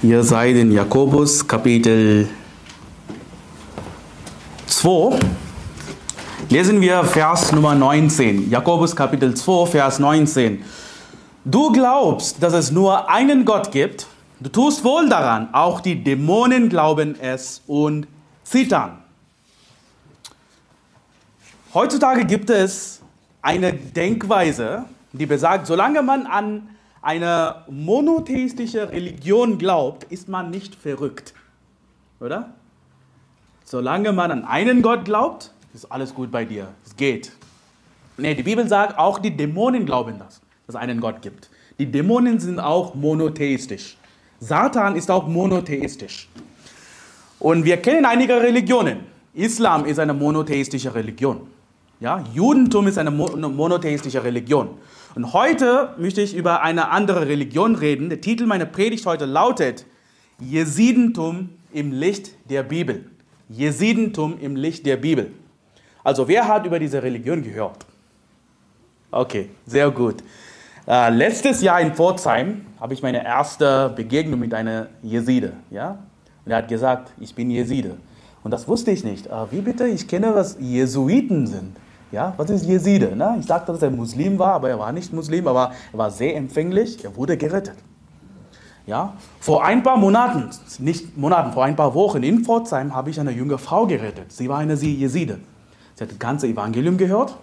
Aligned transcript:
Ihr 0.00 0.22
seid 0.22 0.54
in 0.54 0.70
Jakobus 0.70 1.44
Kapitel 1.48 2.28
2. 4.68 5.18
Lesen 6.50 6.80
wir 6.80 7.02
Vers 7.02 7.50
Nummer 7.50 7.74
19. 7.74 8.48
Jakobus 8.48 8.94
Kapitel 8.94 9.34
2, 9.34 9.66
Vers 9.66 9.98
19. 9.98 10.62
Du 11.44 11.72
glaubst, 11.72 12.40
dass 12.40 12.52
es 12.52 12.70
nur 12.70 13.10
einen 13.10 13.44
Gott 13.44 13.72
gibt. 13.72 14.06
Du 14.38 14.48
tust 14.48 14.84
wohl 14.84 15.08
daran. 15.08 15.48
Auch 15.52 15.80
die 15.80 16.00
Dämonen 16.04 16.68
glauben 16.68 17.18
es 17.20 17.60
und 17.66 18.06
zittern. 18.44 18.98
Heutzutage 21.74 22.24
gibt 22.24 22.50
es 22.50 23.00
eine 23.42 23.72
Denkweise, 23.72 24.84
die 25.12 25.26
besagt, 25.26 25.66
solange 25.66 26.02
man 26.02 26.26
an 26.26 26.68
eine 27.02 27.64
monotheistische 27.68 28.90
Religion 28.90 29.58
glaubt, 29.58 30.04
ist 30.04 30.28
man 30.28 30.50
nicht 30.50 30.74
verrückt. 30.74 31.34
Oder? 32.20 32.54
Solange 33.64 34.12
man 34.12 34.30
an 34.30 34.44
einen 34.44 34.82
Gott 34.82 35.04
glaubt, 35.04 35.52
ist 35.74 35.90
alles 35.92 36.14
gut 36.14 36.30
bei 36.30 36.44
dir. 36.44 36.68
Es 36.84 36.96
geht. 36.96 37.32
Nee, 38.16 38.34
die 38.34 38.42
Bibel 38.42 38.66
sagt, 38.66 38.98
auch 38.98 39.18
die 39.18 39.36
Dämonen 39.36 39.86
glauben 39.86 40.18
das, 40.18 40.40
dass 40.66 40.74
es 40.74 40.76
einen 40.76 41.00
Gott 41.00 41.22
gibt. 41.22 41.50
Die 41.78 41.86
Dämonen 41.86 42.40
sind 42.40 42.58
auch 42.58 42.94
monotheistisch. 42.94 43.96
Satan 44.40 44.96
ist 44.96 45.10
auch 45.10 45.28
monotheistisch. 45.28 46.28
Und 47.38 47.64
wir 47.64 47.76
kennen 47.76 48.04
einige 48.04 48.40
Religionen. 48.40 49.00
Islam 49.34 49.84
ist 49.84 50.00
eine 50.00 50.14
monotheistische 50.14 50.92
Religion. 50.94 51.46
Ja, 52.00 52.24
Judentum 52.32 52.86
ist 52.88 52.98
eine 52.98 53.10
monotheistische 53.10 54.22
Religion. 54.22 54.70
Und 55.18 55.32
heute 55.32 55.96
möchte 55.98 56.20
ich 56.20 56.32
über 56.32 56.62
eine 56.62 56.90
andere 56.90 57.26
Religion 57.26 57.74
reden. 57.74 58.08
Der 58.08 58.20
Titel 58.20 58.46
meiner 58.46 58.66
Predigt 58.66 59.04
heute 59.04 59.24
lautet 59.24 59.84
Jesidentum 60.38 61.48
im 61.72 61.90
Licht 61.90 62.36
der 62.48 62.62
Bibel. 62.62 63.04
Jesidentum 63.48 64.38
im 64.40 64.54
Licht 64.54 64.86
der 64.86 64.96
Bibel. 64.96 65.32
Also 66.04 66.28
wer 66.28 66.46
hat 66.46 66.66
über 66.66 66.78
diese 66.78 67.02
Religion 67.02 67.42
gehört? 67.42 67.84
Okay, 69.10 69.48
sehr 69.66 69.90
gut. 69.90 70.22
Äh, 70.86 71.10
letztes 71.10 71.62
Jahr 71.62 71.80
in 71.80 71.94
Pforzheim 71.94 72.66
habe 72.78 72.94
ich 72.94 73.02
meine 73.02 73.24
erste 73.24 73.92
Begegnung 73.96 74.38
mit 74.38 74.54
einer 74.54 74.86
Jeside. 75.02 75.54
Ja? 75.72 75.98
Und 76.44 76.52
er 76.52 76.58
hat 76.58 76.68
gesagt, 76.68 77.10
ich 77.18 77.34
bin 77.34 77.50
Jeside. 77.50 77.96
Und 78.44 78.52
das 78.52 78.68
wusste 78.68 78.92
ich 78.92 79.02
nicht. 79.02 79.26
Äh, 79.26 79.50
wie 79.50 79.62
bitte? 79.62 79.88
Ich 79.88 80.06
kenne, 80.06 80.36
was 80.36 80.58
Jesuiten 80.60 81.48
sind. 81.48 81.76
Ja, 82.10 82.32
was 82.36 82.48
ist 82.48 82.64
Jeside? 82.64 83.14
Ne? 83.14 83.36
Ich 83.40 83.46
sagte, 83.46 83.72
dass 83.72 83.82
er 83.82 83.90
Muslim 83.90 84.38
war, 84.38 84.54
aber 84.54 84.70
er 84.70 84.78
war 84.78 84.92
nicht 84.92 85.12
Muslim, 85.12 85.46
aber 85.46 85.72
er 85.92 85.98
war 85.98 86.10
sehr 86.10 86.36
empfänglich, 86.36 87.04
er 87.04 87.14
wurde 87.16 87.36
gerettet. 87.36 87.76
Ja, 88.86 89.12
vor 89.40 89.64
ein 89.64 89.82
paar 89.82 89.98
Monaten, 89.98 90.48
nicht 90.78 91.18
Monaten, 91.18 91.52
vor 91.52 91.64
ein 91.64 91.76
paar 91.76 91.94
Wochen 91.94 92.22
in 92.22 92.44
Pforzheim 92.44 92.94
habe 92.94 93.10
ich 93.10 93.20
eine 93.20 93.32
junge 93.32 93.58
Frau 93.58 93.86
gerettet. 93.86 94.32
Sie 94.32 94.48
war 94.48 94.58
eine 94.58 94.74
Jeside. 94.74 95.40
Sie 95.94 96.04
hat 96.04 96.10
das 96.10 96.18
ganze 96.18 96.46
Evangelium 96.46 96.96
gehört 96.96 97.36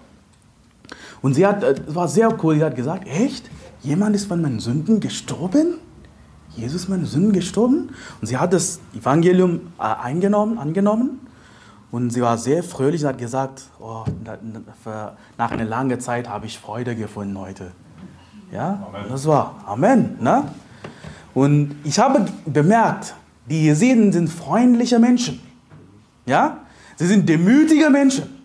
und 1.22 1.36
sie 1.36 1.46
hat, 1.46 1.64
äh, 1.64 1.76
es 1.88 1.94
war 1.94 2.08
sehr 2.08 2.36
cool, 2.44 2.56
sie 2.56 2.64
hat 2.64 2.76
gesagt, 2.76 3.08
echt? 3.08 3.50
Jemand 3.84 4.16
ist 4.16 4.26
von 4.26 4.42
meinen 4.42 4.60
Sünden 4.60 5.00
gestorben? 5.00 5.76
Jesus 6.56 6.84
ist 6.84 6.90
meine 6.90 7.06
Sünden 7.06 7.34
gestorben? 7.34 7.90
Und 8.22 8.28
sie 8.28 8.38
hat 8.38 8.54
das 8.54 8.80
Evangelium 8.96 9.62
äh, 9.78 9.84
eingenommen, 9.84 10.58
angenommen 10.58 11.20
und 11.92 12.10
sie 12.10 12.22
war 12.22 12.38
sehr 12.38 12.64
fröhlich 12.64 13.04
und 13.04 13.10
hat 13.10 13.18
gesagt, 13.18 13.64
oh, 13.80 14.04
nach 15.38 15.52
einer 15.52 15.66
langen 15.66 16.00
Zeit 16.00 16.28
habe 16.28 16.46
ich 16.46 16.58
Freude 16.58 16.96
gefunden 16.96 17.38
heute. 17.38 17.72
Ja, 18.52 18.88
Amen. 18.88 19.06
das 19.10 19.26
war 19.26 19.56
Amen. 19.66 20.18
Ne? 20.20 20.44
Und 21.34 21.76
ich 21.84 22.00
habe 22.00 22.26
bemerkt, 22.46 23.14
die 23.50 23.66
Jesiden 23.66 24.12
sind 24.12 24.30
freundliche 24.30 25.00
Menschen. 25.00 25.42
Ja, 26.26 26.60
sie 26.96 27.08
sind 27.08 27.28
demütige 27.28 27.90
Menschen. 27.90 28.36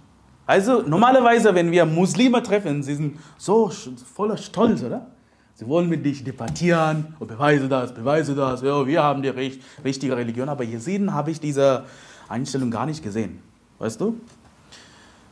Also 0.47 0.83
normalerweise, 0.83 1.55
wenn 1.55 1.71
wir 1.71 1.87
Muslime 1.87 2.43
treffen, 2.43 2.83
sie 2.83 2.97
sind 2.97 3.19
so 3.39 3.71
voller 4.15 4.37
Stolz, 4.37 4.83
oder? 4.83 5.07
Sie 5.55 5.69
wollen 5.69 5.89
mit 5.89 6.05
dich 6.05 6.25
debattieren 6.25 7.15
und 7.19 7.29
beweise 7.29 7.69
das, 7.69 7.95
beweise 7.95 8.35
das. 8.35 8.63
Ja, 8.63 8.87
wir 8.87 9.03
haben 9.03 9.23
die 9.23 9.29
richtige 9.85 10.17
Religion. 10.17 10.49
Aber 10.49 10.65
Jesiden 10.65 11.13
habe 11.13 11.31
ich 11.31 11.39
diese 11.39 11.85
Einstellung 12.31 12.71
gar 12.71 12.87
nicht 12.87 13.03
gesehen. 13.03 13.41
Weißt 13.79 14.01
du? 14.01 14.17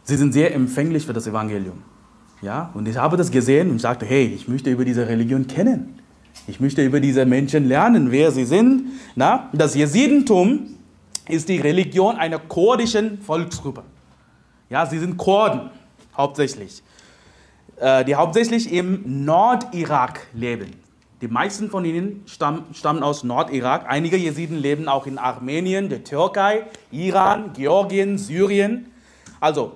Sie 0.05 0.17
sind 0.17 0.33
sehr 0.33 0.55
empfänglich 0.55 1.07
für 1.07 1.13
das 1.13 1.27
Evangelium. 1.27 1.83
Ja? 2.43 2.71
Und 2.75 2.89
ich 2.89 2.97
habe 2.97 3.17
das 3.17 3.31
gesehen 3.31 3.71
und 3.71 3.81
sagte, 3.81 4.07
hey, 4.07 4.27
ich 4.27 4.49
möchte 4.49 4.71
über 4.71 4.85
diese 4.85 5.07
Religion 5.07 5.47
kennen. 5.47 5.99
Ich 6.47 6.61
möchte 6.61 6.85
über 6.85 7.01
diese 7.01 7.27
Menschen 7.27 7.67
lernen, 7.69 8.11
wer 8.11 8.31
sie 8.31 8.45
sind. 8.45 8.85
Na? 9.15 9.51
Das 9.53 9.75
Jesidentum 9.75 10.79
ist 11.29 11.49
die 11.49 11.59
Religion 11.59 12.17
einer 12.17 12.39
kurdischen 12.39 13.21
Volksgruppe. 13.21 13.83
Ja, 14.71 14.87
sie 14.87 14.99
sind 14.99 15.17
Kurden 15.17 15.71
hauptsächlich, 16.17 16.83
äh, 17.77 18.05
die 18.05 18.15
hauptsächlich 18.15 18.73
im 18.73 19.25
Nordirak 19.25 20.27
leben. 20.33 20.73
Die 21.21 21.29
meisten 21.29 21.69
von 21.69 21.85
ihnen 21.85 22.23
stammen, 22.27 23.03
aus 23.03 23.25
Nordirak. 23.25 23.87
Einige 23.89 24.17
Jesiden 24.17 24.57
leben 24.57 24.89
auch 24.89 25.07
in 25.07 25.19
Armenien, 25.19 25.89
der 25.89 26.05
Türkei, 26.05 26.67
Iran, 26.93 27.53
Georgien, 27.55 28.19
Syrien. 28.19 28.93
Also, 29.41 29.73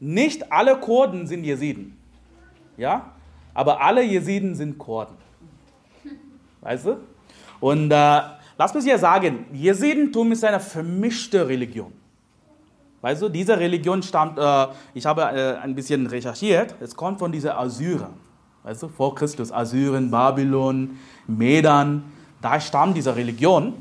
nicht 0.00 0.50
alle 0.50 0.76
Kurden 0.76 1.26
sind 1.26 1.44
Jesiden. 1.44 1.98
Ja? 2.78 3.12
Aber 3.52 3.82
alle 3.82 4.02
Jesiden 4.02 4.54
sind 4.54 4.78
Kurden. 4.78 5.16
Weißt 6.62 6.86
du? 6.86 6.96
Und 7.60 7.90
äh, 7.90 8.20
lass 8.56 8.72
mich 8.74 8.84
hier 8.84 8.98
sagen, 8.98 9.46
Jesidentum 9.52 10.32
ist 10.32 10.42
eine 10.42 10.60
vermischte 10.60 11.46
Religion. 11.46 11.92
Weißt 13.02 13.20
du, 13.20 13.28
diese 13.28 13.58
Religion 13.58 14.02
stammt, 14.02 14.38
äh, 14.38 14.66
ich 14.94 15.04
habe 15.04 15.22
äh, 15.22 15.62
ein 15.62 15.74
bisschen 15.74 16.06
recherchiert, 16.06 16.74
es 16.80 16.96
kommt 16.96 17.18
von 17.18 17.30
dieser 17.30 17.58
Assyrer 17.58 18.10
weißt 18.66 18.82
du, 18.82 18.88
vor 18.88 19.14
Christus, 19.14 19.52
Assyrien, 19.52 20.10
Babylon, 20.10 20.98
Medan, 21.28 22.02
da 22.42 22.60
stammt 22.60 22.96
diese 22.96 23.14
Religion. 23.14 23.74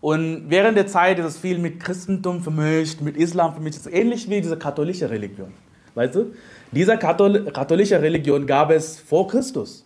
Und 0.00 0.44
während 0.48 0.76
der 0.76 0.86
Zeit 0.86 1.18
ist 1.18 1.24
es 1.24 1.38
viel 1.38 1.58
mit 1.58 1.80
Christentum 1.80 2.40
vermischt, 2.40 3.00
mit 3.00 3.16
Islam 3.16 3.52
vermischt, 3.52 3.78
ist 3.78 3.92
ähnlich 3.92 4.30
wie 4.30 4.40
diese 4.40 4.56
katholische 4.56 5.10
Religion. 5.10 5.52
Weißt 5.96 6.14
du, 6.14 6.34
diese 6.70 6.96
Kathol 6.96 7.50
katholische 7.52 8.00
Religion 8.00 8.46
gab 8.46 8.70
es 8.70 9.00
vor 9.00 9.26
Christus. 9.26 9.84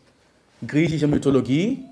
Griechische 0.66 1.06
Mythologie 1.06 1.84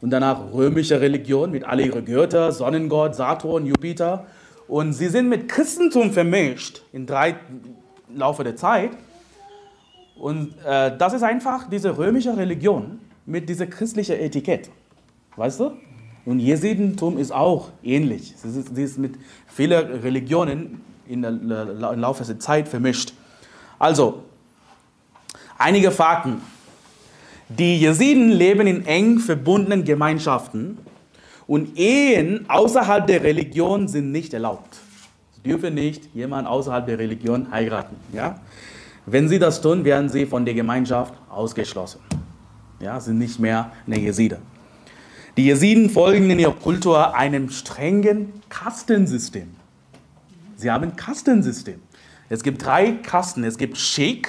und 0.00 0.08
danach 0.10 0.40
römische 0.54 0.98
Religion 0.98 1.50
mit 1.50 1.64
all 1.64 1.80
ihren 1.80 2.06
Götter, 2.06 2.52
Sonnengott, 2.52 3.14
Saturn, 3.14 3.66
Jupiter. 3.66 4.24
Und 4.66 4.94
sie 4.94 5.08
sind 5.08 5.28
mit 5.28 5.46
Christentum 5.48 6.10
vermischt 6.10 6.82
drei 6.94 7.36
Laufe 8.14 8.44
der 8.44 8.56
Zeit. 8.56 8.92
Und 10.18 10.54
äh, 10.64 10.96
das 10.96 11.12
ist 11.12 11.22
einfach 11.22 11.68
diese 11.68 11.96
römische 11.96 12.36
Religion 12.36 12.98
mit 13.26 13.48
dieser 13.48 13.66
christlichen 13.66 14.16
Etikett. 14.16 14.70
Weißt 15.36 15.60
du? 15.60 15.72
Und 16.24 16.40
Jesidentum 16.40 17.16
ist 17.18 17.30
auch 17.30 17.70
ähnlich. 17.82 18.34
Sie 18.36 18.48
ist, 18.48 18.74
sie 18.74 18.82
ist 18.82 18.98
mit 18.98 19.14
vielen 19.46 20.00
Religionen 20.00 20.80
in 21.06 21.22
der, 21.22 21.30
im 21.30 22.00
Laufe 22.00 22.24
der 22.24 22.38
Zeit 22.38 22.68
vermischt. 22.68 23.14
Also, 23.78 24.24
einige 25.56 25.90
Fakten. 25.90 26.42
Die 27.48 27.80
Jesiden 27.80 28.30
leben 28.30 28.66
in 28.66 28.84
eng 28.84 29.20
verbundenen 29.20 29.84
Gemeinschaften 29.84 30.76
und 31.46 31.78
Ehen 31.78 32.44
außerhalb 32.48 33.06
der 33.06 33.22
Religion 33.22 33.88
sind 33.88 34.12
nicht 34.12 34.34
erlaubt. 34.34 34.76
Sie 35.36 35.48
dürfen 35.48 35.74
nicht 35.74 36.14
jemanden 36.14 36.46
außerhalb 36.46 36.84
der 36.84 36.98
Religion 36.98 37.50
heiraten. 37.50 37.96
Ja? 38.12 38.38
Wenn 39.10 39.28
sie 39.28 39.38
das 39.38 39.62
tun, 39.62 39.84
werden 39.84 40.10
sie 40.10 40.26
von 40.26 40.44
der 40.44 40.52
Gemeinschaft 40.52 41.14
ausgeschlossen. 41.30 42.00
Ja, 42.78 43.00
sind 43.00 43.18
nicht 43.18 43.40
mehr 43.40 43.72
eine 43.86 43.98
Jeside. 43.98 44.38
Die 45.38 45.46
Jesiden 45.46 45.88
folgen 45.88 46.28
in 46.30 46.38
ihrer 46.38 46.52
Kultur 46.52 47.14
einem 47.14 47.48
strengen 47.48 48.34
Kastensystem. 48.50 49.48
Sie 50.56 50.70
haben 50.70 50.84
ein 50.84 50.96
Kastensystem. 50.96 51.80
Es 52.28 52.42
gibt 52.42 52.62
drei 52.62 52.92
Kasten. 53.02 53.44
Es 53.44 53.56
gibt 53.56 53.78
Sheikh, 53.78 54.28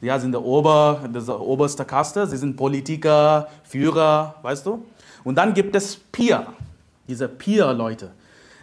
ja, 0.00 0.18
sind 0.18 0.32
der 0.32 0.42
Ober, 0.42 1.02
das 1.12 1.28
oberste 1.28 1.84
Kaste. 1.84 2.26
Sie 2.26 2.38
sind 2.38 2.56
Politiker, 2.56 3.48
Führer, 3.64 4.36
weißt 4.40 4.64
du. 4.64 4.82
Und 5.24 5.34
dann 5.34 5.52
gibt 5.52 5.76
es 5.76 5.96
Pir, 5.96 6.46
diese 7.06 7.28
Pir-Leute. 7.28 8.12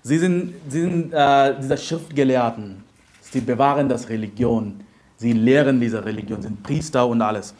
Sie 0.01 0.17
sind, 0.17 0.55
sie 0.67 0.81
sind 0.81 1.13
äh, 1.13 1.55
diese 1.61 1.77
Schriftgelehrten. 1.77 2.83
Sie 3.21 3.41
bewahren 3.41 3.87
das 3.87 4.09
Religion. 4.09 4.86
Sie 5.17 5.33
lehren 5.33 5.79
diese 5.79 6.03
Religion, 6.05 6.41
sind 6.41 6.61
Priester 6.63 7.05
und 7.07 7.21
alles. 7.21 7.53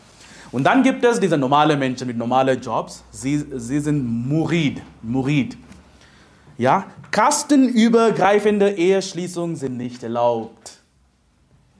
Und 0.51 0.63
dann 0.63 0.83
gibt 0.83 1.03
es 1.03 1.19
diese 1.19 1.37
normalen 1.37 1.77
Menschen 1.77 2.07
mit 2.07 2.17
normalen 2.17 2.61
Jobs. 2.61 3.03
Sie, 3.11 3.37
sie 3.55 3.79
sind 3.79 4.05
Murid, 4.27 4.81
Murid. 5.01 5.57
Ja, 6.57 6.85
kastenübergreifende 7.11 8.71
Eheschließungen 8.71 9.55
sind 9.55 9.77
nicht 9.77 10.03
erlaubt. 10.03 10.81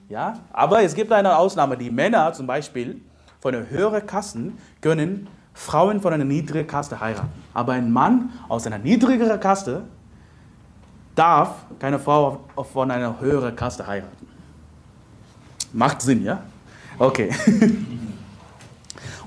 Ja, 0.10 0.40
aber 0.52 0.84
es 0.84 0.96
gibt 0.96 1.12
eine 1.12 1.38
Ausnahme. 1.38 1.78
Die 1.78 1.92
Männer 1.92 2.34
zum 2.34 2.48
Beispiel 2.48 3.02
von 3.40 3.54
den 3.54 3.70
höheren 3.70 4.06
Kasten 4.06 4.58
können 4.82 5.28
Frauen 5.54 6.02
von 6.02 6.14
einer 6.14 6.26
niedrigen 6.26 6.68
Kaste 6.68 7.00
heiraten. 7.00 7.30
Aber 7.54 7.74
ein 7.74 7.92
Mann 7.92 8.32
aus 8.48 8.68
einer 8.68 8.78
niedrigeren 8.78 9.40
Kaste 9.40 9.84
darf 11.16 11.66
keine 11.80 12.00
Frau 12.00 12.42
von 12.72 12.92
einer 12.92 13.20
höheren 13.20 13.56
Kaste 13.56 13.86
heiraten. 13.88 14.27
Macht 15.74 16.02
Sinn, 16.02 16.24
ja? 16.24 16.44
Okay. 16.98 17.30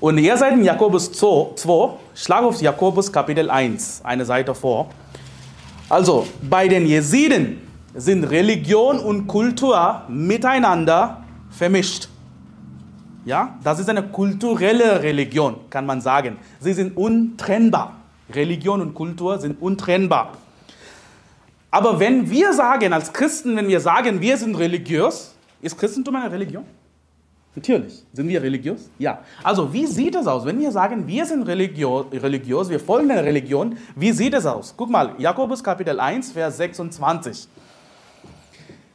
Und 0.01 0.19
ihr 0.19 0.37
seid 0.37 0.55
in 0.55 0.65
Jakobus 0.65 1.13
2, 1.13 1.91
schlag 2.15 2.43
auf 2.43 2.61
Jakobus 2.61 3.13
Kapitel 3.13 3.51
1, 3.51 4.01
eine 4.03 4.25
Seite 4.25 4.55
vor. 4.55 4.89
Also, 5.89 6.27
bei 6.49 6.69
den 6.69 6.87
Jesiden 6.87 7.61
sind 7.95 8.25
Religion 8.25 8.99
und 8.99 9.27
Kultur 9.27 10.03
miteinander 10.09 11.25
vermischt. 11.51 12.09
Ja, 13.27 13.59
das 13.63 13.79
ist 13.79 13.91
eine 13.91 14.03
kulturelle 14.05 15.03
Religion, 15.03 15.57
kann 15.69 15.85
man 15.85 16.01
sagen. 16.01 16.39
Sie 16.61 16.73
sind 16.73 16.97
untrennbar. 16.97 17.97
Religion 18.33 18.81
und 18.81 18.95
Kultur 18.95 19.39
sind 19.39 19.61
untrennbar. 19.61 20.33
Aber 21.71 22.01
wenn 22.01 22.31
wir 22.31 22.53
sagen, 22.55 22.93
als 22.93 23.13
Christen, 23.13 23.57
wenn 23.57 23.69
wir 23.69 23.81
sagen, 23.81 24.21
wir 24.21 24.37
sind 24.39 24.57
religiös, 24.57 25.35
ist 25.63 25.79
Christentum 25.79 26.17
eine 26.17 26.31
Religion? 26.31 26.65
Natürlich. 27.55 28.05
Sind 28.13 28.29
wir 28.29 28.41
religiös? 28.41 28.89
Ja. 28.99 29.25
Also, 29.43 29.73
wie 29.73 29.85
sieht 29.87 30.15
es 30.15 30.27
aus, 30.27 30.45
wenn 30.45 30.61
wir 30.61 30.71
sagen, 30.71 31.07
wir 31.07 31.27
sind 31.27 31.43
religiös, 31.43 32.69
wir 32.69 32.79
folgen 32.79 33.11
einer 33.11 33.25
Religion, 33.25 33.77
wie 33.97 34.13
sieht 34.13 34.35
es 34.35 34.47
aus? 34.47 34.73
Guck 34.77 34.89
mal, 34.89 35.15
Jakobus 35.19 35.63
Kapitel 35.65 35.99
1, 35.99 36.31
Vers 36.31 36.59
26. 36.59 37.49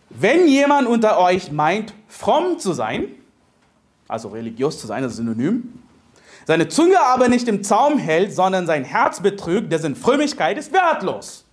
Wenn 0.10 0.48
jemand 0.48 0.88
unter 0.88 1.20
euch 1.20 1.52
meint, 1.52 1.94
fromm 2.08 2.58
zu 2.58 2.72
sein, 2.72 3.08
also 4.08 4.30
religiös 4.30 4.80
zu 4.80 4.88
sein, 4.88 5.04
das 5.04 5.14
ist 5.14 5.18
Synonym, 5.18 5.74
seine 6.46 6.70
Zunge 6.70 7.02
aber 7.02 7.28
nicht 7.28 7.48
im 7.50 7.64
Zaum 7.64 7.98
hält, 7.98 8.34
sondern 8.34 8.68
sein 8.68 8.86
Herz 8.86 9.20
betrügt, 9.20 9.72
dessen 9.72 9.96
Frömmigkeit 9.96 10.58
ist 10.58 10.72
wertlos. 10.72 11.45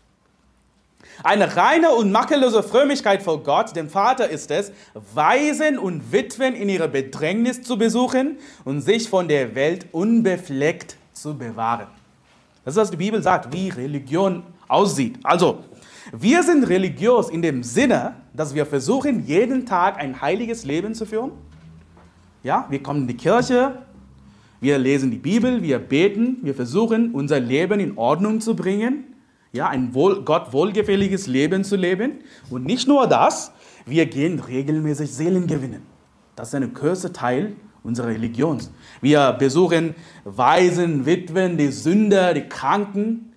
Eine 1.25 1.57
reine 1.57 1.91
und 1.91 2.11
makellose 2.11 2.65
Frömmigkeit 2.65 3.23
vor 3.23 3.43
Gott, 3.45 3.77
dem 3.77 3.89
Vater, 3.89 4.29
ist 4.29 4.51
es, 4.51 4.73
Waisen 5.15 5.79
und 5.79 6.11
Witwen 6.11 6.55
in 6.55 6.69
ihrer 6.69 6.89
Bedrängnis 6.89 7.63
zu 7.63 7.79
besuchen 7.79 8.39
und 8.65 8.81
sich 8.81 9.09
von 9.09 9.29
der 9.29 9.55
Welt 9.55 9.87
unbefleckt 9.93 10.97
zu 11.13 11.39
bewahren. 11.39 11.87
Das 12.65 12.75
ist, 12.75 12.81
was 12.81 12.91
die 12.91 12.97
Bibel 12.97 13.23
sagt, 13.23 13.53
wie 13.53 13.69
Religion 13.69 14.43
aussieht. 14.67 15.19
Also, 15.23 15.63
wir 16.11 16.43
sind 16.43 16.69
religiös 16.69 17.29
in 17.29 17.43
dem 17.43 17.63
Sinne, 17.63 18.17
dass 18.33 18.55
wir 18.55 18.67
versuchen, 18.67 19.25
jeden 19.25 19.65
Tag 19.65 19.99
ein 19.99 20.21
heiliges 20.21 20.65
Leben 20.65 20.95
zu 20.95 21.07
führen. 21.07 21.31
Ja, 22.43 22.67
wir 22.69 22.83
kommen 22.83 23.03
in 23.03 23.09
die 23.09 23.17
Kirche, 23.17 23.79
wir 24.61 24.79
lesen 24.79 25.13
die 25.13 25.19
Bibel, 25.19 25.63
wir 25.63 25.79
beten, 25.79 26.39
wir 26.43 26.55
versuchen, 26.55 27.13
unser 27.13 27.39
Leben 27.39 27.79
in 27.79 27.97
Ordnung 27.97 28.41
zu 28.41 28.57
bringen 28.57 29.12
ja, 29.53 29.69
ein 29.69 29.95
wohl, 29.95 30.23
Gott 30.23 30.53
wohlgefälliges 30.53 31.27
Leben 31.27 31.65
zu 31.65 31.77
leben. 31.77 32.21
Und 32.51 32.65
nicht 32.65 32.89
nur 32.89 33.07
das, 33.07 33.53
wir 33.87 34.07
gehen 34.07 34.41
regelmäßig 34.41 35.13
Seelen 35.13 35.47
gewinnen. 35.47 35.83
Das 36.37 36.49
ist 36.49 36.55
ein 36.55 36.73
größter 36.73 37.13
Teil 37.13 37.55
unserer 37.83 38.09
Religion. 38.09 38.61
Wir 39.01 39.33
besuchen 39.33 39.95
Waisen, 40.25 41.05
Witwen, 41.05 41.59
die 41.59 41.69
Sünder, 41.69 42.33
die 42.33 42.49
Kranken 42.49 43.33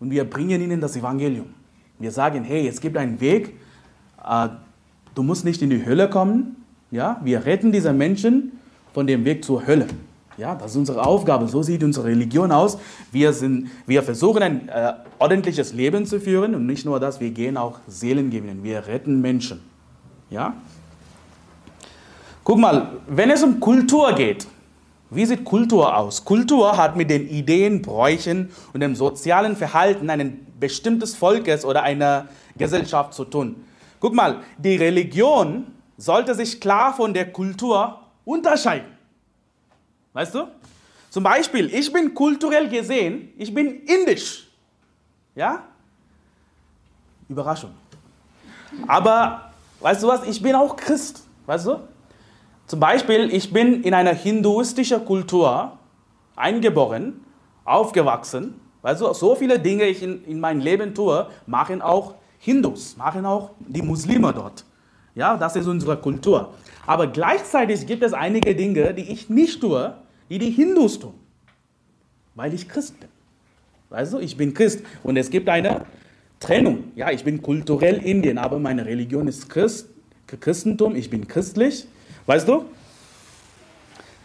und 0.00 0.10
wir 0.10 0.24
bringen 0.28 0.60
ihnen 0.60 0.80
das 0.80 0.96
Evangelium. 0.96 1.54
Wir 1.98 2.10
sagen, 2.10 2.44
hey, 2.44 2.66
es 2.66 2.80
gibt 2.80 2.96
einen 2.96 3.20
Weg, 3.20 3.54
äh, 4.26 4.48
du 5.14 5.22
musst 5.22 5.44
nicht 5.44 5.62
in 5.62 5.70
die 5.70 5.84
Hölle 5.84 6.10
kommen. 6.10 6.56
Ja, 6.90 7.20
wir 7.22 7.44
retten 7.44 7.72
diese 7.72 7.92
Menschen 7.92 8.52
von 8.92 9.06
dem 9.06 9.24
Weg 9.24 9.44
zur 9.44 9.66
Hölle. 9.66 9.86
Ja, 10.36 10.54
das 10.54 10.72
ist 10.72 10.76
unsere 10.76 11.04
Aufgabe. 11.04 11.48
So 11.48 11.62
sieht 11.62 11.82
unsere 11.82 12.08
Religion 12.08 12.52
aus. 12.52 12.78
Wir, 13.10 13.32
sind, 13.32 13.70
wir 13.86 14.02
versuchen 14.02 14.42
ein 14.42 14.68
äh, 14.68 14.92
ordentliches 15.18 15.72
Leben 15.72 16.04
zu 16.04 16.20
führen 16.20 16.54
und 16.54 16.66
nicht 16.66 16.84
nur 16.84 17.00
das, 17.00 17.20
wir 17.20 17.30
gehen 17.30 17.56
auch 17.56 17.78
Seelen 17.86 18.30
gewinnen. 18.30 18.62
Wir 18.62 18.86
retten 18.86 19.20
Menschen. 19.20 19.60
Ja? 20.28 20.54
Guck 22.44 22.58
mal, 22.58 22.98
wenn 23.06 23.30
es 23.30 23.42
um 23.42 23.60
Kultur 23.60 24.12
geht, 24.12 24.46
wie 25.08 25.24
sieht 25.24 25.44
Kultur 25.44 25.96
aus? 25.96 26.24
Kultur 26.24 26.76
hat 26.76 26.96
mit 26.96 27.08
den 27.10 27.28
Ideen, 27.28 27.80
Bräuchen 27.80 28.50
und 28.72 28.80
dem 28.80 28.94
sozialen 28.94 29.56
Verhalten 29.56 30.10
eines 30.10 30.32
bestimmten 30.58 31.06
Volkes 31.06 31.64
oder 31.64 31.82
einer 31.82 32.26
Gesellschaft 32.58 33.14
zu 33.14 33.24
tun. 33.24 33.56
Guck 34.00 34.14
mal, 34.14 34.40
die 34.58 34.76
Religion 34.76 35.66
sollte 35.96 36.34
sich 36.34 36.60
klar 36.60 36.92
von 36.94 37.14
der 37.14 37.32
Kultur 37.32 38.00
unterscheiden. 38.24 38.95
Weißt 40.16 40.34
du? 40.34 40.48
Zum 41.10 41.22
Beispiel, 41.22 41.66
ich 41.74 41.92
bin 41.92 42.14
kulturell 42.14 42.70
gesehen, 42.70 43.34
ich 43.36 43.52
bin 43.52 43.82
indisch. 43.82 44.48
Ja? 45.34 45.64
Überraschung. 47.28 47.72
Aber, 48.86 49.50
weißt 49.80 50.02
du 50.02 50.08
was, 50.08 50.26
ich 50.26 50.40
bin 50.40 50.54
auch 50.54 50.74
Christ. 50.74 51.22
Weißt 51.44 51.66
du? 51.66 51.80
Zum 52.66 52.80
Beispiel, 52.80 53.28
ich 53.30 53.52
bin 53.52 53.82
in 53.82 53.92
einer 53.92 54.14
hinduistischen 54.14 55.04
Kultur 55.04 55.76
eingeboren, 56.34 57.20
aufgewachsen. 57.66 58.58
Weißt 58.80 59.02
du, 59.02 59.12
so 59.12 59.34
viele 59.34 59.58
Dinge 59.58 59.84
ich 59.84 60.02
in, 60.02 60.24
in 60.24 60.40
meinem 60.40 60.60
Leben 60.60 60.94
tue, 60.94 61.26
machen 61.44 61.82
auch 61.82 62.14
Hindus, 62.38 62.96
machen 62.96 63.26
auch 63.26 63.50
die 63.58 63.82
Muslime 63.82 64.32
dort. 64.32 64.64
Ja, 65.14 65.36
das 65.36 65.56
ist 65.56 65.66
unsere 65.66 65.98
Kultur. 65.98 66.54
Aber 66.86 67.06
gleichzeitig 67.06 67.86
gibt 67.86 68.02
es 68.02 68.14
einige 68.14 68.54
Dinge, 68.54 68.94
die 68.94 69.12
ich 69.12 69.28
nicht 69.28 69.60
tue, 69.60 69.94
die 70.28 70.38
die 70.38 70.50
Hindus 70.50 70.98
tun, 70.98 71.14
weil 72.34 72.54
ich 72.54 72.68
Christ 72.68 72.98
bin. 72.98 73.08
Weißt 73.90 74.12
du, 74.12 74.18
ich 74.18 74.36
bin 74.36 74.52
Christ 74.52 74.82
und 75.02 75.16
es 75.16 75.30
gibt 75.30 75.48
eine 75.48 75.86
Trennung. 76.40 76.84
Ja, 76.96 77.10
ich 77.10 77.24
bin 77.24 77.40
kulturell 77.40 77.98
Indien, 78.04 78.38
aber 78.38 78.58
meine 78.58 78.84
Religion 78.84 79.28
ist 79.28 79.48
Christ, 79.48 79.88
Christentum, 80.26 80.96
ich 80.96 81.08
bin 81.08 81.28
christlich. 81.28 81.86
Weißt 82.26 82.48
du? 82.48 82.64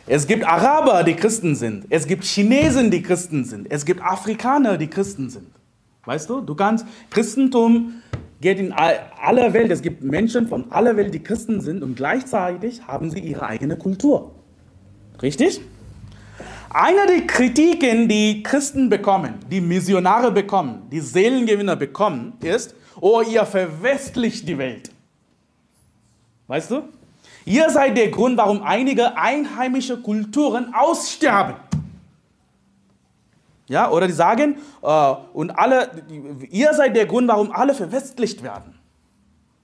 Es 0.08 0.26
gibt 0.26 0.44
Araber, 0.46 1.04
die 1.04 1.14
Christen 1.14 1.56
sind. 1.56 1.86
Es 1.90 2.08
gibt 2.08 2.24
Chinesen, 2.24 2.90
die 2.90 3.04
Christen 3.04 3.46
sind. 3.46 3.68
Es 3.70 3.86
gibt 3.86 4.02
Afrikaner, 4.02 4.78
die 4.78 4.88
Christen 4.88 5.30
sind. 5.30 5.48
Weißt 6.06 6.30
du? 6.30 6.42
Du 6.42 6.56
kannst, 6.56 6.86
Christentum 7.12 8.02
geht 8.42 8.60
in 8.60 8.74
aller 8.74 9.54
Welt. 9.54 9.72
Es 9.72 9.84
gibt 9.84 10.04
Menschen 10.04 10.48
von 10.48 10.72
aller 10.72 10.98
Welt, 10.98 11.14
die 11.14 11.22
Christen 11.22 11.62
sind 11.62 11.84
und 11.84 11.96
gleichzeitig 11.96 12.88
haben 12.88 13.12
sie 13.12 13.20
ihre 13.20 13.46
eigene 13.46 13.78
Kultur. 13.78 14.32
Richtig? 15.22 15.62
Eine 16.74 17.06
der 17.06 17.28
Kritiken, 17.28 18.08
die 18.08 18.44
Christen 18.44 18.88
bekommen, 18.88 19.40
die 19.50 19.60
Missionare 19.60 20.32
bekommen, 20.32 20.88
die 20.90 21.02
Seelengewinner 21.02 21.76
bekommen, 21.76 22.34
ist, 22.42 22.74
oh, 23.02 23.22
ihr 23.22 23.46
verwestlicht 23.46 24.48
die 24.48 24.58
Welt. 24.58 24.90
Weißt 26.48 26.72
du? 26.72 26.84
Ihr 27.44 27.70
seid 27.70 27.98
der 27.98 28.10
Grund, 28.10 28.38
warum 28.38 28.64
einige 28.64 29.18
einheimische 29.18 30.02
Kulturen 30.02 30.74
aussterben. 30.74 31.56
Ja, 33.68 33.90
oder 33.90 34.08
die 34.08 34.14
sagen, 34.14 34.58
äh, 34.82 35.14
und 35.34 35.52
alle, 35.52 36.04
ihr 36.50 36.74
seid 36.74 36.96
der 36.96 37.06
Grund, 37.06 37.28
warum 37.28 37.52
alle 37.52 37.74
verwestlicht 37.74 38.44
werden. 38.44 38.76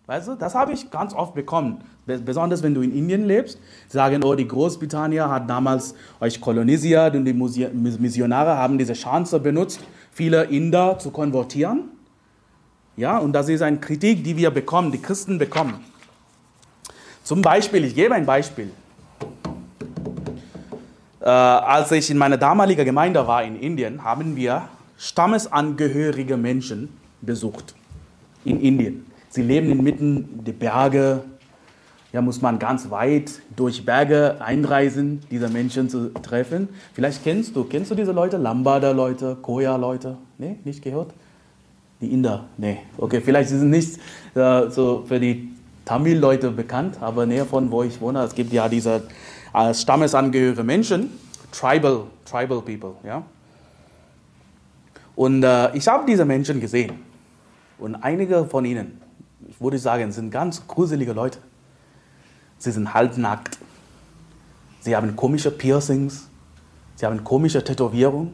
Weißt 0.08 0.28
du, 0.28 0.36
das 0.36 0.56
habe 0.56 0.74
ich 0.74 0.90
ganz 0.90 1.14
oft 1.14 1.34
bekommen. 1.34 1.84
Besonders 2.08 2.64
wenn 2.64 2.74
du 2.74 2.82
in 2.82 2.96
Indien 2.96 3.26
lebst. 3.26 3.60
Sagen, 3.88 4.24
oh, 4.24 4.34
die 4.34 4.48
Großbritannien 4.48 5.30
hat 5.30 5.50
damals 5.50 5.94
euch 6.20 6.40
kolonisiert 6.40 7.16
und 7.16 7.26
die 7.26 7.34
Missionare 7.34 8.56
haben 8.56 8.78
diese 8.78 8.94
Chance 8.94 9.40
benutzt, 9.40 9.82
viele 10.12 10.46
Inder 10.46 10.98
zu 10.98 11.12
konvertieren. 11.12 11.90
Ja, 12.96 13.20
und 13.20 13.34
das 13.34 13.50
ist 13.50 13.62
eine 13.62 13.78
Kritik, 13.78 14.24
die 14.24 14.36
wir 14.36 14.50
bekommen, 14.50 14.92
die 14.92 15.02
Christen 15.02 15.38
bekommen. 15.38 15.76
Zum 17.24 17.42
Beispiel, 17.42 17.84
ich 17.84 17.94
gebe 17.94 18.16
ein 18.16 18.26
Beispiel. 18.26 18.72
Äh, 21.20 21.30
als 21.30 21.92
ich 21.92 22.10
in 22.10 22.18
meiner 22.18 22.38
damaligen 22.38 22.86
Gemeinde 22.86 23.28
war 23.28 23.44
in 23.44 23.60
Indien, 23.60 24.04
haben 24.04 24.36
wir 24.38 24.70
stammesangehörige 24.98 26.38
Menschen 26.38 26.90
besucht. 27.22 27.76
In 28.46 28.62
Indien. 28.62 29.06
Sie 29.30 29.42
leben 29.42 29.70
inmitten 29.70 30.44
der 30.46 30.54
Berge. 30.54 31.24
Ja, 32.14 32.22
muss 32.22 32.42
man 32.42 32.58
ganz 32.58 32.90
weit 32.90 33.32
durch 33.56 33.86
Berge 33.86 34.38
einreisen, 34.40 35.22
diese 35.30 35.50
Menschen 35.50 35.90
zu 35.90 36.14
treffen. 36.14 36.70
Vielleicht 36.94 37.24
kennst 37.24 37.56
du, 37.56 37.66
kennst 37.66 37.92
du 37.92 37.96
diese 37.96 38.14
Leute? 38.14 38.38
Lambada-Leute, 38.38 39.38
Koya-Leute? 39.42 40.18
Nee, 40.38 40.58
nicht 40.64 40.82
gehört? 40.82 41.14
Die 42.00 42.14
Inder? 42.14 42.46
Nee. 42.58 42.80
Okay, 42.98 43.22
vielleicht 43.22 43.50
sind 43.50 43.60
sie 43.60 43.66
nicht 43.66 44.00
äh, 44.36 44.70
so 44.70 45.04
für 45.06 45.20
die 45.20 45.50
Tamil-Leute 45.84 46.52
bekannt, 46.52 46.98
aber 47.02 47.26
näher 47.26 47.46
von 47.46 47.70
wo 47.72 47.84
ich 47.84 48.00
wohne, 48.00 48.24
es 48.24 48.34
gibt 48.34 48.54
ja 48.54 48.70
diese 48.70 49.04
äh, 49.54 49.74
stammesangehörige 49.74 50.64
Menschen, 50.64 51.12
Tribal, 51.52 52.04
Tribal 52.26 52.62
People, 52.62 52.94
ja. 53.04 53.24
Und 55.16 55.44
äh, 55.44 55.76
ich 55.76 55.88
habe 55.88 56.06
diese 56.06 56.26
Menschen 56.26 56.62
gesehen. 56.62 56.94
Und 57.80 57.96
einige 57.96 58.46
von 58.46 58.66
ihnen 58.66 59.02
ich 59.48 59.62
würde 59.62 59.78
sagen, 59.78 60.12
sind 60.12 60.32
ganz 60.32 60.68
gruselige 60.68 61.14
Leute. 61.14 61.40
Sie 62.58 62.72
sind 62.72 62.94
halbnackt. 62.94 63.58
Sie 64.80 64.96
haben 64.96 65.16
komische 65.16 65.52
Piercings. 65.52 66.30
Sie 66.96 67.06
haben 67.06 67.24
komische 67.24 67.64
Tätowierungen. 67.64 68.34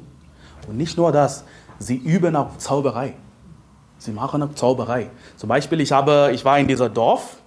Und 0.68 0.78
nicht 0.78 0.98
nur 0.98 1.12
das, 1.12 1.44
sie 1.80 1.98
üben 1.98 2.36
auch 2.36 2.58
Zauberei. 2.58 3.16
Sie 3.98 4.12
machen 4.12 4.42
auch 4.44 4.54
Zauberei. 4.54 5.10
Zum 5.36 5.50
Beispiel, 5.50 5.82
ich, 5.82 5.92
habe, 5.92 6.32
ich 6.34 6.44
war 6.46 6.60
in 6.60 6.68
diesem 6.68 6.94
Dorf 6.94 7.38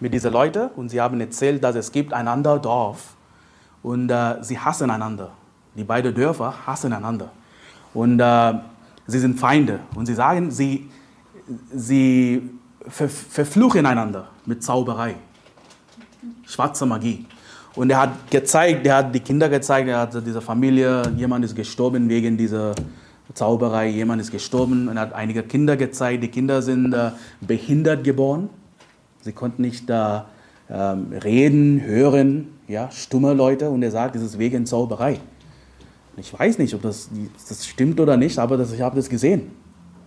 mit 0.00 0.14
diesen 0.14 0.32
Leuten 0.32 0.70
und 0.76 0.88
sie 0.88 1.00
haben 1.00 1.20
erzählt, 1.20 1.62
dass 1.62 1.76
es 1.76 1.92
gibt 1.92 2.12
ein 2.12 2.26
anderes 2.26 2.62
Dorf 2.62 3.14
und 3.82 4.10
äh, 4.10 4.42
sie 4.42 4.58
hassen 4.58 4.90
einander. 4.90 5.30
Die 5.74 5.84
beiden 5.84 6.14
Dörfer 6.14 6.54
hassen 6.66 6.92
einander. 6.92 7.30
Und 7.94 8.20
äh, 8.20 8.54
sie 9.06 9.18
sind 9.18 9.38
Feinde. 9.38 9.80
Und 9.94 10.06
sie 10.06 10.14
sagen, 10.14 10.50
sie, 10.50 10.90
sie 11.72 12.50
ver 12.88 13.08
verfluchen 13.08 13.86
einander 13.86 14.28
mit 14.46 14.62
Zauberei. 14.62 15.16
Schwarze 16.46 16.86
Magie. 16.86 17.26
Und 17.74 17.90
er 17.90 18.00
hat 18.00 18.30
gezeigt, 18.30 18.86
er 18.86 18.96
hat 18.96 19.14
die 19.14 19.20
Kinder 19.20 19.48
gezeigt, 19.48 19.88
er 19.88 20.00
hat 20.00 20.26
diese 20.26 20.40
Familie, 20.40 21.02
jemand 21.16 21.44
ist 21.44 21.54
gestorben 21.54 22.08
wegen 22.08 22.36
dieser 22.36 22.74
Zauberei, 23.34 23.88
jemand 23.88 24.20
ist 24.20 24.32
gestorben 24.32 24.88
und 24.88 24.96
er 24.96 25.02
hat 25.02 25.12
einige 25.12 25.42
Kinder 25.42 25.76
gezeigt. 25.76 26.22
Die 26.22 26.28
Kinder 26.28 26.62
sind 26.62 26.92
äh, 26.92 27.12
behindert 27.40 28.02
geboren. 28.02 28.48
Sie 29.20 29.32
konnten 29.32 29.62
nicht 29.62 29.88
äh, 29.88 30.20
reden, 30.68 31.80
hören, 31.80 32.48
ja, 32.66 32.90
stumme 32.90 33.34
Leute. 33.34 33.70
Und 33.70 33.82
er 33.82 33.90
sagt, 33.90 34.16
es 34.16 34.22
ist 34.22 34.38
wegen 34.38 34.66
Zauberei. 34.66 35.20
Ich 36.16 36.36
weiß 36.36 36.58
nicht, 36.58 36.74
ob 36.74 36.82
das, 36.82 37.08
das 37.48 37.66
stimmt 37.66 38.00
oder 38.00 38.16
nicht, 38.16 38.38
aber 38.38 38.56
das, 38.56 38.72
ich 38.72 38.80
habe 38.80 38.96
das 38.96 39.08
gesehen, 39.08 39.52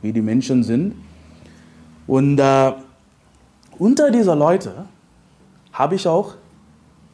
wie 0.02 0.12
die 0.12 0.22
Menschen 0.22 0.64
sind. 0.64 0.96
Und 2.08 2.40
äh, 2.40 2.74
unter 3.80 4.12
dieser 4.12 4.36
Leute 4.36 4.86
habe 5.74 5.96
ich 5.96 6.08
auch 6.08 6.36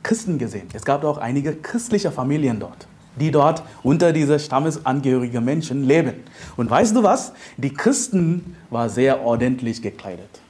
Christen 0.04 0.38
gesehen. 0.38 0.68
Es 0.74 0.86
gab 0.86 1.04
auch 1.04 1.18
einige 1.18 1.56
christliche 1.56 2.12
Familien 2.12 2.60
dort, 2.60 2.88
die 3.20 3.32
dort 3.32 3.64
unter 3.84 4.14
diese 4.14 4.40
stammesangehörigen 4.40 5.44
Menschen 5.44 5.84
leben. 5.84 6.16
Und 6.58 6.70
weißt 6.70 6.96
du 6.96 7.04
was? 7.04 7.34
Die 7.58 7.74
Christen 7.74 8.56
waren 8.70 8.90
sehr 8.90 9.22
ordentlich 9.22 9.82
gekleidet. 9.82 10.42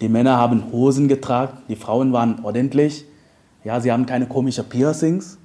Die 0.00 0.08
Männer 0.08 0.36
haben 0.36 0.70
Hosen 0.72 1.08
getragen, 1.08 1.58
die 1.68 1.76
Frauen 1.76 2.12
waren 2.12 2.44
ordentlich. 2.44 3.04
Ja, 3.62 3.80
sie 3.80 3.90
haben 3.90 4.06
keine 4.06 4.26
komischen 4.26 4.68
Piercings. 4.68 5.38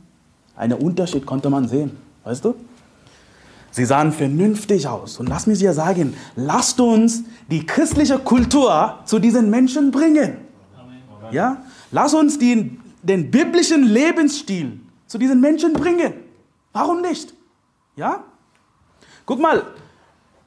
Einen 0.56 0.78
Unterschied 0.78 1.26
konnte 1.26 1.50
man 1.50 1.68
sehen, 1.68 1.92
weißt 2.26 2.44
du? 2.44 2.56
Sie 3.72 3.86
sahen 3.86 4.12
vernünftig 4.12 4.88
aus. 4.88 5.20
Und 5.20 5.30
lass 5.30 5.48
mich 5.48 5.60
dir 5.60 5.74
sagen, 5.74 6.16
lasst 6.36 6.82
uns 6.82 7.24
die 7.50 7.66
christliche 7.66 8.18
Kultur 8.18 8.96
zu 9.06 9.20
diesen 9.20 9.50
Menschen 9.50 9.92
bringen. 9.92 10.49
Ja? 11.32 11.64
Lass 11.92 12.14
uns 12.14 12.38
den, 12.38 12.82
den 13.02 13.32
biblischen 13.32 13.84
Lebensstil 13.84 14.80
zu 15.08 15.18
diesen 15.18 15.40
Menschen 15.40 15.74
bringen. 15.74 16.14
Warum 16.74 17.02
nicht? 17.02 17.34
Ja? 17.96 18.24
Guck 19.26 19.40
mal, 19.40 19.64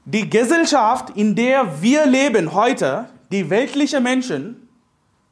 die 0.05 0.29
Gesellschaft, 0.29 1.11
in 1.17 1.35
der 1.35 1.81
wir 1.81 2.07
leben 2.07 2.53
heute, 2.53 3.07
die 3.31 3.49
weltlichen 3.49 4.03
Menschen, 4.03 4.69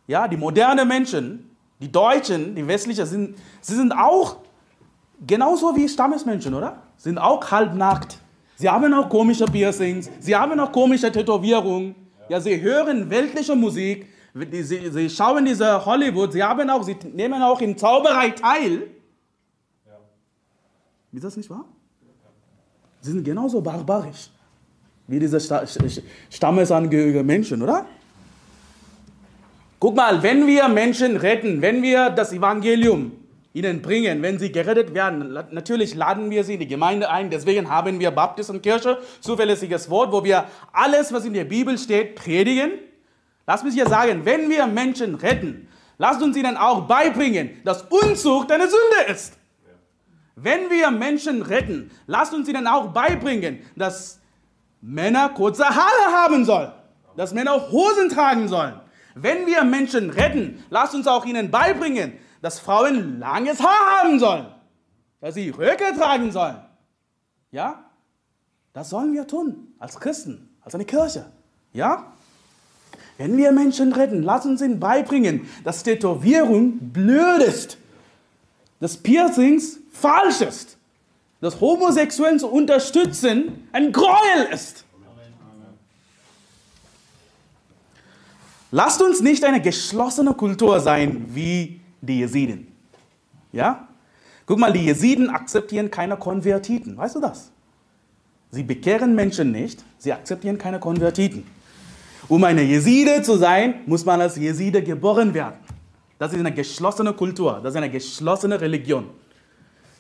ja, 0.07 0.27
die 0.29 0.37
modernen 0.37 0.87
Menschen, 0.87 1.51
die 1.81 1.91
Deutschen, 1.91 2.55
die 2.55 2.67
westlichen, 2.67 3.07
sind, 3.07 3.37
sie 3.61 3.75
sind 3.75 3.93
auch 3.93 4.37
genauso 5.27 5.75
wie 5.77 5.89
Stammesmenschen, 5.89 6.55
oder? 6.55 6.83
Sind 6.97 7.19
auch 7.19 7.51
halbnackt. 7.51 8.19
Sie 8.57 8.69
haben 8.69 8.93
auch 8.93 9.09
komische 9.09 9.47
Piercings, 9.47 10.11
sie 10.21 10.37
haben 10.37 10.59
auch 10.61 10.71
komische 10.71 11.11
Tätowierungen. 11.11 11.95
Ja, 12.29 12.41
sie 12.41 12.61
hören 12.61 13.09
weltliche 13.09 13.57
Musik, 13.57 14.07
Sie, 14.33 14.91
sie 14.91 15.11
schauen 15.11 15.45
diese 15.45 15.85
Hollywood, 15.85 16.33
sie, 16.33 16.43
haben 16.43 16.71
auch, 16.71 16.83
sie 16.85 16.97
nehmen 17.13 17.43
auch 17.43 17.61
in 17.61 17.77
Zauberei 17.77 18.31
teil. 18.31 18.89
Ja. 19.87 19.93
Ist 21.13 21.25
das 21.25 21.37
nicht 21.37 21.51
wahr? 21.51 21.65
Sie 23.01 23.11
sind 23.13 23.25
genauso 23.25 23.61
barbarisch 23.61 24.31
wie 25.11 25.19
diese 25.19 25.41
stammesangehörige 26.31 27.25
Menschen, 27.25 27.63
oder? 27.63 27.85
Guck 29.81 29.97
mal, 29.97 30.23
wenn 30.23 30.47
wir 30.47 30.69
Menschen 30.69 31.17
retten, 31.17 31.63
wenn 31.63 31.83
wir 31.83 32.11
das 32.11 32.33
Evangelium 32.33 33.13
ihnen 33.53 33.83
bringen, 33.83 34.23
wenn 34.23 34.39
sie 34.39 34.53
gerettet 34.53 34.95
werden, 34.95 35.37
natürlich 35.51 35.97
laden 35.97 36.31
wir 36.31 36.45
sie 36.45 36.55
in 36.55 36.61
die 36.61 36.69
Gemeinde 36.69 37.11
ein. 37.11 37.31
Deswegen 37.31 37.69
haben 37.69 37.99
wir 37.99 38.13
Baptistenkirche, 38.13 38.99
zuverlässiges 39.21 39.91
Wort, 39.91 40.13
wo 40.13 40.23
wir 40.23 40.45
alles, 40.73 41.13
was 41.13 41.25
in 41.25 41.33
der 41.33 41.45
Bibel 41.45 41.77
steht, 41.77 42.15
predigen. 42.15 42.71
Lass 43.51 43.65
mich 43.65 43.75
hier 43.75 43.89
sagen, 43.89 44.25
wenn 44.25 44.49
wir 44.49 44.69
Menschen 44.69 45.17
retten, 45.17 45.67
lasst 45.99 46.23
uns 46.23 46.37
ihnen 46.37 46.57
auch 46.57 46.83
beibringen, 46.83 47.61
dass 47.65 47.83
Unzucht 47.83 48.53
eine 48.53 48.69
Sünde 48.69 49.11
ist. 49.13 49.33
Wenn 50.37 50.71
wir 50.71 50.93
Menschen 50.93 51.43
retten, 51.43 51.91
lasst 52.07 52.33
uns 52.33 52.49
ihnen 52.49 52.69
auch 52.69 52.93
beibringen, 52.93 53.59
dass 53.75 54.21
Männer 54.81 55.31
kurze 55.31 55.65
Haare 55.65 56.13
haben 56.13 56.45
sollen, 56.45 56.71
dass 57.17 57.35
Männer 57.35 57.73
Hosen 57.73 58.09
tragen 58.09 58.47
sollen. 58.47 58.79
Wenn 59.17 59.49
wir 59.49 59.65
Menschen 59.65 60.11
retten, 60.11 60.65
lasst 60.71 60.95
uns 60.95 61.09
auch 61.09 61.25
ihnen 61.25 61.51
beibringen, 61.51 62.13
dass 62.43 62.61
Frauen 62.61 63.19
langes 63.19 63.61
Haar 63.61 63.99
haben 63.99 64.21
sollen, 64.21 64.47
dass 65.21 65.35
sie 65.35 65.51
Röcke 65.51 65.93
tragen 65.99 66.31
sollen. 66.31 66.59
Ja? 67.51 67.83
Das 68.73 68.91
sollen 68.91 69.13
wir 69.13 69.27
tun 69.27 69.75
als 69.81 69.99
Christen, 69.99 70.57
als 70.61 70.77
eine 70.77 70.85
Kirche. 70.85 71.33
Ja? 71.73 72.13
Wenn 73.21 73.37
wir 73.37 73.53
Menschen 73.53 73.93
retten, 73.93 74.23
lass 74.23 74.47
uns 74.47 74.63
ihnen 74.63 74.81
beibringen, 74.81 75.47
dass 75.63 75.83
Tätowierung 75.83 76.79
blöd 76.79 77.43
ist, 77.43 77.77
dass 78.81 78.97
Piercings 78.97 79.79
falsch 79.93 80.41
ist, 80.41 80.79
dass 81.43 81.61
Homosexuellen 81.61 82.39
zu 82.39 82.49
unterstützen 82.49 83.69
ein 83.73 83.93
Gräuel 83.93 84.49
ist. 84.55 84.87
Lasst 88.71 89.03
uns 89.03 89.21
nicht 89.21 89.45
eine 89.45 89.61
geschlossene 89.61 90.33
Kultur 90.33 90.81
sein 90.81 91.27
wie 91.29 91.79
die 92.01 92.21
Jesiden. 92.21 92.69
Ja? 93.53 93.87
Guck 94.47 94.59
mal, 94.59 94.73
die 94.73 94.87
Jesiden 94.87 95.29
akzeptieren 95.29 95.91
keine 95.91 96.17
Konvertiten. 96.17 96.97
Weißt 96.97 97.17
du 97.17 97.21
das? 97.21 97.51
Sie 98.51 98.63
bekehren 98.63 99.15
Menschen 99.15 99.53
nicht, 99.53 99.85
sie 99.99 100.11
akzeptieren 100.11 100.57
keine 100.57 100.81
Konvertiten. 100.81 101.45
Um 102.31 102.45
eine 102.45 102.63
Jeside 102.63 103.23
zu 103.23 103.37
sein, 103.37 103.81
muss 103.87 104.05
man 104.05 104.21
als 104.21 104.37
Jeside 104.37 104.85
geboren 104.85 105.35
werden. 105.35 105.57
Das 106.17 106.33
ist 106.33 106.39
eine 106.39 106.53
geschlossene 106.53 107.13
Kultur, 107.13 107.59
das 107.61 107.73
ist 107.73 107.77
eine 107.77 107.91
geschlossene 107.91 108.61
Religion. 108.61 109.07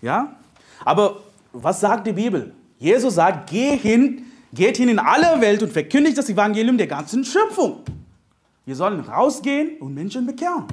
Ja? 0.00 0.36
Aber 0.84 1.16
was 1.52 1.80
sagt 1.80 2.06
die 2.06 2.12
Bibel? 2.12 2.52
Jesus 2.78 3.16
sagt, 3.16 3.50
geh 3.50 3.76
hin, 3.76 4.22
geht 4.54 4.76
hin 4.76 4.88
in 4.88 5.00
alle 5.00 5.40
Welt 5.40 5.60
und 5.64 5.72
verkündigt 5.72 6.16
das 6.18 6.30
Evangelium 6.30 6.78
der 6.78 6.86
ganzen 6.86 7.24
Schöpfung. 7.24 7.80
Wir 8.64 8.76
sollen 8.76 9.00
rausgehen 9.00 9.78
und 9.80 9.92
Menschen 9.92 10.24
bekehren. 10.24 10.66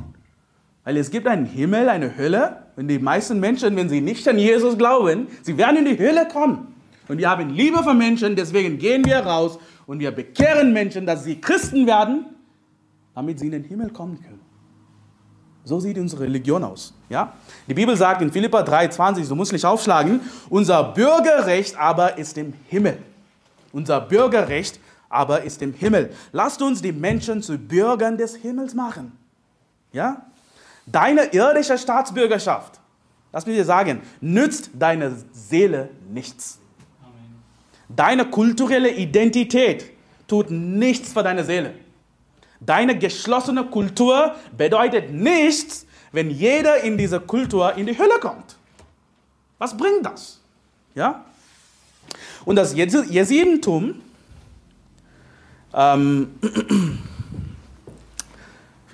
Weil 0.83 0.97
es 0.97 1.09
gibt 1.09 1.25
einen 1.25 1.45
Himmel, 1.45 1.89
eine 1.89 2.15
Hölle. 2.17 2.65
Und 2.75 2.87
die 2.87 2.99
meisten 2.99 3.39
Menschen, 3.39 3.75
wenn 3.75 3.89
sie 3.89 3.99
nicht 3.99 4.27
an 4.27 4.37
Jesus 4.37 4.77
glauben, 4.77 5.27
sie 5.41 5.57
werden 5.57 5.77
in 5.77 5.85
die 5.85 5.97
Hölle 5.97 6.27
kommen. 6.27 6.75
Und 7.07 7.17
wir 7.17 7.31
haben 7.31 7.49
Liebe 7.49 7.81
für 7.83 7.95
Menschen, 7.95 8.35
deswegen 8.35 8.77
gehen 8.77 9.03
wir 9.05 9.19
raus 9.19 9.57
und 9.87 9.99
wir 9.99 10.11
bekehren 10.11 10.71
Menschen, 10.73 11.05
dass 11.05 11.23
sie 11.23 11.41
Christen 11.41 11.87
werden, 11.87 12.25
damit 13.15 13.39
sie 13.39 13.47
in 13.47 13.53
den 13.53 13.63
Himmel 13.63 13.89
kommen 13.89 14.21
können. 14.21 14.41
So 15.63 15.79
sieht 15.79 15.97
unsere 15.97 16.23
Religion 16.23 16.63
aus. 16.63 16.93
Ja? 17.09 17.33
Die 17.67 17.73
Bibel 17.73 17.97
sagt 17.97 18.21
in 18.21 18.31
Philippa 18.31 18.59
3,20, 18.61 19.27
du 19.27 19.35
musst 19.35 19.51
nicht 19.51 19.65
aufschlagen, 19.65 20.21
unser 20.49 20.83
Bürgerrecht 20.83 21.77
aber 21.77 22.17
ist 22.17 22.37
im 22.37 22.53
Himmel. 22.67 22.99
Unser 23.73 24.01
Bürgerrecht 24.01 24.79
aber 25.09 25.41
ist 25.43 25.61
im 25.61 25.73
Himmel. 25.73 26.11
Lasst 26.31 26.61
uns 26.61 26.81
die 26.81 26.91
Menschen 26.91 27.41
zu 27.41 27.57
Bürgern 27.57 28.17
des 28.17 28.35
Himmels 28.35 28.73
machen. 28.73 29.11
Ja? 29.91 30.25
Deine 30.85 31.33
irdische 31.33 31.77
Staatsbürgerschaft, 31.77 32.79
lass 33.33 33.45
mich 33.45 33.55
dir 33.55 33.65
sagen, 33.65 34.01
nützt 34.21 34.69
deine 34.73 35.15
Seele 35.33 35.89
nichts. 36.09 36.59
Deine 37.89 38.25
kulturelle 38.25 38.91
Identität 38.91 39.91
tut 40.27 40.51
nichts 40.51 41.13
für 41.13 41.23
deine 41.23 41.43
Seele. 41.43 41.73
Deine 42.59 42.97
geschlossene 42.97 43.65
Kultur 43.65 44.35
bedeutet 44.55 45.11
nichts, 45.11 45.85
wenn 46.11 46.29
jeder 46.29 46.83
in 46.83 46.97
diese 46.97 47.19
Kultur 47.19 47.75
in 47.75 47.85
die 47.85 47.97
Hölle 47.97 48.19
kommt. 48.19 48.57
Was 49.57 49.75
bringt 49.75 50.05
das? 50.05 50.39
Ja? 50.95 51.25
Und 52.45 52.55
das 52.55 52.73
Jesidentum, 52.75 53.95
ähm, 55.73 56.29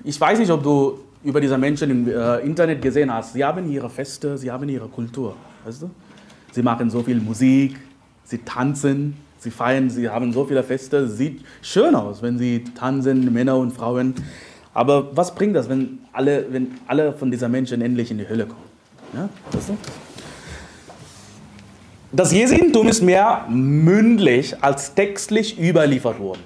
ich 0.04 0.20
weiß 0.20 0.38
nicht, 0.38 0.50
ob 0.50 0.62
du 0.62 1.00
über 1.22 1.40
diese 1.40 1.56
Menschen 1.56 1.90
im 1.90 2.08
äh, 2.08 2.38
Internet 2.40 2.82
gesehen 2.82 3.12
hast. 3.12 3.32
Sie 3.32 3.42
haben 3.42 3.70
ihre 3.70 3.88
Feste, 3.88 4.36
sie 4.36 4.50
haben 4.50 4.68
ihre 4.68 4.88
Kultur. 4.88 5.34
Weißt 5.64 5.82
du? 5.82 5.90
Sie 6.52 6.62
machen 6.62 6.90
so 6.90 7.02
viel 7.02 7.20
Musik, 7.20 7.76
sie 8.24 8.38
tanzen, 8.38 9.16
sie 9.38 9.50
feiern, 9.50 9.90
sie 9.90 10.08
haben 10.08 10.32
so 10.32 10.44
viele 10.44 10.62
Feste. 10.62 11.08
Sieht 11.08 11.44
schön 11.62 11.94
aus, 11.94 12.22
wenn 12.22 12.38
sie 12.38 12.64
tanzen, 12.64 13.32
Männer 13.32 13.56
und 13.56 13.72
Frauen. 13.72 14.14
Aber 14.72 15.16
was 15.16 15.34
bringt 15.34 15.54
das, 15.54 15.68
wenn 15.68 16.00
alle, 16.12 16.46
wenn 16.50 16.72
alle 16.86 17.12
von 17.12 17.30
diesen 17.30 17.50
Menschen 17.50 17.80
endlich 17.80 18.10
in 18.10 18.18
die 18.18 18.28
Hölle 18.28 18.46
kommen? 18.46 18.64
Ja, 19.12 19.28
weißt 19.52 19.68
du? 19.70 19.76
Das 22.10 22.32
Jesuitentum 22.32 22.88
ist 22.88 23.02
mehr 23.02 23.44
mündlich 23.48 24.62
als 24.62 24.94
textlich 24.94 25.58
überliefert 25.58 26.20
worden. 26.20 26.42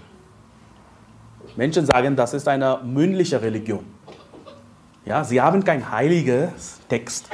Menschen 1.57 1.85
sagen, 1.85 2.17
das 2.17 2.35
ist 2.35 2.49
eine 2.49 2.79
mündliche 2.85 3.43
Religion. 3.43 3.85
Ja, 5.05 5.25
sie 5.25 5.41
haben 5.41 5.65
kein 5.65 5.91
heiliges 5.91 6.79
Text. 6.89 7.29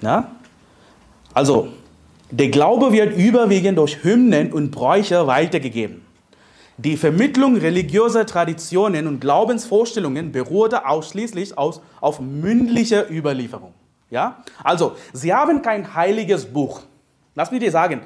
Ja? 0.00 0.30
Also, 1.32 1.68
der 2.30 2.48
Glaube 2.48 2.92
wird 2.92 3.16
überwiegend 3.16 3.78
durch 3.78 4.02
Hymnen 4.04 4.52
und 4.52 4.70
Bräuche 4.70 5.26
weitergegeben. 5.26 6.02
Die 6.76 6.96
Vermittlung 6.96 7.56
religiöser 7.56 8.26
Traditionen 8.26 9.06
und 9.06 9.20
Glaubensvorstellungen 9.20 10.30
beruhte 10.30 10.86
ausschließlich 10.86 11.58
aus, 11.58 11.80
auf 12.00 12.20
mündlicher 12.20 13.10
Überlieferung. 13.10 13.72
Ja? 14.10 14.44
Also, 14.62 14.92
sie 15.12 15.34
haben 15.34 15.62
kein 15.62 15.94
heiliges 15.94 16.44
Buch. 16.44 16.82
Lass 17.34 17.50
mich 17.50 17.60
dir 17.60 17.70
sagen, 17.70 18.02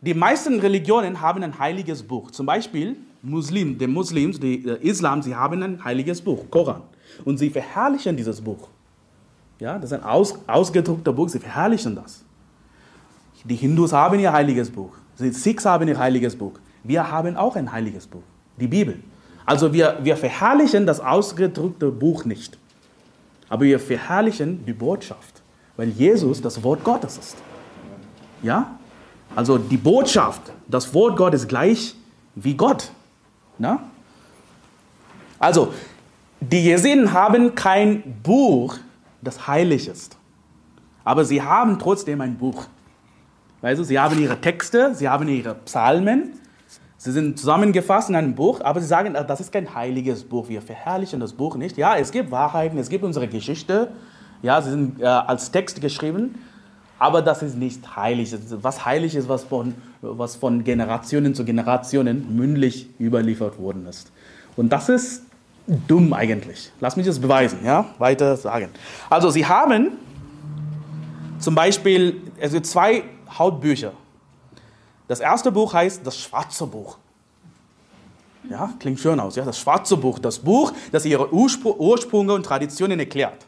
die 0.00 0.14
meisten 0.14 0.60
Religionen 0.60 1.20
haben 1.20 1.42
ein 1.42 1.58
heiliges 1.58 2.02
Buch. 2.02 2.30
Zum 2.30 2.46
Beispiel 2.46 2.96
Muslim, 3.22 3.78
die 3.78 3.86
Muslims, 3.86 4.40
die 4.40 4.66
äh, 4.66 4.78
Islam, 4.86 5.22
sie 5.22 5.34
haben 5.34 5.62
ein 5.62 5.84
heiliges 5.84 6.20
Buch, 6.20 6.44
Koran. 6.50 6.82
Und 7.24 7.38
sie 7.38 7.50
verherrlichen 7.50 8.16
dieses 8.16 8.40
Buch. 8.40 8.68
Ja, 9.60 9.78
das 9.78 9.92
ist 9.92 9.98
ein 9.98 10.04
aus, 10.04 10.38
ausgedruckter 10.46 11.12
Buch, 11.12 11.28
sie 11.28 11.38
verherrlichen 11.38 11.94
das. 11.94 12.24
Die 13.44 13.56
Hindus 13.56 13.92
haben 13.92 14.18
ihr 14.18 14.32
heiliges 14.32 14.70
Buch. 14.70 14.92
Die 15.18 15.30
Sikhs 15.30 15.64
haben 15.64 15.88
ihr 15.88 15.98
heiliges 15.98 16.36
Buch. 16.36 16.52
Wir 16.82 17.10
haben 17.10 17.36
auch 17.36 17.56
ein 17.56 17.72
heiliges 17.72 18.06
Buch, 18.06 18.22
die 18.58 18.66
Bibel. 18.66 18.98
Also 19.44 19.72
wir, 19.72 19.98
wir 20.02 20.16
verherrlichen 20.16 20.86
das 20.86 21.00
ausgedruckte 21.00 21.90
Buch 21.90 22.24
nicht. 22.24 22.58
Aber 23.48 23.64
wir 23.64 23.80
verherrlichen 23.80 24.64
die 24.64 24.72
Botschaft, 24.72 25.42
weil 25.76 25.88
Jesus 25.88 26.40
das 26.40 26.62
Wort 26.62 26.84
Gottes 26.84 27.18
ist. 27.18 27.36
Ja? 28.42 28.78
Also 29.34 29.58
die 29.58 29.76
Botschaft, 29.76 30.42
das 30.68 30.92
Wort 30.94 31.16
Gottes 31.16 31.46
gleich 31.46 31.94
wie 32.34 32.54
Gott. 32.54 32.90
Na? 33.58 33.80
Also, 35.38 35.72
die 36.40 36.64
Jesiden 36.64 37.12
haben 37.12 37.54
kein 37.54 38.02
Buch, 38.22 38.76
das 39.20 39.46
heilig 39.46 39.88
ist. 39.88 40.16
Aber 41.04 41.24
sie 41.24 41.42
haben 41.42 41.78
trotzdem 41.78 42.20
ein 42.20 42.36
Buch. 42.36 42.66
Du, 43.62 43.84
sie 43.84 43.98
haben 43.98 44.18
ihre 44.18 44.40
Texte, 44.40 44.94
sie 44.94 45.08
haben 45.08 45.28
ihre 45.28 45.54
Psalmen, 45.54 46.32
sie 46.96 47.12
sind 47.12 47.38
zusammengefasst 47.38 48.08
in 48.08 48.16
einem 48.16 48.34
Buch, 48.34 48.62
aber 48.62 48.80
sie 48.80 48.86
sagen, 48.86 49.14
das 49.14 49.40
ist 49.40 49.52
kein 49.52 49.74
heiliges 49.74 50.24
Buch, 50.24 50.48
wir 50.48 50.62
verherrlichen 50.62 51.20
das 51.20 51.34
Buch 51.34 51.56
nicht. 51.56 51.76
Ja, 51.76 51.94
es 51.96 52.10
gibt 52.10 52.30
Wahrheiten, 52.30 52.78
es 52.78 52.88
gibt 52.88 53.04
unsere 53.04 53.28
Geschichte, 53.28 53.92
ja, 54.40 54.62
sie 54.62 54.70
sind 54.70 55.02
äh, 55.02 55.04
als 55.04 55.50
Text 55.50 55.80
geschrieben, 55.82 56.36
aber 56.98 57.20
das 57.20 57.42
ist 57.42 57.56
nicht 57.56 57.96
heilig. 57.96 58.34
Was 58.62 58.86
heilig 58.86 59.14
ist, 59.14 59.28
was 59.28 59.44
von, 59.44 59.74
was 60.00 60.36
von 60.36 60.64
Generationen 60.64 61.34
zu 61.34 61.44
Generationen 61.44 62.34
mündlich 62.34 62.88
überliefert 62.98 63.58
worden 63.58 63.86
ist. 63.86 64.10
Und 64.56 64.70
das 64.70 64.88
ist 64.88 65.24
dumm 65.86 66.14
eigentlich. 66.14 66.72
Lass 66.80 66.96
mich 66.96 67.06
das 67.06 67.18
beweisen, 67.18 67.58
ja, 67.64 67.86
weiter 67.98 68.36
sagen. 68.36 68.68
Also 69.10 69.28
sie 69.30 69.44
haben 69.46 69.92
zum 71.38 71.54
Beispiel 71.54 72.22
also 72.40 72.60
zwei 72.60 73.04
Hauptbücher. 73.30 73.92
Das 75.08 75.20
erste 75.20 75.50
Buch 75.50 75.72
heißt 75.72 76.06
das 76.06 76.18
Schwarze 76.18 76.66
Buch. 76.66 76.98
Ja, 78.48 78.72
klingt 78.78 79.00
schön 79.00 79.20
aus. 79.20 79.36
Ja, 79.36 79.44
das 79.44 79.58
Schwarze 79.58 79.96
Buch, 79.96 80.18
das 80.18 80.38
Buch, 80.38 80.72
das 80.92 81.04
ihre 81.04 81.32
Ursprünge 81.32 82.32
und 82.32 82.44
Traditionen 82.44 82.98
erklärt. 82.98 83.44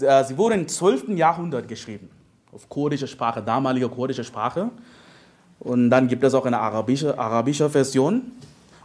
Äh, 0.00 0.24
sie 0.24 0.36
wurde 0.36 0.56
im 0.56 0.68
12. 0.68 1.10
Jahrhundert 1.10 1.68
geschrieben 1.68 2.10
auf 2.52 2.68
kurdische 2.68 3.08
Sprache, 3.08 3.42
damalige 3.42 3.88
kurdische 3.88 4.24
Sprache. 4.24 4.70
Und 5.60 5.90
dann 5.90 6.08
gibt 6.08 6.22
es 6.24 6.34
auch 6.34 6.46
eine 6.46 6.60
arabische, 6.60 7.18
arabische 7.18 7.68
Version. 7.70 8.32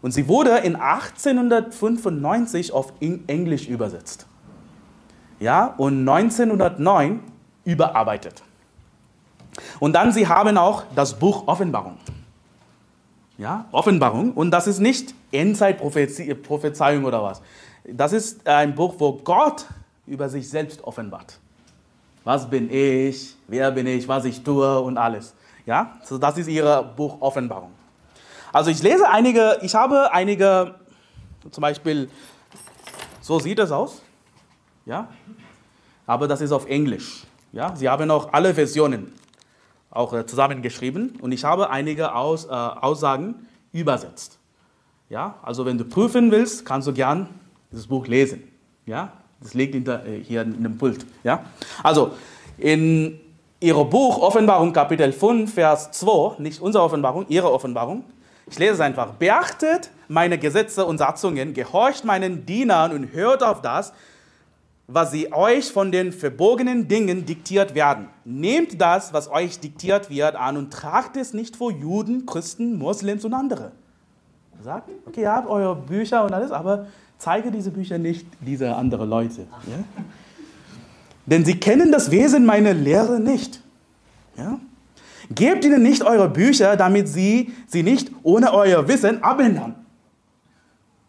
Und 0.02 0.12
sie 0.12 0.28
wurde 0.28 0.58
in 0.60 0.76
1895 0.76 2.72
auf 2.72 2.94
Englisch 3.00 3.68
übersetzt. 3.68 4.26
Ja, 5.40 5.74
und 5.78 6.08
1909 6.08 7.22
überarbeitet. 7.66 8.44
Und 9.80 9.94
dann 9.94 10.12
sie 10.12 10.28
haben 10.28 10.58
auch 10.58 10.84
das 10.96 11.18
Buch 11.18 11.48
Offenbarung. 11.48 11.98
Ja, 13.38 13.66
Offenbarung. 13.72 14.34
Und 14.34 14.52
das 14.52 14.68
ist 14.68 14.80
nicht 14.80 15.14
Endzeitprophezeiung 15.32 17.06
oder 17.06 17.24
was. 17.24 17.42
Das 17.86 18.14
ist 18.14 18.48
ein 18.48 18.76
Buch, 18.76 18.96
wo 18.98 19.14
Gott 19.14 19.66
über 20.06 20.30
sich 20.30 20.50
selbst 20.50 20.84
offenbart 20.84 21.40
was 22.30 22.48
bin 22.48 22.72
ich, 22.72 23.36
wer 23.48 23.72
bin 23.72 23.88
ich, 23.88 24.08
was 24.08 24.26
ich 24.26 24.44
tue 24.44 24.80
und 24.82 24.98
alles. 24.98 25.34
Ja, 25.66 25.98
so 26.04 26.18
das 26.18 26.38
ist 26.38 26.48
ihre 26.48 26.84
Buch 26.96 27.18
Offenbarung. 27.20 27.72
Also 28.52 28.72
ich 28.72 28.84
lese 28.84 29.10
einige, 29.10 29.58
ich 29.62 29.74
habe 29.76 30.12
einige, 30.12 30.76
zum 31.50 31.62
Beispiel, 31.62 32.10
so 33.22 33.40
sieht 33.40 33.60
es 33.60 33.72
aus, 33.72 34.02
ja, 34.86 35.08
aber 36.06 36.28
das 36.28 36.42
ist 36.42 36.52
auf 36.52 36.68
Englisch. 36.68 37.24
Ja, 37.52 37.76
sie 37.76 37.88
haben 37.90 38.10
auch 38.12 38.32
alle 38.32 38.54
Versionen 38.54 39.12
auch 39.92 40.14
äh, 40.14 40.26
zusammengeschrieben 40.26 41.18
und 41.22 41.32
ich 41.32 41.44
habe 41.44 41.70
einige 41.70 42.16
Aus, 42.16 42.46
äh, 42.46 42.50
Aussagen 42.50 43.48
übersetzt. 43.72 44.40
Ja, 45.10 45.36
also 45.42 45.66
wenn 45.66 45.78
du 45.78 45.86
prüfen 45.86 46.32
willst, 46.32 46.66
kannst 46.66 46.88
du 46.88 46.94
gern 46.94 47.28
dieses 47.72 47.88
Buch 47.88 48.06
lesen. 48.08 48.44
Ja, 48.86 49.12
das 49.42 49.54
liegt 49.54 49.74
hinter, 49.74 50.06
äh, 50.06 50.24
hier 50.24 50.44
in 50.44 50.62
dem 50.62 50.78
Pult. 50.78 51.06
Ja? 51.24 51.46
Also, 51.84 52.12
in 52.58 53.20
Ihrem 53.60 53.90
Buch 53.90 54.20
Offenbarung 54.20 54.72
Kapitel 54.72 55.12
5, 55.12 55.54
Vers 55.54 55.92
2, 55.92 56.42
nicht 56.42 56.62
unsere 56.62 56.84
Offenbarung, 56.84 57.26
Ihre 57.28 57.52
Offenbarung, 57.52 58.04
ich 58.50 58.58
lese 58.58 58.74
es 58.74 58.80
einfach. 58.80 59.14
Beachtet 59.14 59.92
meine 60.08 60.38
Gesetze 60.38 60.86
und 60.86 60.98
Satzungen, 60.98 61.54
gehorcht 61.54 62.04
meinen 62.04 62.46
Dienern 62.46 62.92
und 62.92 63.14
hört 63.14 63.44
auf 63.44 63.62
das, 63.62 63.94
was 64.92 65.12
sie 65.12 65.32
euch 65.32 65.72
von 65.72 65.92
den 65.92 66.12
verborgenen 66.12 66.88
Dingen 66.88 67.24
diktiert 67.24 67.76
werden. 67.76 68.08
Nehmt 68.26 68.82
das, 68.82 69.14
was 69.14 69.30
euch 69.30 69.60
diktiert 69.60 70.10
wird, 70.10 70.36
an 70.36 70.58
und 70.58 70.74
tragt 70.74 71.16
es 71.16 71.32
nicht 71.32 71.56
vor 71.56 71.72
Juden, 71.72 72.26
Christen, 72.26 72.78
Moslems 72.80 73.24
und 73.24 73.36
andere. 73.36 73.72
Er 74.58 74.64
sagt, 74.64 74.90
okay, 75.06 75.22
ihr 75.22 75.32
habt 75.32 75.48
eure 75.48 75.76
Bücher 75.76 76.26
und 76.26 76.34
alles, 76.34 76.52
aber 76.52 76.88
zeige 77.20 77.52
diese 77.52 77.70
Bücher 77.70 78.00
nicht 78.00 78.26
diese 78.42 78.76
anderen 78.76 79.08
Leute. 79.08 79.42
Ja? 79.68 80.04
Denn 81.28 81.46
sie 81.46 81.60
kennen 81.60 81.92
das 81.92 82.10
Wesen 82.10 82.48
meiner 82.48 82.74
Lehre 82.74 83.20
nicht. 83.20 83.62
Ja? 84.38 84.60
Gebt 85.30 85.64
ihnen 85.66 85.84
nicht 85.84 86.02
eure 86.02 86.28
Bücher, 86.28 86.76
damit 86.76 87.08
sie 87.08 87.54
sie 87.68 87.84
nicht 87.84 88.12
ohne 88.24 88.52
euer 88.52 88.88
Wissen 88.88 89.22
abändern. 89.24 89.76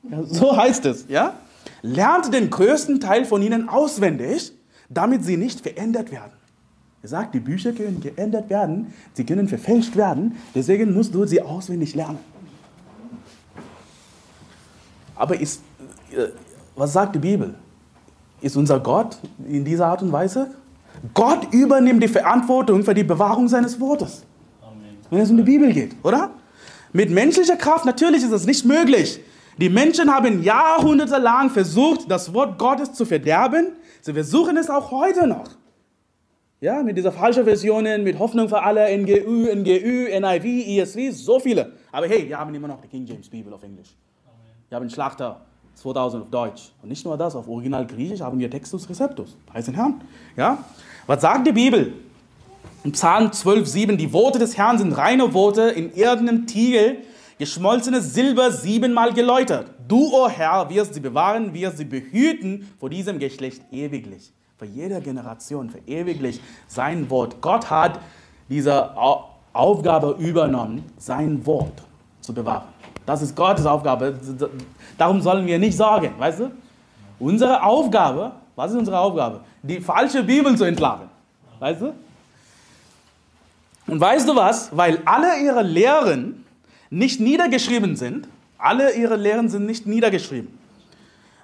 Ja, 0.03 0.23
so 0.23 0.55
heißt 0.55 0.85
es. 0.85 1.07
Ja? 1.09 1.35
Lernt 1.83 2.33
den 2.33 2.51
größten 2.51 3.01
Teil 3.01 3.25
von 3.25 3.43
ihnen 3.43 3.69
auswendig, 3.69 4.53
damit 4.89 5.25
sie 5.25 5.37
nicht 5.37 5.61
verändert 5.61 6.11
werden. 6.11 6.33
Er 7.03 7.09
sagt, 7.09 7.35
die 7.35 7.41
Bücher 7.41 7.73
können 7.73 8.01
geändert 8.01 8.51
werden, 8.51 8.93
sie 9.15 9.25
können 9.25 9.49
verfälscht 9.49 9.97
werden, 9.97 10.37
deswegen 10.55 10.93
musst 10.93 11.15
du 11.15 11.25
sie 11.25 11.41
auswendig 11.41 11.95
lernen. 11.95 12.19
Aber 15.15 15.41
ist 15.41 15.63
äh, 16.13 16.29
was 16.77 16.93
sagt 16.93 17.15
die 17.15 17.19
Bibel? 17.19 17.55
Ist 18.41 18.57
unser 18.57 18.81
Gott 18.81 19.19
in 19.47 19.65
dieser 19.65 19.87
Art 19.87 20.03
und 20.03 20.13
Weise? 20.13 20.51
Gott 21.15 21.53
übernimmt 21.53 22.03
die 22.03 22.09
Verantwortung 22.09 22.83
für 22.85 22.95
die 22.95 23.05
Bewahrung 23.05 23.49
seines 23.49 23.79
Wortes. 23.79 24.25
Amen. 24.63 24.97
Wenn 25.11 25.21
es 25.21 25.31
um 25.31 25.37
die 25.37 25.43
Bibel 25.43 25.73
geht, 25.73 25.95
oder? 26.03 26.31
Mit 26.93 27.11
menschlicher 27.11 27.57
Kraft, 27.57 27.85
natürlich 27.85 28.23
ist 28.23 28.33
es 28.33 28.47
nicht 28.47 28.65
möglich. 28.65 29.21
Die 29.59 29.69
Menschen 29.69 30.13
haben 30.13 30.43
jahrhundertelang 30.43 31.51
versucht, 31.51 32.11
das 32.11 32.33
Wort 32.33 32.59
Gottes 32.59 32.93
zu 32.93 33.05
verderben. 33.05 33.73
Sie 34.01 34.13
versuchen 34.13 34.57
es 34.57 34.71
auch 34.71 34.91
heute 34.91 35.27
noch. 35.27 35.45
Ja, 36.61 36.83
mit 36.83 36.97
dieser 36.97 37.13
falschen 37.13 37.45
Versionen, 37.45 38.05
mit 38.05 38.19
Hoffnung 38.19 38.49
für 38.49 38.63
alle, 38.63 38.87
NGÜ, 38.97 39.55
NGÜ, 39.55 40.21
NIV, 40.21 40.67
ESV, 40.79 41.17
so 41.17 41.41
viele. 41.41 41.73
Aber 41.91 42.07
hey, 42.07 42.29
wir 42.29 42.39
haben 42.39 42.55
immer 42.55 42.69
noch 42.69 42.81
die 42.83 42.89
King 42.89 43.07
James 43.07 43.29
Bibel 43.29 43.53
auf 43.53 43.63
Englisch. 43.63 43.97
Wir 44.69 44.77
haben 44.77 44.89
Schlachter, 44.91 45.41
2000 45.75 46.25
auf 46.25 46.31
Deutsch. 46.31 46.73
Und 46.83 46.91
nicht 46.91 47.05
nur 47.05 47.17
das, 47.17 47.35
auf 47.35 47.49
Original 47.49 47.87
Griechisch 47.87 48.21
haben 48.21 48.39
wir 48.39 48.51
Textus 48.51 48.89
Receptus. 48.89 49.37
Preis 49.47 49.65
den 49.65 49.75
Herrn. 49.75 50.03
Ja? 50.37 50.59
Was 51.07 51.23
sagt 51.23 51.47
die 51.47 51.53
Bibel? 51.53 51.95
Im 52.85 52.93
Psalm 52.93 53.29
12,7, 53.29 53.97
die 53.97 54.13
Worte 54.13 54.39
des 54.39 54.57
Herrn 54.57 54.79
sind 54.79 54.93
reine 54.93 55.33
Worte, 55.35 55.63
in 55.63 55.93
irdenem 55.95 56.47
Tiegel, 56.47 56.99
geschmolzenes 57.41 58.13
Silber 58.13 58.53
siebenmal 58.53 59.15
geläutert. 59.15 59.71
Du, 59.89 60.13
o 60.13 60.27
oh 60.27 60.29
Herr, 60.29 60.69
wirst 60.69 60.93
sie 60.93 61.01
bewahren, 61.01 61.55
wirst 61.55 61.79
sie 61.79 61.87
behüten 61.87 62.71
vor 62.79 62.91
diesem 62.91 63.19
Geschlecht 63.19 63.63
ewiglich. 63.73 64.31
Für 64.59 64.67
jede 64.67 65.01
Generation, 65.01 65.71
für 65.71 65.81
ewiglich 65.87 66.39
sein 66.69 67.09
Wort. 67.09 67.41
Gott 67.41 67.71
hat 67.71 67.99
diese 68.51 68.95
Aufgabe 69.55 70.17
übernommen, 70.19 70.85
sein 70.99 71.45
Wort 71.47 71.83
zu 72.21 72.35
bewahren. 72.35 72.69
Das 73.07 73.23
ist 73.23 73.35
Gottes 73.35 73.65
Aufgabe. 73.65 74.21
Darum 74.99 75.23
sollen 75.23 75.47
wir 75.47 75.59
nicht 75.59 75.79
sorgen, 75.79 76.13
weißt 76.19 76.41
du? 76.41 76.51
Unsere 77.19 77.63
Aufgabe, 77.63 78.33
was 78.55 78.73
ist 78.73 78.77
unsere 78.77 78.99
Aufgabe? 78.99 79.41
Die 79.63 79.81
falsche 79.81 80.23
Bibel 80.23 80.55
zu 80.59 80.65
entlarven. 80.65 81.09
Weißt 81.59 81.81
du? 81.81 81.95
Und 83.87 83.99
weißt 83.99 84.29
du 84.29 84.37
was? 84.37 84.77
Weil 84.77 85.01
alle 85.07 85.41
ihre 85.43 85.63
Lehren 85.63 86.45
nicht 86.91 87.21
niedergeschrieben 87.21 87.97
sind, 87.97 88.29
alle 88.59 88.95
ihre 88.95 89.17
Lehren 89.17 89.49
sind 89.49 89.65
nicht 89.65 89.87
niedergeschrieben, 89.87 90.49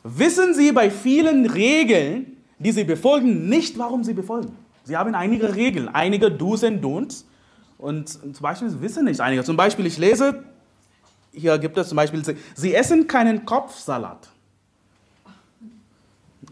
wissen 0.02 0.54
sie 0.54 0.72
bei 0.72 0.90
vielen 0.90 1.46
Regeln, 1.46 2.36
die 2.58 2.72
sie 2.72 2.84
befolgen, 2.84 3.48
nicht, 3.48 3.78
warum 3.78 4.04
sie 4.04 4.14
befolgen. 4.14 4.56
Sie 4.84 4.96
haben 4.96 5.14
einige 5.14 5.54
Regeln, 5.54 5.88
einige 5.88 6.30
Do's 6.30 6.62
und 6.62 6.82
Don'ts. 6.82 7.24
Und 7.78 8.08
zum 8.08 8.32
Beispiel, 8.40 8.80
wissen 8.80 9.04
nicht 9.04 9.20
einige. 9.20 9.44
Zum 9.44 9.56
Beispiel, 9.56 9.84
ich 9.86 9.98
lese, 9.98 10.44
hier 11.32 11.58
gibt 11.58 11.76
es 11.76 11.88
zum 11.88 11.96
Beispiel, 11.96 12.22
sie 12.54 12.74
essen 12.74 13.06
keinen 13.06 13.44
Kopfsalat. 13.44 14.28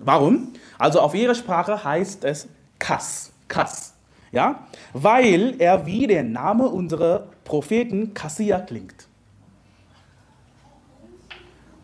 Warum? 0.00 0.52
Also 0.78 1.00
auf 1.00 1.14
ihrer 1.14 1.34
Sprache 1.34 1.82
heißt 1.82 2.24
es 2.24 2.48
Kass. 2.78 3.32
Kass. 3.48 3.94
Ja? 4.32 4.66
Weil 4.92 5.54
er 5.58 5.86
wie 5.86 6.06
der 6.06 6.24
Name 6.24 6.68
unserer 6.68 7.28
Propheten 7.44 8.14
Kassia 8.14 8.58
klingt. 8.60 9.06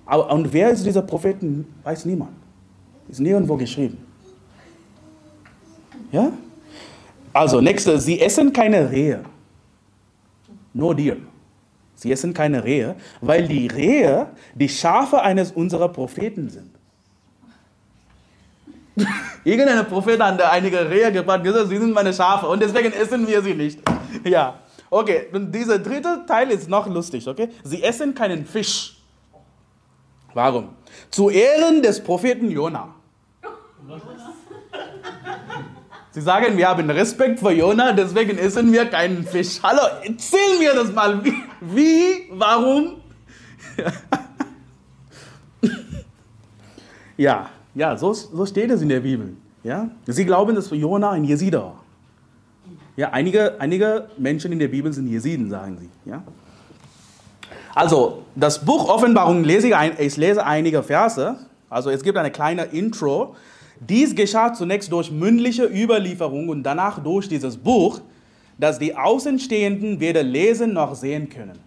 Aber, 0.07 0.33
und 0.33 0.53
wer 0.53 0.71
ist 0.71 0.85
dieser 0.85 1.03
Prophet? 1.03 1.37
Weiß 1.85 2.05
niemand. 2.05 2.33
Ist 3.09 3.21
nirgendwo 3.21 3.57
geschrieben. 3.57 3.99
Ja? 6.11 6.33
Also, 7.33 7.61
nächste, 7.61 7.99
sie 8.01 8.21
essen 8.21 8.53
keine 8.53 8.91
Rehe. 8.91 9.23
Nur 10.73 10.95
dir. 10.95 11.17
Sie 11.95 12.11
essen 12.11 12.33
keine 12.33 12.65
Rehe, 12.65 12.97
weil 13.21 13.47
die 13.47 13.67
Rehe 13.67 14.29
die 14.55 14.69
Schafe 14.69 15.21
eines 15.21 15.53
unserer 15.53 15.89
Propheten 15.89 16.49
sind. 16.49 16.71
Irgendein 19.45 19.87
Prophet 19.87 20.21
hat 20.21 20.41
einige 20.43 20.89
Rehe 20.89 21.13
gebracht, 21.13 21.45
gesagt, 21.45 21.69
sie 21.69 21.77
sind 21.77 21.93
meine 21.93 22.13
Schafe 22.13 22.47
und 22.49 22.63
deswegen 22.63 22.93
essen 22.93 23.27
wir 23.27 23.43
sie 23.43 23.55
nicht. 23.55 23.81
Ja, 24.25 24.59
okay, 24.91 25.29
und 25.33 25.53
dieser 25.53 25.79
dritte 25.79 26.25
Teil 26.27 26.51
ist 26.51 26.69
noch 26.69 26.87
lustig, 26.87 27.27
okay? 27.27 27.49
Sie 27.65 27.83
essen 27.83 28.15
keinen 28.15 28.45
Fisch. 28.45 28.97
Warum? 30.35 30.71
Zu 31.11 31.31
Ehren 31.31 31.83
des 31.83 32.03
Propheten 32.03 32.51
Jona. 32.51 32.95
Sie 36.13 36.21
sagen, 36.21 36.57
wir 36.57 36.69
haben 36.69 36.91
Respekt 36.91 37.39
vor 37.39 37.53
Jona, 37.53 37.93
deswegen 37.93 38.37
essen 38.37 38.73
wir 38.73 38.87
keinen 38.87 39.25
Fisch. 39.25 39.61
Hallo, 39.63 39.83
erzähl 40.03 40.59
mir 40.59 40.75
das 40.75 40.93
mal. 40.93 41.25
Wie? 41.25 41.35
wie 41.61 42.29
warum? 42.31 42.97
ja, 47.17 47.51
ja, 47.75 47.97
so, 47.97 48.13
so 48.13 48.45
steht 48.45 48.71
es 48.71 48.83
in 48.83 48.89
der 48.89 49.01
Bibel. 49.01 49.37
Ja? 49.63 49.89
Sie 50.07 50.25
glauben, 50.25 50.57
dass 50.57 50.71
Jona 50.71 51.11
ein 51.11 51.25
Jeside 51.25 51.59
war. 51.59 51.85
Ja, 52.97 53.11
einige, 53.11 53.61
einige 53.61 54.09
Menschen 54.19 54.53
in 54.53 54.59
der 54.59 54.69
Bibel 54.69 54.93
sind 54.93 55.09
Jesiden, 55.09 55.51
sagen 55.51 55.79
sie. 55.79 56.11
Ja? 56.11 56.23
Also, 57.75 58.23
das 58.35 58.65
Buch 58.65 58.89
Offenbarung 58.89 59.45
lese 59.45 59.69
ich, 59.69 59.77
ein, 59.77 59.93
ich 59.99 60.17
lese 60.17 60.45
einige 60.45 60.83
Verse. 60.83 61.37
Also, 61.69 61.91
es 61.91 62.03
gibt 62.03 62.19
eine 62.19 62.31
kleine 62.31 62.65
Intro. 62.65 63.37
Dies 63.81 64.15
geschah 64.15 64.53
zunächst 64.53 64.93
durch 64.93 65.11
mündliche 65.11 65.65
Überlieferung 65.65 66.49
und 66.49 66.63
danach 66.63 67.03
durch 67.03 67.29
dieses 67.29 67.57
Buch, 67.57 68.01
das 68.59 68.79
die 68.79 68.97
Außenstehenden 68.97 70.01
weder 70.01 70.23
lesen 70.23 70.75
noch 70.75 70.95
sehen 70.95 71.31
können. 71.31 71.59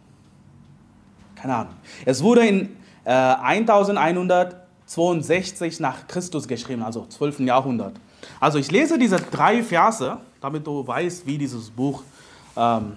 Keine 1.36 1.56
Ahnung. 1.56 1.74
Es 2.06 2.22
wurde 2.22 2.46
in 2.46 2.70
äh, 3.06 3.10
1162 3.10 5.80
nach 5.80 6.08
Christus 6.08 6.48
geschrieben, 6.48 6.84
also 6.84 7.08
12. 7.08 7.40
Jahrhundert. 7.40 7.96
Also 8.40 8.58
ich 8.58 8.72
lese 8.72 8.98
diese 8.98 9.18
drei 9.18 9.64
Verse, 9.64 10.18
damit 10.42 10.66
du 10.68 10.86
weißt, 10.86 11.26
wie 11.26 11.38
dieses 11.38 11.70
Buch 11.70 12.04
ähm, 12.58 12.94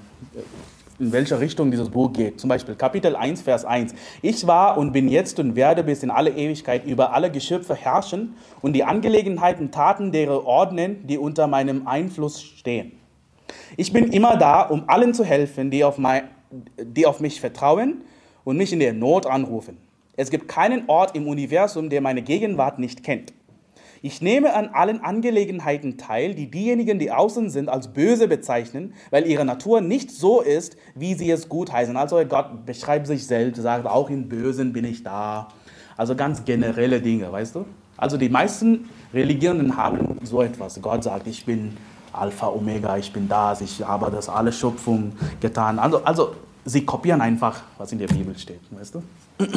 in 0.99 1.13
welche 1.13 1.39
Richtung 1.39 1.71
dieses 1.71 1.91
Buch 1.91 2.13
geht. 2.13 2.41
Zum 2.41 2.49
Beispiel 2.49 2.75
Kapitel 2.75 3.17
1, 3.17 3.43
Vers 3.43 3.65
1. 3.65 3.95
Ich 4.23 4.47
war 4.47 4.79
und 4.79 4.93
bin 4.93 5.09
jetzt 5.09 5.39
und 5.39 5.55
werde 5.55 5.85
bis 5.85 6.03
in 6.03 6.11
alle 6.11 6.31
Ewigkeit 6.31 6.87
über 6.87 7.13
alle 7.13 7.31
Geschöpfe 7.31 7.75
herrschen 7.75 8.35
und 8.63 8.73
die 8.73 8.85
Angelegenheiten 8.85 9.71
Taten 9.71 10.13
derer 10.13 10.45
ordnen, 10.47 11.07
die 11.07 11.19
unter 11.19 11.47
meinem 11.47 11.87
Einfluss 11.87 12.43
stehen. 12.43 12.93
Ich 13.77 13.93
bin 13.93 14.11
immer 14.13 14.37
da, 14.37 14.63
um 14.63 14.89
allen 14.89 15.15
zu 15.15 15.25
helfen, 15.25 15.71
die 15.71 15.85
auf, 15.85 15.99
mein, 15.99 16.25
die 16.81 17.07
auf 17.07 17.21
mich 17.21 17.41
vertrauen 17.41 18.03
und 18.45 18.57
mich 18.57 18.73
in 18.73 18.81
der 18.81 18.93
Not 18.93 19.27
anrufen. 19.27 19.79
Es 20.17 20.31
gibt 20.31 20.49
keinen 20.49 20.89
Ort 20.89 21.15
im 21.15 21.29
Universum, 21.29 21.91
der 21.91 22.01
meine 22.01 22.23
Gegenwart 22.23 22.79
nicht 22.79 23.05
kennt. 23.05 23.35
Ich 24.07 24.23
nehme 24.23 24.55
an 24.55 24.69
allen 24.69 25.03
Angelegenheiten 25.03 25.99
teil, 25.99 26.37
die 26.37 26.49
diejenigen, 26.49 27.01
die 27.01 27.11
außen 27.11 27.51
sind, 27.51 27.69
als 27.69 27.89
böse 27.89 28.29
bezeichnen, 28.29 28.95
weil 29.11 29.27
ihre 29.27 29.45
Natur 29.45 29.81
nicht 29.81 30.13
so 30.13 30.41
ist, 30.41 30.77
wie 30.95 31.15
sie 31.15 31.29
es 31.29 31.49
gutheißen. 31.49 31.97
Also 31.97 32.25
Gott 32.25 32.65
beschreibt 32.65 33.09
sich 33.09 33.27
selbst, 33.27 33.61
sagt, 33.61 33.85
auch 33.85 34.09
in 34.09 34.29
Bösen 34.29 34.73
bin 34.73 34.85
ich 34.85 35.03
da. 35.03 35.49
Also 35.97 36.15
ganz 36.15 36.45
generelle 36.45 37.01
Dinge, 37.01 37.33
weißt 37.33 37.57
du? 37.57 37.65
Also 37.97 38.17
die 38.17 38.29
meisten 38.29 38.89
Religionen 39.13 39.77
haben 39.77 40.19
so 40.23 40.41
etwas. 40.41 40.81
Gott 40.81 41.03
sagt, 41.03 41.27
ich 41.27 41.45
bin 41.45 41.77
Alpha, 42.13 42.47
Omega, 42.47 42.97
ich 42.97 43.13
bin 43.13 43.29
das, 43.29 43.61
ich 43.61 43.85
habe 43.85 44.09
das 44.13 44.29
alle 44.29 44.53
Schöpfung 44.53 45.15
getan. 45.41 45.81
Also, 45.81 46.05
also 46.05 46.37
sie 46.65 46.87
kopieren 46.87 47.21
einfach, 47.21 47.61
was 47.77 47.91
in 47.91 47.99
der 47.99 48.07
Bibel 48.07 48.39
steht, 48.39 48.61
weißt 48.71 48.95
du? 48.95 49.03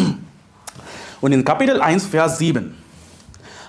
Und 1.21 1.33
in 1.33 1.45
Kapitel 1.45 1.79
1, 1.79 2.07
Vers 2.07 2.39
7 2.39 2.88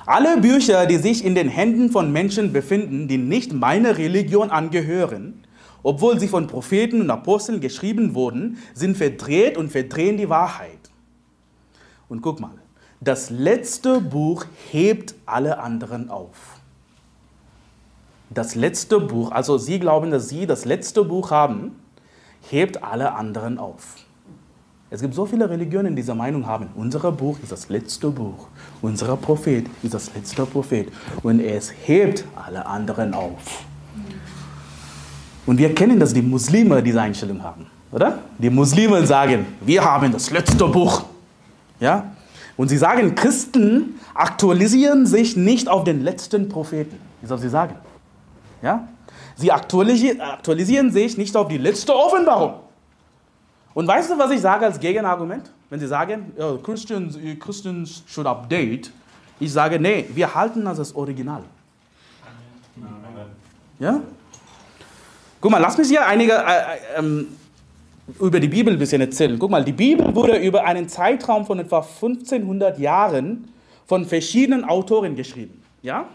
alle 0.07 0.41
Bücher, 0.41 0.87
die 0.87 0.97
sich 0.97 1.25
in 1.25 1.35
den 1.35 1.49
Händen 1.49 1.91
von 1.91 2.13
Menschen 2.13 2.53
befinden, 2.53 3.09
die 3.09 3.19
nicht 3.19 3.53
meiner 3.53 3.99
Religion 3.99 4.51
angehören, 4.51 5.45
obwohl 5.83 6.19
sie 6.19 6.29
von 6.29 6.47
Propheten 6.47 7.01
und 7.01 7.11
Aposteln 7.11 7.61
geschrieben 7.61 8.15
wurden, 8.15 8.59
sind 8.75 8.97
verdreht 8.97 9.57
und 9.57 9.71
verdrehen 9.71 10.17
die 10.17 10.29
Wahrheit. 10.29 10.79
Und 12.09 12.23
guck 12.23 12.41
mal, 12.41 12.55
das 13.01 13.31
letzte 13.31 14.01
Buch 14.01 14.45
hebt 14.71 15.15
alle 15.25 15.59
anderen 15.59 16.11
auf. 16.11 16.61
Das 18.29 18.55
letzte 18.55 19.01
Buch, 19.01 19.33
also 19.33 19.59
sie 19.59 19.81
glauben, 19.81 20.11
dass 20.11 20.29
sie 20.29 20.47
das 20.47 20.65
letzte 20.65 21.05
Buch 21.05 21.31
haben, 21.31 21.77
hebt 22.51 22.83
alle 22.85 23.15
anderen 23.15 23.59
auf. 23.59 23.97
Es 24.93 25.01
gibt 25.01 25.15
so 25.15 25.25
viele 25.25 25.49
Religionen, 25.49 25.95
die 25.95 26.03
diese 26.03 26.17
Meinung 26.17 26.45
haben. 26.45 26.67
Unser 26.75 27.13
Buch 27.13 27.39
ist 27.41 27.53
das 27.53 27.69
letzte 27.69 28.09
Buch. 28.11 28.49
Unser 28.83 29.17
Prophet 29.17 29.67
ist 29.85 29.95
das 29.95 30.13
letzte 30.15 30.45
Prophet. 30.45 30.89
Und 31.23 31.39
es 31.39 31.73
hebt 31.85 32.25
alle 32.35 32.67
anderen 32.67 33.15
auf. 33.15 33.65
Und 35.47 35.59
wir 35.59 35.73
kennen, 35.77 36.01
dass 36.01 36.13
die 36.13 36.23
Muslime 36.23 36.83
diese 36.83 37.01
Einstellung 37.01 37.41
haben, 37.41 37.67
oder? 37.93 38.19
Die 38.39 38.51
Muslime 38.51 39.07
sagen, 39.07 39.47
wir 39.61 39.85
haben 39.85 40.13
das 40.13 40.31
letzte 40.31 40.67
Buch. 40.67 41.05
Ja? 41.79 42.11
Und 42.57 42.69
sie 42.69 42.77
sagen, 42.77 43.15
Christen 43.15 43.95
aktualisieren 44.13 45.07
sich 45.07 45.37
nicht 45.37 45.69
auf 45.69 45.85
den 45.85 46.03
letzten 46.03 46.49
Propheten. 46.49 46.99
Wie 47.21 47.29
soll 47.29 47.39
sie 47.39 47.49
sagen? 47.49 47.77
Ja? 48.61 48.89
Sie 49.37 49.51
aktualisieren 49.53 50.91
sich 50.91 51.17
nicht 51.17 51.37
auf 51.37 51.47
die 51.47 51.59
letzte 51.59 51.95
Offenbarung. 51.95 52.55
Und 53.75 53.87
weißt 53.87 54.11
du, 54.11 54.19
was 54.19 54.31
ich 54.31 54.41
sage 54.41 54.67
als 54.67 54.79
Gegenargument? 54.81 55.51
Wenn 55.69 55.79
sie 55.79 55.87
sagen, 55.87 56.33
oh, 56.39 56.57
Christians, 56.59 57.17
Christians 57.39 58.03
should 58.07 58.27
update, 58.27 58.91
ich 59.39 59.53
sage, 59.53 59.79
nee, 59.79 60.07
wir 60.13 60.35
halten 60.35 60.65
das 60.65 60.79
als 60.79 60.95
Original. 60.95 61.43
Ja? 63.79 64.03
Guck 65.41 65.51
mal, 65.51 65.59
lass 65.59 65.79
mich 65.79 65.89
hier 65.89 66.07
einige 66.07 66.33
äh, 66.33 67.01
äh, 67.01 67.25
über 68.19 68.39
die 68.39 68.49
Bibel 68.49 68.75
ein 68.75 68.79
bisschen 68.79 69.01
erzählen. 69.01 69.39
Guck 69.39 69.51
mal, 69.51 69.65
die 69.65 69.73
Bibel 69.73 70.15
wurde 70.15 70.37
über 70.37 70.65
einen 70.65 70.89
Zeitraum 70.89 71.47
von 71.47 71.59
etwa 71.59 71.79
1500 71.79 72.79
Jahren 72.79 73.49
von 73.87 74.05
verschiedenen 74.05 74.65
Autoren 74.65 75.17
geschrieben. 75.17 75.63
Ja? 75.83 76.07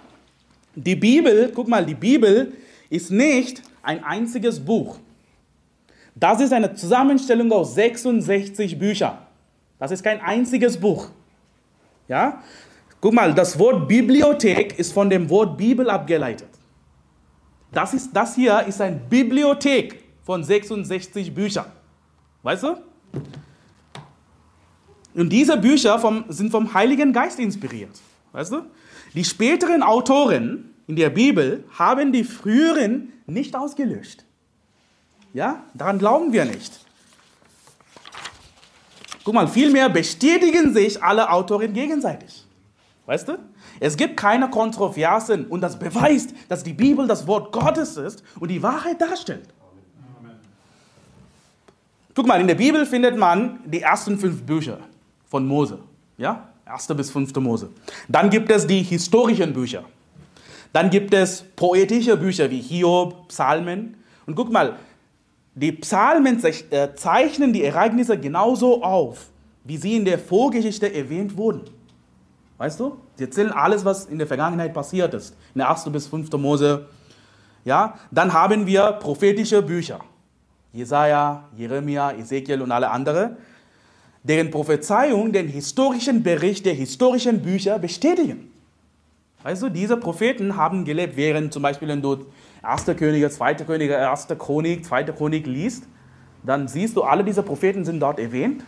Die 0.76 0.96
Bibel, 0.96 1.52
guck 1.56 1.68
mal, 1.68 1.86
die 1.86 1.96
Bibel 1.96 2.54
ist 2.90 3.10
nicht 3.10 3.64
ein 3.82 4.04
einziges 4.04 4.60
Buch. 4.60 5.00
Das 6.16 6.40
ist 6.40 6.54
eine 6.54 6.74
Zusammenstellung 6.74 7.52
aus 7.52 7.76
66 7.76 8.80
Büchern. 8.80 9.18
Das 9.78 9.92
ist 9.92 10.02
kein 10.02 10.22
einziges 10.22 10.78
Buch. 10.78 11.10
Ja? 12.08 12.42
Guck 13.02 13.14
mal, 13.14 13.34
das 13.34 13.60
Wort 13.60 13.88
Bibliothek 13.88 14.80
ist 14.80 14.94
von 14.94 15.10
dem 15.10 15.30
Wort 15.30 15.58
Bibel 15.58 15.90
abgeleitet. 15.90 16.48
Das, 17.72 17.94
ist, 17.94 18.12
das 18.14 18.36
hier 18.36 18.66
ist 18.66 18.80
eine 18.80 18.96
Bibliothek 18.96 20.02
von 20.24 20.44
66 20.44 21.34
Büchern. 21.34 21.66
Weißt 22.42 22.64
du? 22.64 22.78
Und 25.14 25.30
diese 25.30 25.58
Bücher 25.58 26.00
vom, 26.00 26.26
sind 26.30 26.52
vom 26.52 26.74
Heiligen 26.74 27.12
Geist 27.12 27.40
inspiriert. 27.40 28.02
Weißt 28.32 28.52
du? 28.52 28.62
Die 29.14 29.24
späteren 29.24 29.84
Autoren 29.84 30.74
in 30.88 30.96
der 30.96 31.10
Bibel 31.10 31.64
haben 31.78 32.12
die 32.12 32.24
früheren 32.24 33.14
nicht 33.28 33.56
ausgelöscht. 33.56 34.25
Ja, 35.36 35.64
daran 35.74 36.00
glauben 36.00 36.32
wir 36.32 36.46
nicht. 36.46 36.80
Guck 39.26 39.34
mal, 39.34 39.50
vielmehr 39.50 39.90
bestätigen 39.90 40.74
sich 40.74 41.04
alle 41.04 41.30
Autoren 41.30 41.74
gegenseitig. 41.74 42.46
Weißt 43.06 43.28
du? 43.28 43.38
Es 43.82 43.98
gibt 43.98 44.16
keine 44.16 44.50
Kontroversen 44.50 45.46
und 45.48 45.60
das 45.60 45.78
beweist, 45.78 46.34
dass 46.48 46.64
die 46.64 46.72
Bibel 46.72 47.06
das 47.06 47.28
Wort 47.28 47.52
Gottes 47.52 47.98
ist 47.98 48.24
und 48.40 48.48
die 48.50 48.64
Wahrheit 48.64 49.02
darstellt. 49.02 49.50
Guck 52.14 52.28
mal, 52.28 52.40
in 52.40 52.48
der 52.48 52.56
Bibel 52.56 52.86
findet 52.86 53.18
man 53.18 53.60
die 53.66 53.82
ersten 53.82 54.18
fünf 54.18 54.42
Bücher 54.44 54.80
von 55.28 55.46
Mose. 55.46 55.80
Ja? 56.18 56.48
Erste 56.66 56.96
bis 56.96 57.12
fünfte 57.12 57.42
Mose. 57.42 57.72
Dann 58.08 58.30
gibt 58.30 58.50
es 58.50 58.66
die 58.66 58.82
historischen 58.82 59.52
Bücher. 59.52 59.84
Dann 60.72 60.90
gibt 60.90 61.14
es 61.14 61.44
poetische 61.58 62.16
Bücher 62.16 62.50
wie 62.50 62.62
Hiob, 62.62 63.28
Psalmen. 63.28 63.98
Und 64.26 64.36
guck 64.36 64.50
mal, 64.50 64.78
die 65.56 65.72
Psalmen 65.72 66.44
äh, 66.44 66.94
zeichnen 66.96 67.54
die 67.54 67.64
Ereignisse 67.64 68.20
genauso 68.20 68.84
auf, 68.84 69.30
wie 69.64 69.78
sie 69.78 69.96
in 69.96 70.06
der 70.06 70.20
Vorgeschichte 70.20 70.94
erwähnt 70.94 71.38
wurden. 71.38 71.62
Weißt 72.58 72.80
du? 72.80 72.98
Sie 73.16 73.24
erzählen 73.24 73.52
alles, 73.52 73.84
was 73.86 74.06
in 74.06 74.18
der 74.18 74.28
Vergangenheit 74.28 74.74
passiert 74.74 75.14
ist. 75.14 75.36
In 75.54 75.60
der 75.60 75.70
1. 75.70 75.86
bis 75.92 76.08
5. 76.08 76.32
Mose. 76.34 76.88
Ja? 77.64 77.96
Dann 78.12 78.34
haben 78.34 78.66
wir 78.66 78.94
prophetische 78.94 79.62
Bücher. 79.62 80.02
Jesaja, 80.74 81.46
Jeremia, 81.56 82.12
Ezekiel 82.12 82.62
und 82.62 82.72
alle 82.72 82.92
anderen, 82.92 83.38
deren 84.24 84.52
Prophezeiung 84.52 85.32
den 85.32 85.48
historischen 85.48 86.22
Bericht 86.22 86.66
der 86.66 86.74
historischen 86.74 87.42
Bücher 87.42 87.80
bestätigen. 87.80 88.52
Weißt 89.46 89.62
du, 89.62 89.70
diese 89.70 89.96
Propheten 89.96 90.56
haben 90.56 90.86
gelebt, 90.86 91.18
während 91.18 91.54
zum 91.54 91.62
Beispiel, 91.62 91.88
wenn 91.88 92.02
du 92.02 92.26
1. 92.64 92.86
Könige, 92.98 93.30
2. 93.30 93.54
Könige, 93.54 94.10
1. 94.10 94.28
Chronik, 94.40 94.84
2. 94.84 95.04
Chronik 95.04 95.46
liest, 95.46 95.84
dann 96.42 96.68
siehst 96.68 96.96
du, 96.96 97.04
alle 97.04 97.24
diese 97.24 97.44
Propheten 97.44 97.86
sind 97.86 98.00
dort 98.00 98.20
erwähnt. 98.20 98.64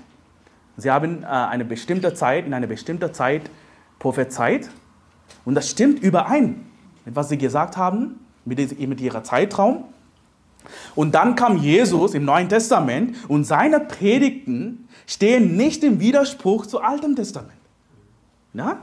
Sie 0.76 0.92
haben 0.92 1.24
äh, 1.24 1.26
eine 1.26 1.66
bestimmte 1.66 2.14
Zeit, 2.14 2.46
in 2.46 2.54
einer 2.54 2.68
bestimmten 2.68 3.12
Zeit 3.12 3.50
prophezeit. 3.98 4.70
Und 5.46 5.56
das 5.56 5.68
stimmt 5.68 6.00
überein 6.04 6.68
mit 7.06 7.16
was 7.16 7.30
sie 7.30 7.38
gesagt 7.38 7.78
haben, 7.78 8.20
mit, 8.46 9.02
ihrer 9.02 9.24
Zeitraum. 9.24 9.86
Und 10.94 11.16
dann 11.16 11.36
kam 11.36 11.58
Jesus 11.58 12.14
im 12.14 12.26
Neuen 12.26 12.50
Testament 12.50 13.16
und 13.30 13.46
seine 13.46 13.80
Predigten 13.80 14.90
stehen 15.08 15.56
nicht 15.56 15.84
im 15.86 16.02
Widerspruch 16.02 16.66
zu 16.66 16.82
Altem 16.82 17.16
Testament. 17.16 17.58
Ja? 18.54 18.82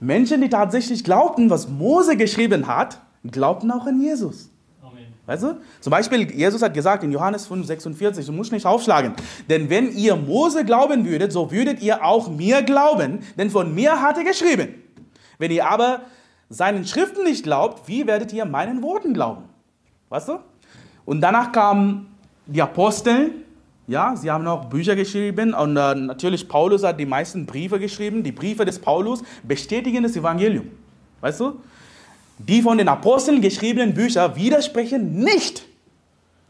Menschen, 0.00 0.40
die 0.40 0.48
tatsächlich 0.48 1.04
glaubten, 1.04 1.50
was 1.50 1.68
Mose 1.68 2.16
geschrieben 2.16 2.66
hat, 2.66 3.00
glaubten 3.24 3.70
auch 3.70 3.86
an 3.86 4.00
Jesus. 4.00 4.50
Amen. 4.82 5.06
Weißt 5.24 5.42
du? 5.42 5.60
Zum 5.80 5.90
Beispiel, 5.90 6.30
Jesus 6.30 6.62
hat 6.62 6.74
gesagt 6.74 7.02
in 7.02 7.12
Johannes 7.12 7.46
5, 7.46 7.66
46, 7.66 8.26
du 8.26 8.32
musst 8.32 8.52
nicht 8.52 8.66
aufschlagen, 8.66 9.14
denn 9.48 9.70
wenn 9.70 9.90
ihr 9.92 10.16
Mose 10.16 10.64
glauben 10.64 11.06
würdet, 11.06 11.32
so 11.32 11.50
würdet 11.50 11.82
ihr 11.82 12.04
auch 12.04 12.30
mir 12.30 12.62
glauben, 12.62 13.20
denn 13.38 13.50
von 13.50 13.74
mir 13.74 14.02
hat 14.02 14.18
er 14.18 14.24
geschrieben. 14.24 14.74
Wenn 15.38 15.50
ihr 15.50 15.68
aber 15.68 16.02
seinen 16.48 16.84
Schriften 16.84 17.24
nicht 17.24 17.42
glaubt, 17.42 17.88
wie 17.88 18.06
werdet 18.06 18.32
ihr 18.32 18.44
meinen 18.44 18.82
Worten 18.82 19.14
glauben? 19.14 19.44
Weißt 20.08 20.28
du? 20.28 20.38
Und 21.04 21.20
danach 21.20 21.52
kamen 21.52 22.14
die 22.46 22.62
Apostel, 22.62 23.32
ja, 23.88 24.16
sie 24.16 24.30
haben 24.30 24.46
auch 24.46 24.64
Bücher 24.64 24.96
geschrieben 24.96 25.54
und 25.54 25.76
äh, 25.76 25.94
natürlich 25.94 26.48
Paulus 26.48 26.82
hat 26.82 26.98
die 26.98 27.06
meisten 27.06 27.46
Briefe 27.46 27.78
geschrieben. 27.78 28.22
Die 28.24 28.32
Briefe 28.32 28.64
des 28.64 28.80
Paulus 28.80 29.22
bestätigen 29.44 30.02
das 30.02 30.16
Evangelium. 30.16 30.66
Weißt 31.20 31.40
du? 31.40 31.60
Die 32.38 32.62
von 32.62 32.78
den 32.78 32.88
Aposteln 32.88 33.40
geschriebenen 33.40 33.94
Bücher 33.94 34.34
widersprechen 34.34 35.20
nicht 35.20 35.64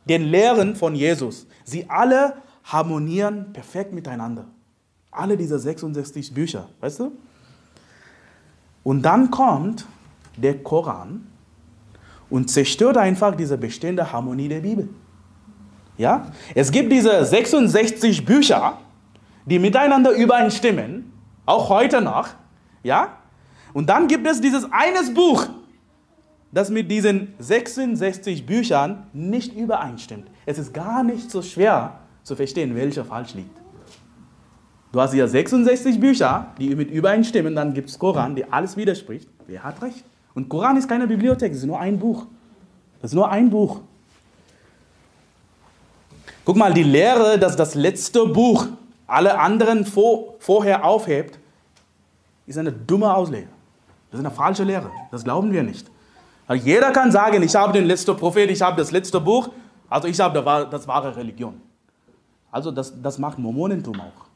den 0.09 0.25
Lehren 0.25 0.77
von 0.77 0.94
Jesus. 0.94 1.46
Sie 1.64 1.88
alle 1.88 2.35
harmonieren 2.64 3.53
perfekt 3.53 3.92
miteinander. 3.92 4.46
Alle 5.11 5.37
diese 5.37 5.59
66 5.59 6.33
Bücher, 6.33 6.68
weißt 6.81 7.01
du? 7.01 7.12
Und 8.83 9.03
dann 9.03 9.31
kommt 9.31 9.85
der 10.37 10.62
Koran 10.62 11.27
und 12.31 12.51
zerstört 12.51 12.96
einfach 12.96 13.37
diese 13.37 13.59
bestehende 13.59 14.12
Harmonie 14.12 14.49
der 14.49 14.61
Bibel. 14.61 14.88
Ja? 15.98 16.32
Es 16.54 16.70
gibt 16.70 16.92
diese 16.92 17.24
66 17.24 18.24
Bücher, 18.24 18.78
die 19.44 19.59
miteinander 19.59 20.11
übereinstimmen, 20.12 21.12
auch 21.46 21.68
heute 21.68 22.00
noch. 22.00 22.28
Ja? 22.82 23.18
Und 23.72 23.88
dann 23.88 24.09
gibt 24.09 24.26
es 24.26 24.40
dieses 24.40 24.66
eines 24.72 25.12
Buch, 25.12 25.46
das 26.52 26.70
mit 26.70 26.90
diesen 26.90 27.35
66 27.38 28.46
Büchern 28.46 29.06
nicht 29.12 29.54
übereinstimmt. 29.54 30.28
Es 30.46 30.59
ist 30.59 30.72
gar 30.72 31.02
nicht 31.02 31.30
so 31.30 31.42
schwer 31.42 32.00
zu 32.22 32.35
verstehen, 32.35 32.74
welcher 32.74 33.04
falsch 33.04 33.35
liegt. 33.35 33.56
Du 34.92 35.00
hast 35.00 35.12
hier 35.12 35.28
66 35.28 36.00
Bücher, 36.00 36.46
die 36.59 36.74
mit 36.74 36.90
übereinstimmen, 36.90 37.54
dann 37.54 37.74
gibt 37.74 37.90
es 37.90 37.98
Koran, 37.98 38.35
die 38.35 38.50
alles 38.50 38.76
widerspricht. 38.76 39.28
Wer 39.46 39.62
hat 39.62 39.82
recht? 39.82 40.04
Und 40.35 40.48
Koran 40.48 40.76
ist 40.76 40.88
keine 40.88 41.06
Bibliothek, 41.06 41.52
es 41.52 41.59
ist 41.59 41.66
nur 41.66 41.78
ein 41.78 41.98
Buch. 41.98 42.26
Das 43.02 43.11
ist 43.11 43.14
nur 43.14 43.30
ein 43.30 43.50
Buch. 43.50 43.80
Guck 46.46 46.54
mal, 46.54 46.72
die 46.72 46.85
Lehre, 46.85 47.40
dass 47.40 47.56
das 47.56 47.74
letzte 47.74 48.24
Buch 48.24 48.68
alle 49.09 49.37
anderen 49.37 49.85
vor, 49.85 50.37
vorher 50.38 50.85
aufhebt, 50.85 51.40
ist 52.46 52.56
eine 52.56 52.70
dumme 52.70 53.12
Auslehre. 53.12 53.48
Das 54.12 54.20
ist 54.20 54.24
eine 54.24 54.32
falsche 54.32 54.62
Lehre. 54.62 54.88
Das 55.11 55.24
glauben 55.24 55.52
wir 55.52 55.64
nicht. 55.64 55.90
Also 56.46 56.64
jeder 56.64 56.92
kann 56.92 57.11
sagen, 57.11 57.42
ich 57.42 57.56
habe 57.56 57.72
den 57.72 57.87
letzten 57.87 58.16
Prophet, 58.16 58.48
ich 58.48 58.62
habe 58.62 58.76
das 58.76 58.92
letzte 58.92 59.20
Buch, 59.20 59.48
also 59.90 60.06
ich 60.06 60.20
habe 60.20 60.68
das 60.70 60.87
wahre 60.87 61.16
Religion. 61.16 61.61
Also 62.52 62.70
das, 62.70 62.94
das 63.02 63.18
macht 63.18 63.40
Mormonentum 63.40 64.00
auch. 64.00 64.26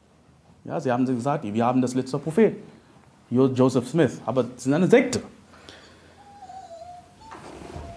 Ja, 0.65 0.81
sie 0.81 0.91
haben 0.91 1.05
gesagt, 1.05 1.45
wir 1.45 1.65
haben 1.65 1.81
das 1.81 1.93
letzte 1.93 2.19
Prophet, 2.19 2.57
Joseph 3.29 3.87
Smith, 3.87 4.19
aber 4.25 4.45
es 4.57 4.67
ist 4.67 4.73
eine 4.73 4.87
Sekte. 4.87 5.21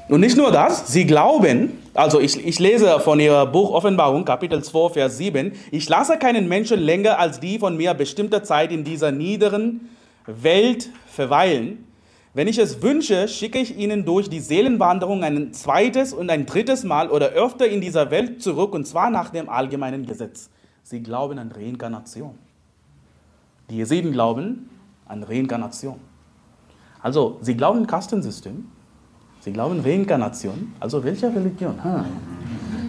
Und 0.09 0.21
nicht 0.21 0.37
nur 0.37 0.51
das, 0.51 0.93
sie 0.93 1.07
glauben, 1.07 1.79
also 1.95 2.21
ich, 2.21 2.45
ich 2.47 2.59
lese 2.59 3.01
von 3.01 3.21
ihrer 3.21 3.47
Buch 3.47 3.71
Offenbarung, 3.71 4.27
Kapitel 4.27 4.63
2, 4.63 4.91
Vers 4.91 5.17
7, 5.17 5.53
ich 5.71 5.89
lasse 5.89 6.19
keinen 6.19 6.47
Menschen 6.47 6.81
länger 6.81 7.19
als 7.19 7.41
die 7.41 7.59
von 7.59 7.77
mir 7.79 7.95
bestimmte 7.95 8.43
Zeit 8.43 8.71
in 8.71 8.85
dieser 8.85 9.13
niederen 9.13 9.89
Welt 10.27 10.91
verweilen. 11.07 11.87
Wenn 12.35 12.49
ich 12.49 12.59
es 12.59 12.83
wünsche, 12.83 13.29
schicke 13.29 13.59
ich 13.59 13.79
ihnen 13.79 14.05
durch 14.05 14.29
die 14.29 14.41
Seelenwanderung 14.41 15.25
ein 15.25 15.55
zweites 15.55 16.13
und 16.13 16.29
ein 16.31 16.45
drittes 16.45 16.85
Mal 16.85 17.09
oder 17.09 17.29
öfter 17.29 17.67
in 17.67 17.81
dieser 17.81 18.11
Welt 18.11 18.43
zurück, 18.43 18.75
und 18.75 18.87
zwar 18.87 19.09
nach 19.09 19.31
dem 19.31 19.49
allgemeinen 19.49 20.05
Gesetz. 20.05 20.51
Sie 20.83 21.03
glauben 21.03 21.39
an 21.39 21.51
Reinkarnation. 21.51 22.35
Die 23.71 23.77
Jesiden 23.77 24.13
glauben 24.13 24.69
an 25.07 25.23
Reinkarnation. 25.23 25.99
Also, 27.01 27.39
sie 27.41 27.57
glauben 27.57 27.79
an 27.79 27.87
Kastensystem, 27.87 28.67
Sie 29.45 29.53
glauben 29.53 29.81
Reinkarnation. 29.81 30.73
Also 30.81 31.05
welche 31.05 31.27
Religion? 31.27 31.85
Ha. 31.85 32.07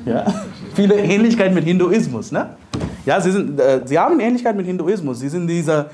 Ja? 0.05 0.25
Viele 0.73 0.95
Ähnlichkeit 0.95 1.53
mit 1.53 1.65
Hinduismus. 1.65 2.31
Ne? 2.31 2.55
Ja, 3.05 3.19
sie, 3.19 3.31
sind, 3.31 3.59
äh, 3.59 3.81
sie 3.83 3.99
haben 3.99 4.21
Ähnlichkeit 4.21 4.55
mit 4.55 4.65
Hinduismus. 4.65 5.19
Sie 5.19 5.27
sind 5.27 5.47
dieser, 5.47 5.89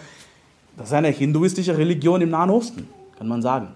das 0.77 0.89
ist 0.89 0.93
eine 0.93 1.07
hinduistische 1.07 1.75
Religion 1.75 2.21
im 2.21 2.29
Nahen 2.29 2.51
Osten, 2.51 2.87
kann 3.17 3.27
man 3.27 3.41
sagen. 3.41 3.69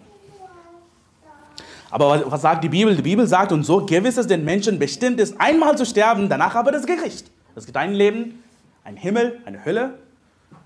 Aber 1.90 2.10
was, 2.10 2.32
was 2.32 2.42
sagt 2.44 2.64
die 2.64 2.70
Bibel? 2.70 2.96
Die 2.96 3.02
Bibel 3.02 3.26
sagt, 3.26 3.52
und 3.52 3.64
so 3.64 3.84
gewiss 3.84 4.18
es 4.18 4.28
den 4.28 4.46
Menschen 4.46 4.78
bestimmt 4.78 5.20
ist, 5.20 5.42
einmal 5.42 5.76
zu 5.76 5.88
sterben, 5.88 6.30
danach 6.30 6.54
aber 6.54 6.72
das 6.72 6.86
Gericht. 6.86 7.32
Es 7.56 7.66
gibt 7.66 7.78
ein 7.78 7.94
Leben, 7.94 8.44
ein 8.84 8.96
Himmel, 8.96 9.40
eine 9.46 9.66
Hölle. 9.66 9.96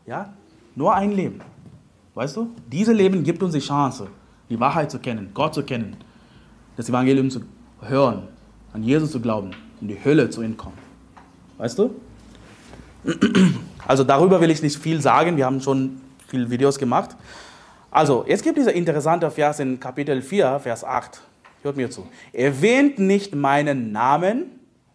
Ja, 0.05 0.33
nur 0.75 0.93
ein 0.93 1.13
Leben. 1.13 1.39
Weißt 2.13 2.35
du? 2.35 2.49
Dieses 2.69 2.93
Leben 2.93 3.23
gibt 3.23 3.41
uns 3.41 3.53
die 3.53 3.59
Chance, 3.59 4.07
die 4.49 4.59
Wahrheit 4.59 4.91
zu 4.91 4.99
kennen, 4.99 5.29
Gott 5.33 5.53
zu 5.53 5.63
kennen 5.63 5.95
das 6.79 6.87
Evangelium 6.87 7.29
zu 7.29 7.41
hören, 7.81 8.29
an 8.71 8.83
Jesus 8.83 9.11
zu 9.11 9.19
glauben, 9.19 9.51
in 9.81 9.89
die 9.89 9.97
Hölle 10.01 10.29
zu 10.29 10.41
entkommen. 10.41 10.77
Weißt 11.57 11.77
du? 11.77 11.93
Also 13.85 14.05
darüber 14.05 14.39
will 14.39 14.49
ich 14.49 14.61
nicht 14.61 14.77
viel 14.77 15.01
sagen, 15.01 15.35
wir 15.35 15.45
haben 15.45 15.59
schon 15.59 15.99
viele 16.27 16.49
Videos 16.49 16.79
gemacht. 16.79 17.17
Also, 17.91 18.23
jetzt 18.25 18.43
gibt 18.43 18.57
dieser 18.57 18.71
interessante 18.71 19.29
Vers 19.29 19.59
in 19.59 19.77
Kapitel 19.81 20.21
4, 20.21 20.59
Vers 20.59 20.85
8. 20.85 21.21
Hört 21.63 21.75
mir 21.75 21.89
zu. 21.89 22.07
Erwähnt 22.31 22.97
nicht 22.97 23.35
meinen 23.35 23.91
Namen 23.91 24.45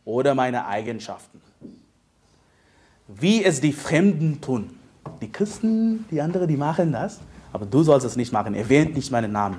oder 0.06 0.34
meine 0.34 0.66
Eigenschaften, 0.66 1.42
wie 3.08 3.44
es 3.44 3.60
die 3.60 3.72
Fremden 3.74 4.40
tun. 4.40 4.70
Die 5.20 5.30
Christen, 5.30 6.06
die 6.10 6.22
anderen, 6.22 6.48
die 6.48 6.56
machen 6.56 6.92
das, 6.92 7.20
aber 7.54 7.64
du 7.64 7.82
sollst 7.82 8.04
es 8.04 8.16
nicht 8.16 8.34
machen. 8.34 8.54
Erwähnt 8.54 8.94
nicht 8.94 9.10
meinen 9.10 9.32
Namen 9.32 9.56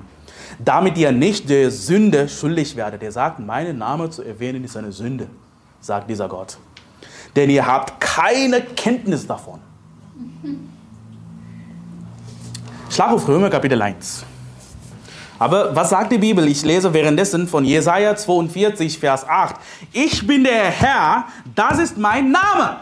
damit 0.58 0.96
ihr 0.98 1.12
nicht 1.12 1.48
der 1.48 1.70
Sünde 1.70 2.28
schuldig 2.28 2.76
werdet. 2.76 3.02
Er 3.02 3.12
sagt, 3.12 3.38
meinen 3.38 3.78
Namen 3.78 4.10
zu 4.10 4.22
erwähnen 4.22 4.64
ist 4.64 4.76
eine 4.76 4.92
Sünde, 4.92 5.26
sagt 5.80 6.08
dieser 6.10 6.28
Gott. 6.28 6.58
Denn 7.34 7.50
ihr 7.50 7.66
habt 7.66 8.00
keine 8.00 8.62
Kenntnis 8.62 9.26
davon. 9.26 9.60
Schlag 12.88 13.12
auf 13.12 13.28
Römer 13.28 13.50
Kapitel 13.50 13.80
1. 13.80 14.24
Aber 15.38 15.76
was 15.76 15.90
sagt 15.90 16.12
die 16.12 16.18
Bibel? 16.18 16.48
Ich 16.48 16.64
lese 16.64 16.94
währenddessen 16.94 17.46
von 17.46 17.62
Jesaja 17.64 18.16
42, 18.16 18.98
Vers 18.98 19.28
8. 19.28 19.56
Ich 19.92 20.26
bin 20.26 20.44
der 20.44 20.70
Herr, 20.70 21.26
das 21.54 21.78
ist 21.78 21.98
mein 21.98 22.30
Name. 22.30 22.78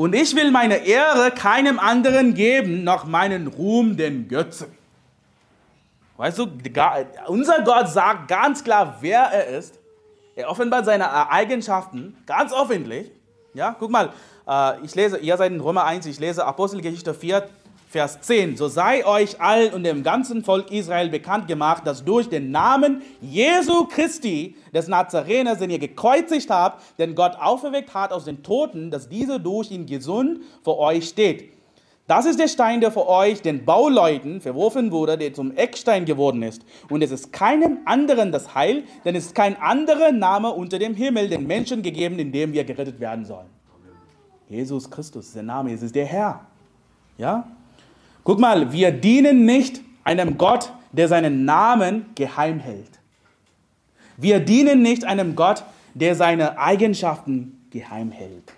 Und 0.00 0.14
ich 0.14 0.34
will 0.34 0.50
meine 0.50 0.76
Ehre 0.76 1.30
keinem 1.30 1.78
anderen 1.78 2.32
geben, 2.32 2.84
noch 2.84 3.04
meinen 3.04 3.48
Ruhm 3.48 3.98
den 3.98 4.28
Götzen. 4.28 4.68
Weißt 6.16 6.38
du, 6.38 6.46
unser 7.26 7.62
Gott 7.64 7.86
sagt 7.90 8.26
ganz 8.26 8.64
klar, 8.64 8.96
wer 9.02 9.20
er 9.20 9.58
ist. 9.58 9.78
Er 10.34 10.48
offenbart 10.48 10.86
seine 10.86 11.28
Eigenschaften 11.30 12.16
ganz 12.24 12.50
öffentlich. 12.50 13.10
Ja, 13.52 13.76
guck 13.78 13.90
mal, 13.90 14.08
äh, 14.48 14.82
ich 14.86 14.94
lese, 14.94 15.18
ihr 15.18 15.36
seid 15.36 15.52
in 15.52 15.60
Römer 15.60 15.84
1, 15.84 16.06
ich 16.06 16.18
lese 16.18 16.46
Apostelgeschichte 16.46 17.12
4, 17.12 17.46
Vers 17.90 18.20
10. 18.20 18.56
So 18.56 18.68
sei 18.68 19.04
euch 19.04 19.40
allen 19.40 19.74
und 19.74 19.82
dem 19.82 20.04
ganzen 20.04 20.44
Volk 20.44 20.70
Israel 20.70 21.08
bekannt 21.08 21.48
gemacht, 21.48 21.84
dass 21.84 22.04
durch 22.04 22.28
den 22.28 22.52
Namen 22.52 23.02
Jesu 23.20 23.84
Christi 23.86 24.54
des 24.72 24.86
Nazareners, 24.86 25.58
den 25.58 25.70
ihr 25.70 25.80
gekreuzigt 25.80 26.50
habt, 26.50 27.00
den 27.00 27.16
Gott 27.16 27.36
auferweckt 27.40 27.92
hat 27.92 28.12
aus 28.12 28.26
den 28.26 28.44
Toten, 28.44 28.92
dass 28.92 29.08
dieser 29.08 29.40
durch 29.40 29.72
ihn 29.72 29.86
gesund 29.86 30.38
vor 30.62 30.78
euch 30.78 31.08
steht. 31.08 31.52
Das 32.06 32.26
ist 32.26 32.38
der 32.38 32.46
Stein, 32.46 32.80
der 32.80 32.92
für 32.92 33.08
euch, 33.08 33.42
den 33.42 33.64
Bauleuten, 33.64 34.40
verworfen 34.40 34.92
wurde, 34.92 35.18
der 35.18 35.34
zum 35.34 35.56
Eckstein 35.56 36.04
geworden 36.04 36.44
ist. 36.44 36.62
Und 36.90 37.02
es 37.02 37.10
ist 37.10 37.32
keinem 37.32 37.78
anderen 37.86 38.30
das 38.30 38.54
Heil, 38.54 38.84
denn 39.04 39.16
es 39.16 39.26
ist 39.26 39.34
kein 39.34 39.60
anderer 39.60 40.12
Name 40.12 40.52
unter 40.52 40.78
dem 40.78 40.94
Himmel 40.94 41.28
den 41.28 41.44
Menschen 41.48 41.82
gegeben, 41.82 42.20
in 42.20 42.30
dem 42.30 42.52
wir 42.52 42.62
gerettet 42.62 43.00
werden 43.00 43.24
sollen. 43.24 43.48
Jesus 44.48 44.88
Christus 44.88 45.26
ist 45.26 45.34
der 45.34 45.42
Name, 45.42 45.72
es 45.72 45.82
ist 45.82 45.96
der 45.96 46.06
Herr. 46.06 46.46
Ja? 47.18 47.48
Guck 48.24 48.38
mal, 48.38 48.72
wir 48.72 48.92
dienen 48.92 49.44
nicht 49.44 49.80
einem 50.04 50.38
Gott, 50.38 50.72
der 50.92 51.08
seinen 51.08 51.44
Namen 51.44 52.06
geheim 52.14 52.58
hält. 52.58 53.00
Wir 54.16 54.40
dienen 54.40 54.82
nicht 54.82 55.04
einem 55.04 55.36
Gott, 55.36 55.64
der 55.94 56.14
seine 56.14 56.58
Eigenschaften 56.58 57.66
geheim 57.70 58.10
hält. 58.10 58.52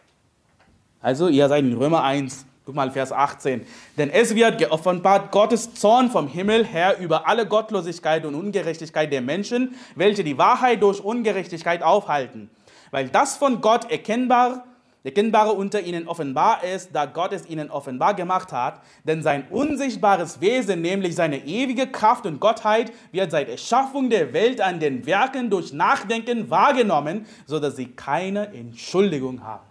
Also, 1.01 1.29
ihr 1.29 1.49
seid 1.49 1.65
in 1.65 1.75
Römer 1.75 2.03
1, 2.03 2.47
Guck 2.65 2.77
mal, 2.77 2.93
Vers 2.93 3.11
18. 3.11 3.67
Denn 3.99 4.09
es 4.09 4.37
wird 4.37 4.59
geoffenbart 4.59 5.33
Gottes 5.33 5.75
Zorn 5.75 6.11
vom 6.11 6.29
Himmel 6.29 6.65
her 6.65 6.99
über 7.01 7.27
alle 7.27 7.47
Gottlosigkeit 7.47 8.25
und 8.25 8.37
Ungerechtigkeit 8.37 9.13
der 9.13 9.21
Menschen, 9.21 9.75
welche 9.97 10.23
die 10.23 10.39
Wahrheit 10.39 10.81
durch 10.81 11.01
Ungerechtigkeit 11.01 11.83
aufhalten. 11.83 12.51
Weil 12.93 13.09
das 13.09 13.37
von 13.37 13.61
Gott 13.61 13.91
erkennbar, 13.91 14.65
erkennbare 15.05 15.53
unter 15.53 15.81
ihnen 15.81 16.07
offenbar 16.07 16.63
ist, 16.65 16.91
da 16.93 17.07
Gott 17.07 17.33
es 17.33 17.49
ihnen 17.49 17.71
offenbar 17.71 18.15
gemacht 18.15 18.53
hat. 18.53 18.81
Denn 19.05 19.23
sein 19.23 19.45
unsichtbares 19.51 20.41
Wesen, 20.41 20.81
nämlich 20.81 21.15
seine 21.15 21.45
ewige 21.45 21.87
Kraft 21.87 22.27
und 22.27 22.41
Gottheit, 22.41 22.93
wird 23.11 23.31
seit 23.31 23.49
Erschaffung 23.49 24.11
der 24.11 24.33
Welt 24.33 24.61
an 24.61 24.81
den 24.81 25.05
Werken 25.07 25.51
durch 25.51 25.73
Nachdenken 25.73 26.51
wahrgenommen, 26.51 27.27
sodass 27.47 27.77
sie 27.77 27.87
keine 27.87 28.53
Entschuldigung 28.53 29.43
haben. 29.43 29.65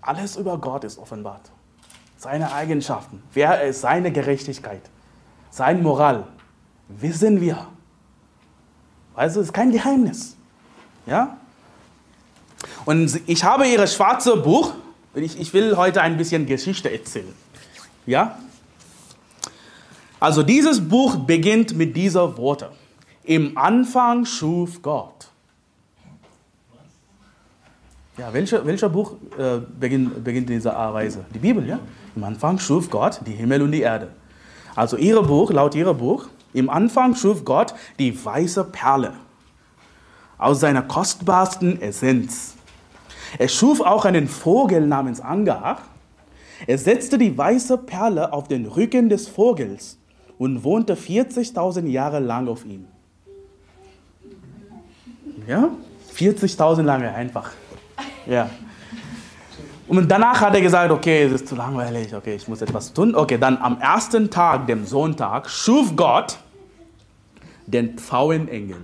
Alles 0.00 0.36
über 0.36 0.58
Gott 0.58 0.84
ist 0.84 0.98
offenbart. 0.98 1.50
Seine 2.16 2.52
Eigenschaften, 2.52 3.22
wer 3.32 3.60
er 3.60 3.68
ist, 3.68 3.82
seine 3.82 4.10
Gerechtigkeit, 4.10 4.82
seine 5.50 5.82
Moral, 5.82 6.26
wissen 6.88 7.40
wir. 7.40 7.66
Also 9.14 9.40
es 9.40 9.48
ist 9.48 9.52
kein 9.52 9.70
Geheimnis. 9.70 10.36
Ja? 11.06 11.38
Und 12.84 13.20
ich 13.26 13.44
habe 13.44 13.66
ihr 13.66 13.86
schwarze 13.86 14.36
Buch, 14.36 14.72
ich, 15.14 15.40
ich 15.40 15.52
will 15.52 15.76
heute 15.76 16.02
ein 16.02 16.16
bisschen 16.16 16.46
Geschichte 16.46 16.92
erzählen. 16.92 17.32
Ja? 18.06 18.38
Also 20.20 20.42
dieses 20.42 20.86
Buch 20.86 21.16
beginnt 21.16 21.76
mit 21.76 21.96
dieser 21.96 22.36
Worte. 22.36 22.70
Im 23.24 23.56
Anfang 23.58 24.24
schuf 24.24 24.80
Gott. 24.82 25.28
Ja, 28.16 28.32
welcher, 28.32 28.64
welcher 28.64 28.88
Buch 28.88 29.14
äh, 29.36 29.58
beginnt, 29.78 30.24
beginnt 30.24 30.48
in 30.48 30.56
dieser 30.56 30.72
Weise? 30.94 31.24
Die 31.34 31.38
Bibel, 31.38 31.66
ja? 31.66 31.78
Im 32.14 32.24
Anfang 32.24 32.58
schuf 32.58 32.88
Gott 32.88 33.20
die 33.26 33.32
Himmel 33.32 33.60
und 33.62 33.72
die 33.72 33.82
Erde. 33.82 34.08
Also 34.74 34.96
ihr 34.96 35.20
Buch, 35.22 35.52
laut 35.52 35.74
ihrem 35.74 35.98
Buch, 35.98 36.28
im 36.54 36.70
Anfang 36.70 37.14
schuf 37.14 37.44
Gott 37.44 37.74
die 37.98 38.24
weiße 38.24 38.64
Perle 38.64 39.12
aus 40.38 40.60
seiner 40.60 40.82
kostbarsten 40.82 41.80
Essenz. 41.80 42.54
Er 43.38 43.48
schuf 43.48 43.80
auch 43.80 44.04
einen 44.04 44.28
Vogel 44.28 44.86
namens 44.86 45.20
Angar. 45.20 45.78
Er 46.66 46.78
setzte 46.78 47.18
die 47.18 47.36
weiße 47.36 47.78
Perle 47.78 48.32
auf 48.32 48.48
den 48.48 48.66
Rücken 48.66 49.08
des 49.08 49.28
Vogels 49.28 49.98
und 50.38 50.64
wohnte 50.64 50.94
40.000 50.94 51.86
Jahre 51.86 52.20
lang 52.20 52.48
auf 52.48 52.64
ihm. 52.64 52.86
Ja? 55.46 55.70
40.000 56.16 56.82
lange 56.82 57.12
einfach. 57.14 57.50
Ja. 58.26 58.50
Und 59.88 60.10
danach 60.10 60.40
hat 60.40 60.54
er 60.54 60.60
gesagt, 60.60 60.90
okay, 60.90 61.24
es 61.24 61.32
ist 61.32 61.48
zu 61.48 61.54
langweilig, 61.54 62.12
okay, 62.14 62.34
ich 62.34 62.48
muss 62.48 62.60
etwas 62.60 62.92
tun. 62.92 63.14
Okay, 63.14 63.38
dann 63.38 63.56
am 63.58 63.80
ersten 63.80 64.30
Tag, 64.30 64.66
dem 64.66 64.84
Sonntag, 64.84 65.48
schuf 65.48 65.94
Gott 65.94 66.38
den 67.66 67.96
Pfauenengel. 67.96 68.78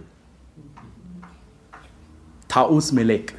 Taus 2.53 2.93
Melek. 2.93 3.33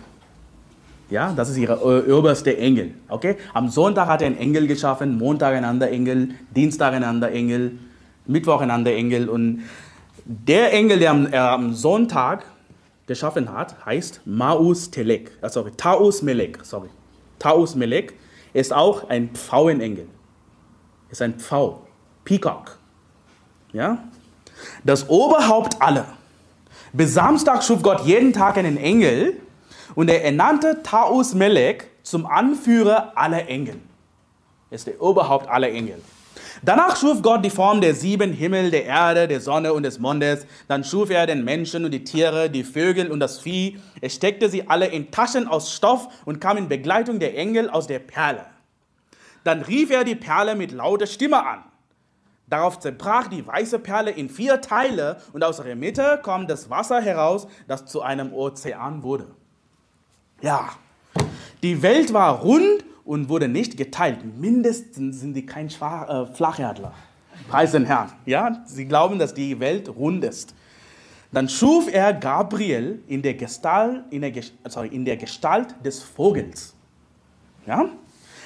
Ja, 1.12 1.34
das 1.34 1.48
ist 1.50 1.58
ihre 1.58 1.80
oberste 2.18 2.58
Engel. 2.58 2.96
Okay? 3.10 3.38
Am 3.54 3.70
Sonntag 3.70 4.08
hat 4.08 4.24
er 4.24 4.28
einen 4.28 4.38
Engel 4.38 4.66
geschaffen, 4.66 5.20
Montag 5.20 5.54
ein 5.54 5.64
anderer 5.64 5.92
Engel, 5.92 6.30
Dienstag 6.56 6.94
ein 6.96 7.04
anderer 7.04 7.32
Engel, 7.32 7.78
Mittwoch 8.26 8.62
ein 8.62 8.72
anderer 8.72 8.96
Engel. 8.96 9.30
Und 9.30 9.62
der 10.26 10.74
Engel, 10.74 10.98
der 10.98 11.12
am, 11.12 11.32
äh, 11.32 11.38
am 11.38 11.76
Sonntag 11.76 12.44
geschaffen 13.06 13.54
hat, 13.54 13.86
heißt 13.86 14.22
Maus 14.26 14.90
Telek, 14.90 15.30
äh, 15.44 15.50
sorry, 15.50 15.70
Taus 15.78 16.24
Melek, 16.24 16.58
sorry. 16.64 16.90
Taus 17.38 17.76
Melek 17.76 18.16
ist 18.54 18.74
auch 18.74 19.10
ein 19.10 19.30
Pfauenengel. 19.36 20.08
Ist 21.12 21.22
ein 21.22 21.36
Pfau, 21.36 21.82
Peacock. 22.26 22.80
Ja? 23.74 24.00
Das 24.84 25.08
Oberhaupt 25.08 25.80
aller. 25.80 26.08
Bis 26.96 27.16
Samstag 27.16 27.64
schuf 27.64 27.82
Gott 27.82 28.06
jeden 28.06 28.34
Tag 28.34 28.56
einen 28.56 28.78
Engel 28.78 29.42
und 29.96 30.12
er 30.12 30.24
ernannte 30.24 30.84
Taus 30.84 31.34
Melek 31.34 31.90
zum 32.04 32.28
Anführer 32.28 33.14
aller 33.16 33.48
Engel. 33.50 33.78
Er 34.70 34.76
ist 34.76 34.86
der 34.86 35.02
Oberhaupt 35.02 35.50
aller 35.50 35.72
Engel. 35.72 36.00
Danach 36.62 36.96
schuf 36.96 37.24
Gott 37.24 37.44
die 37.44 37.50
Form 37.50 37.82
der 37.82 37.96
sieben 37.96 38.32
Himmel, 38.32 38.70
der 38.70 38.86
Erde, 38.86 39.28
der 39.28 39.42
Sonne 39.42 39.74
und 39.74 39.82
des 39.82 39.98
Mondes. 39.98 40.46
Dann 40.68 40.84
schuf 40.84 41.10
er 41.10 41.26
den 41.26 41.44
Menschen 41.44 41.84
und 41.84 41.90
die 41.90 42.04
Tiere, 42.04 42.48
die 42.52 42.64
Vögel 42.64 43.10
und 43.12 43.20
das 43.20 43.40
Vieh. 43.40 43.80
Er 44.00 44.10
steckte 44.10 44.48
sie 44.48 44.70
alle 44.70 44.86
in 44.86 45.10
Taschen 45.10 45.48
aus 45.48 45.74
Stoff 45.74 46.10
und 46.26 46.40
kam 46.40 46.58
in 46.58 46.70
Begleitung 46.70 47.18
der 47.18 47.36
Engel 47.36 47.72
aus 47.72 47.88
der 47.88 48.00
Perle. 48.00 48.46
Dann 49.44 49.64
rief 49.64 49.90
er 49.90 50.04
die 50.04 50.14
Perle 50.14 50.56
mit 50.56 50.72
lauter 50.72 51.08
Stimme 51.08 51.44
an. 51.44 51.64
Darauf 52.48 52.80
zerbrach 52.80 53.28
die 53.28 53.46
weiße 53.46 53.80
Perle 53.80 54.12
in 54.12 54.30
vier 54.30 54.62
Teile 54.62 55.18
und 55.32 55.44
aus 55.44 55.60
ihrer 55.60 55.76
Mitte 55.76 56.20
kam 56.24 56.48
das 56.48 56.70
Wasser 56.70 57.02
heraus, 57.02 57.48
das 57.68 57.86
zu 57.86 58.02
einem 58.02 58.34
Ozean 58.34 59.02
wurde. 59.02 59.28
Ja, 60.42 60.70
die 61.64 61.82
Welt 61.82 62.14
war 62.14 62.42
rund 62.42 62.84
und 63.06 63.30
wurde 63.30 63.48
nicht 63.48 63.78
geteilt. 63.78 64.20
Mindestens 64.38 65.22
sind 65.22 65.34
sie 65.34 65.46
kein 65.46 65.70
Schwach, 65.70 66.10
äh, 66.10 66.34
Flacherdler. 66.34 66.94
Preis 67.48 67.72
den 67.72 67.86
Herrn. 67.86 68.12
Ja, 68.26 68.64
sie 68.66 68.86
glauben, 68.86 69.20
dass 69.20 69.34
die 69.34 69.60
Welt 69.60 69.90
rund 69.90 70.24
ist. 70.24 70.54
Dann 71.32 71.50
schuf 71.50 71.92
er 71.92 72.14
Gabriel 72.14 73.02
in 73.08 73.22
der 73.22 73.34
Gestalt, 73.34 74.04
in 74.12 74.22
der, 74.22 74.32
sorry, 74.68 74.90
in 74.90 75.04
der 75.04 75.18
Gestalt 75.18 75.76
des 75.84 76.04
Vogels. 76.04 76.76
Ja? 77.66 77.90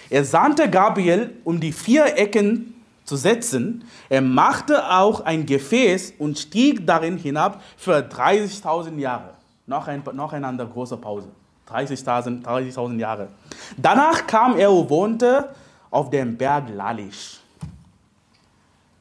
Er 0.09 0.23
sandte 0.23 0.69
Gabriel, 0.69 1.35
um 1.43 1.59
die 1.59 1.73
vier 1.73 2.17
Ecken 2.17 2.75
zu 3.07 3.15
setzen. 3.15 3.85
Er 4.09 4.21
machte 4.21 4.91
auch 4.91 5.21
ein 5.21 5.45
Gefäß 5.45 6.13
und 6.19 6.37
stieg 6.37 6.85
darin 6.85 7.17
hinab 7.17 7.63
für 7.77 7.99
30.000 7.99 8.99
Jahre. 8.99 9.31
Noch, 9.65 9.87
ein, 9.87 10.03
noch 10.13 10.33
eine 10.33 10.67
große 10.67 10.97
Pause. 10.97 11.29
30.000 11.71 12.43
30 12.43 12.99
Jahre. 12.99 13.29
Danach 13.77 14.27
kam 14.27 14.57
er 14.57 14.71
und 14.71 14.89
wohnte 14.89 15.49
auf 15.89 16.09
dem 16.09 16.37
Berg 16.37 16.65
Lalish, 16.69 17.39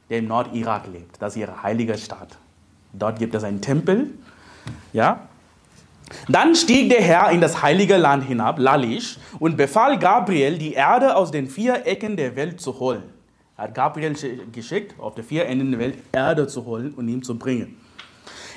der 0.09 0.19
im 0.19 0.29
Nordirak 0.29 0.87
lebt. 0.87 1.21
Das 1.21 1.35
ist 1.35 1.40
ihre 1.40 1.63
heilige 1.63 1.98
Stadt. 1.98 2.38
Dort 2.92 3.19
gibt 3.19 3.35
es 3.35 3.44
einen 3.44 3.61
Tempel. 3.61 4.13
Ja? 4.92 5.21
Dann 6.29 6.54
stieg 6.54 6.90
der 6.90 7.02
Herr 7.02 7.31
in 7.31 7.40
das 7.40 7.61
heilige 7.63 7.96
Land 7.96 8.25
hinab, 8.25 8.61
Lalish, 8.61 9.19
und 9.40 9.57
befahl 9.57 9.98
Gabriel, 9.98 10.59
die 10.59 10.75
Erde 10.75 11.17
aus 11.17 11.33
den 11.33 11.48
vier 11.48 11.87
Ecken 11.87 12.17
der 12.17 12.37
Welt 12.37 12.61
zu 12.61 12.79
holen. 12.79 13.15
Er 13.57 13.65
hat 13.65 13.75
Gabriel 13.75 14.15
geschickt, 14.52 14.94
auf 15.00 15.15
der 15.15 15.25
vier 15.25 15.46
Enden 15.46 15.71
der 15.71 15.81
Welt 15.81 15.98
Erde 16.13 16.46
zu 16.46 16.67
holen 16.67 16.92
und 16.94 17.09
ihm 17.09 17.23
zu 17.23 17.38
bringen. 17.38 17.77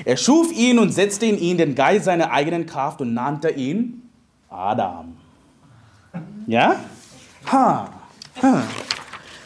Er 0.04 0.18
schuf 0.18 0.52
ihn 0.52 0.78
und 0.78 0.92
setzte 0.92 1.26
in 1.26 1.38
ihn 1.38 1.58
den 1.58 1.76
Geist 1.76 2.06
seiner 2.06 2.32
eigenen 2.32 2.66
Kraft 2.66 3.00
und 3.02 3.14
nannte 3.14 3.50
ihn 3.50 4.10
Adam. 4.50 5.16
Ja? 6.48 6.76
Ha. 7.52 7.90
ha. 8.42 8.64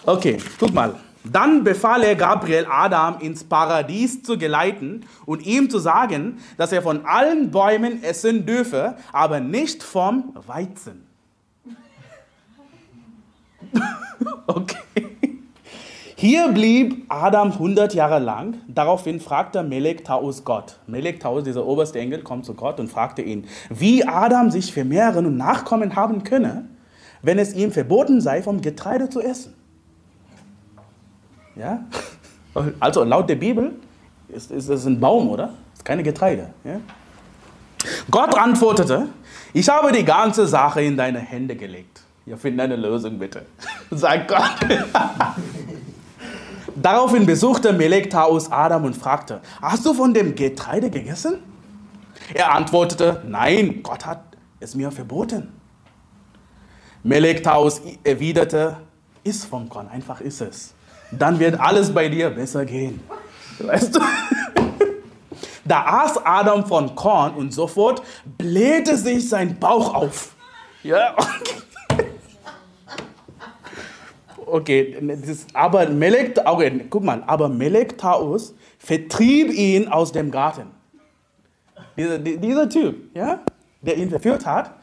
Okay, 0.06 0.38
guck 0.60 0.74
mal. 0.74 0.95
Dann 1.24 1.64
befahl 1.64 2.04
er 2.04 2.16
Gabriel, 2.16 2.68
Adam 2.70 3.20
ins 3.20 3.43
Paradies 3.43 4.24
zu 4.24 4.38
geleiten 4.38 5.06
und 5.26 5.45
ihm 5.45 5.70
zu 5.70 5.80
sagen, 5.80 6.39
dass 6.58 6.72
er 6.74 6.82
von 6.82 7.06
allen 7.06 7.49
Bäumen 7.49 8.04
essen 8.04 8.45
dürfe, 8.45 8.97
aber 9.14 9.39
nicht 9.39 9.84
vom 9.84 10.36
Weizen. 10.47 11.08
okay. 14.47 15.12
Hier 16.24 16.47
blieb 16.53 17.03
Adam 17.09 17.51
100 17.51 17.93
Jahre 17.93 18.17
lang. 18.17 18.61
Daraufhin 18.69 19.19
fragte 19.19 19.61
Melek 19.61 20.05
Taus 20.05 20.45
Gott. 20.45 20.78
Melek 20.88 21.19
Taus, 21.19 21.43
dieser 21.43 21.65
oberste 21.65 21.99
Engel, 21.99 22.21
kommt 22.21 22.45
zu 22.45 22.53
Gott 22.53 22.80
und 22.80 22.89
fragte 22.89 23.21
ihn, 23.21 23.45
wie 23.69 24.07
Adam 24.07 24.49
sich 24.49 24.71
vermehren 24.71 25.26
und 25.26 25.36
Nachkommen 25.36 25.97
haben 25.97 26.24
könne, 26.24 26.69
wenn 27.24 27.39
es 27.39 27.53
ihm 27.53 27.74
verboten 27.74 28.21
sei, 28.21 28.41
vom 28.41 28.61
Getreide 28.61 29.09
zu 29.09 29.19
essen. 29.19 29.53
Ja? 31.57 31.84
Also 32.80 33.03
laut 33.03 33.30
der 33.30 33.36
Bibel 33.36 33.74
ist, 34.30 34.49
ist 34.49 34.69
es 34.69 34.86
ein 34.86 35.01
Baum, 35.01 35.28
oder? 35.28 35.49
Ist 35.74 35.84
keine 35.84 36.03
Getreide. 36.03 36.53
Ja? 36.63 36.80
Gott 38.09 38.34
antwortete, 38.38 39.07
ich 39.53 39.67
habe 39.67 39.91
die 39.91 40.05
ganze 40.05 40.47
Sache 40.47 40.84
in 40.84 40.95
deine 40.95 41.19
Hände 41.19 41.57
gelegt. 41.57 41.99
Ja, 42.26 42.38
finde 42.38 42.63
eine 42.63 42.78
Lösung 42.78 43.19
bitte. 43.19 43.45
Sagt 43.91 44.30
Gott. 44.30 44.55
Daraufhin 46.76 47.26
besuchte 47.26 47.71
Melek 47.74 48.09
Taus 48.09 48.51
Adam 48.51 48.86
und 48.86 48.95
fragte, 48.95 49.41
hast 49.61 49.86
du 49.86 49.93
von 49.93 50.13
dem 50.13 50.36
Getreide 50.36 50.89
gegessen? 50.89 51.39
Er 52.34 52.53
antwortete, 52.53 53.21
nein, 53.28 53.82
Gott 53.84 54.05
hat 54.05 54.24
es 54.59 54.76
mir 54.76 54.91
verboten. 54.91 55.53
Melek 57.03 57.43
Taus 57.43 57.82
erwiderte, 58.03 58.78
iss 59.24 59.45
vom 59.45 59.69
Korn, 59.69 59.88
einfach 59.88 60.21
iss 60.21 60.41
es. 60.41 60.74
Dann 61.11 61.39
wird 61.39 61.59
alles 61.59 61.93
bei 61.93 62.09
dir 62.09 62.30
besser 62.30 62.65
gehen. 62.65 63.01
Weißt 63.59 63.95
du? 63.95 63.99
Da 65.65 65.86
aß 65.86 66.26
Adam 66.26 66.65
von 66.65 66.93
Korn 66.93 67.36
und 67.36 67.53
sofort 67.53 68.01
blähte 68.38 68.97
sich 68.97 69.30
sein 69.30 69.57
Bauch 69.59 69.93
auf. 69.93 70.36
Ja, 70.84 71.13
okay. 71.13 71.61
Okay, 74.54 74.95
das, 75.01 75.47
aber 75.56 75.89
Melek, 75.89 76.39
okay, 76.45 76.86
guck 76.88 77.04
mal, 77.04 77.24
aber 77.26 77.49
Melek 77.49 77.97
Taus 77.97 78.54
vertrieb 78.78 79.51
ihn 79.51 79.88
aus 79.88 80.12
dem 80.12 80.30
Garten. 80.30 80.68
Dieser, 81.97 82.20
dieser 82.20 82.70
Typ, 82.70 83.16
ja, 83.16 83.39
der 83.82 83.97
ihn 83.97 84.12
verführt 84.12 84.45
hat, 84.45 84.76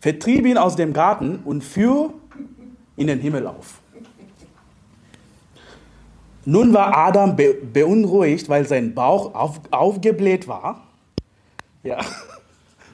vertrieb 0.00 0.44
ihn 0.44 0.58
aus 0.58 0.74
dem 0.74 0.92
Garten 0.92 1.38
und 1.44 1.62
führ 1.62 2.14
in 2.96 3.06
den 3.06 3.20
Himmel 3.20 3.46
auf. 3.46 3.78
Nun 6.44 6.74
war 6.74 6.96
Adam 6.96 7.36
be 7.36 7.54
beunruhigt, 7.54 8.48
weil 8.48 8.66
sein 8.66 8.92
Bauch 8.92 9.36
auf, 9.36 9.60
aufgebläht 9.70 10.48
war. 10.48 10.82
Ja. 11.84 11.98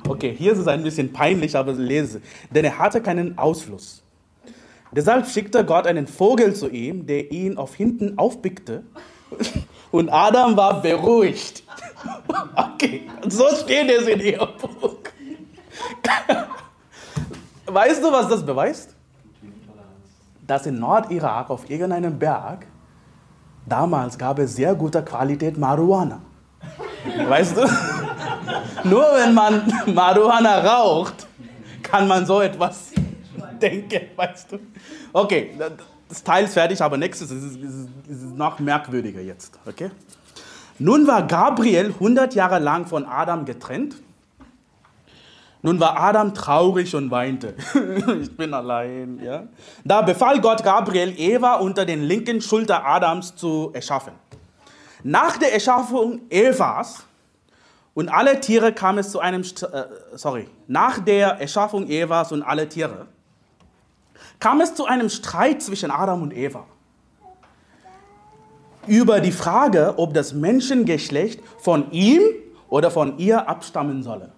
Okay, 0.09 0.35
hier 0.37 0.53
ist 0.53 0.59
es 0.59 0.67
ein 0.67 0.83
bisschen 0.83 1.13
peinlich, 1.13 1.55
aber 1.55 1.75
lese. 1.75 2.23
Denn 2.51 2.65
er 2.65 2.79
hatte 2.79 3.03
keinen 3.03 3.37
Ausfluss. 3.37 4.03
Deshalb 4.93 5.27
schickte 5.27 5.65
Gott 5.65 5.87
einen 5.87 6.07
Vogel 6.07 6.55
zu 6.55 6.69
ihm, 6.69 7.07
der 7.07 7.31
ihn 7.31 7.59
auf 7.59 7.75
hinten 7.75 8.19
aufpickte. 8.19 8.83
Und 9.91 10.09
Adam 10.09 10.57
war 10.57 10.83
beruhigt. 10.83 11.65
Okay, 12.55 13.03
so 13.29 13.45
steht 13.55 13.91
es 13.91 14.07
in 14.09 14.21
ihrem 14.21 14.49
Buch. 14.57 14.97
Weißt 17.67 18.03
du, 18.03 18.11
was 18.11 18.29
das 18.29 18.45
beweist? 18.45 18.95
Dass 20.47 20.65
in 20.65 20.79
Nordirak 20.79 21.51
auf 21.51 21.69
irgendeinem 21.69 22.19
Berg 22.19 22.67
damals 23.67 24.17
gab 24.17 24.39
es 24.39 24.57
sehr 24.57 24.75
gute 24.75 25.03
Qualität 25.05 25.59
Marihuana. 25.59 26.21
Weißt 27.29 27.57
du? 27.57 27.69
Nur 28.85 29.05
wenn 29.15 29.35
man 29.35 29.73
Marihuana 29.87 30.61
raucht, 30.61 31.27
kann 31.83 32.09
man 32.09 32.27
so 32.27 32.41
etwas 32.41 32.90
denken, 33.63 34.09
weißt 34.17 34.53
du? 34.53 34.59
Okay, 35.13 35.53
das 36.09 36.23
Teil 36.25 36.45
ist 36.45 36.55
fertig, 36.55 36.81
aber 36.81 36.97
nächstes 36.97 37.31
ist, 37.31 37.57
ist, 37.57 37.89
ist 38.09 38.37
noch 38.37 38.59
merkwürdiger 38.59 39.21
jetzt, 39.21 39.59
okay? 39.67 39.91
Nun 40.79 41.07
war 41.07 41.27
Gabriel 41.27 41.89
100 41.89 42.35
Jahre 42.35 42.59
lang 42.59 42.87
von 42.87 43.05
Adam 43.05 43.45
getrennt. 43.45 43.97
Nun 45.63 45.79
war 45.79 46.01
Adam 46.01 46.33
traurig 46.33 46.95
und 46.97 47.11
weinte. 47.11 47.55
ich 48.23 48.35
bin 48.35 48.55
allein. 48.55 49.21
Ja? 49.23 49.45
Da 49.85 50.01
befahl 50.01 50.41
Gott 50.41 50.65
Gabriel, 50.65 51.13
Eva 51.19 51.57
unter 51.57 51.85
den 51.85 52.03
linken 52.03 52.41
Schulter 52.41 52.87
Adams 52.87 53.37
zu 53.37 53.71
erschaffen. 53.75 54.15
Nach 55.03 55.37
der 55.37 55.53
Erschaffung 55.53 56.23
Evas 56.31 57.05
und 57.93 58.09
alle 58.09 58.41
Tiere 58.41 58.73
kam 58.73 58.97
es 58.97 59.11
zu 59.11 59.21
einem, 59.21 59.43
äh, 59.43 59.85
sorry, 60.15 60.49
nach 60.67 60.99
der 60.99 61.41
Erschaffung 61.41 61.89
Evas 61.89 62.33
und 62.33 62.43
alle 62.43 62.69
Tiere 62.69 63.07
kam 64.41 64.61
es 64.61 64.75
zu 64.75 64.87
einem 64.87 65.09
Streit 65.09 65.63
zwischen 65.63 65.91
Adam 65.91 66.23
und 66.23 66.35
Eva 66.35 66.65
über 68.87 69.21
die 69.21 69.33
Frage, 69.33 69.95
ob 69.99 70.15
das 70.15 70.33
Menschengeschlecht 70.33 71.41
von 71.59 71.91
ihm 71.93 72.23
oder 72.69 72.91
von 72.91 73.19
ihr 73.19 73.49
abstammen 73.49 74.03
solle. 74.03 74.33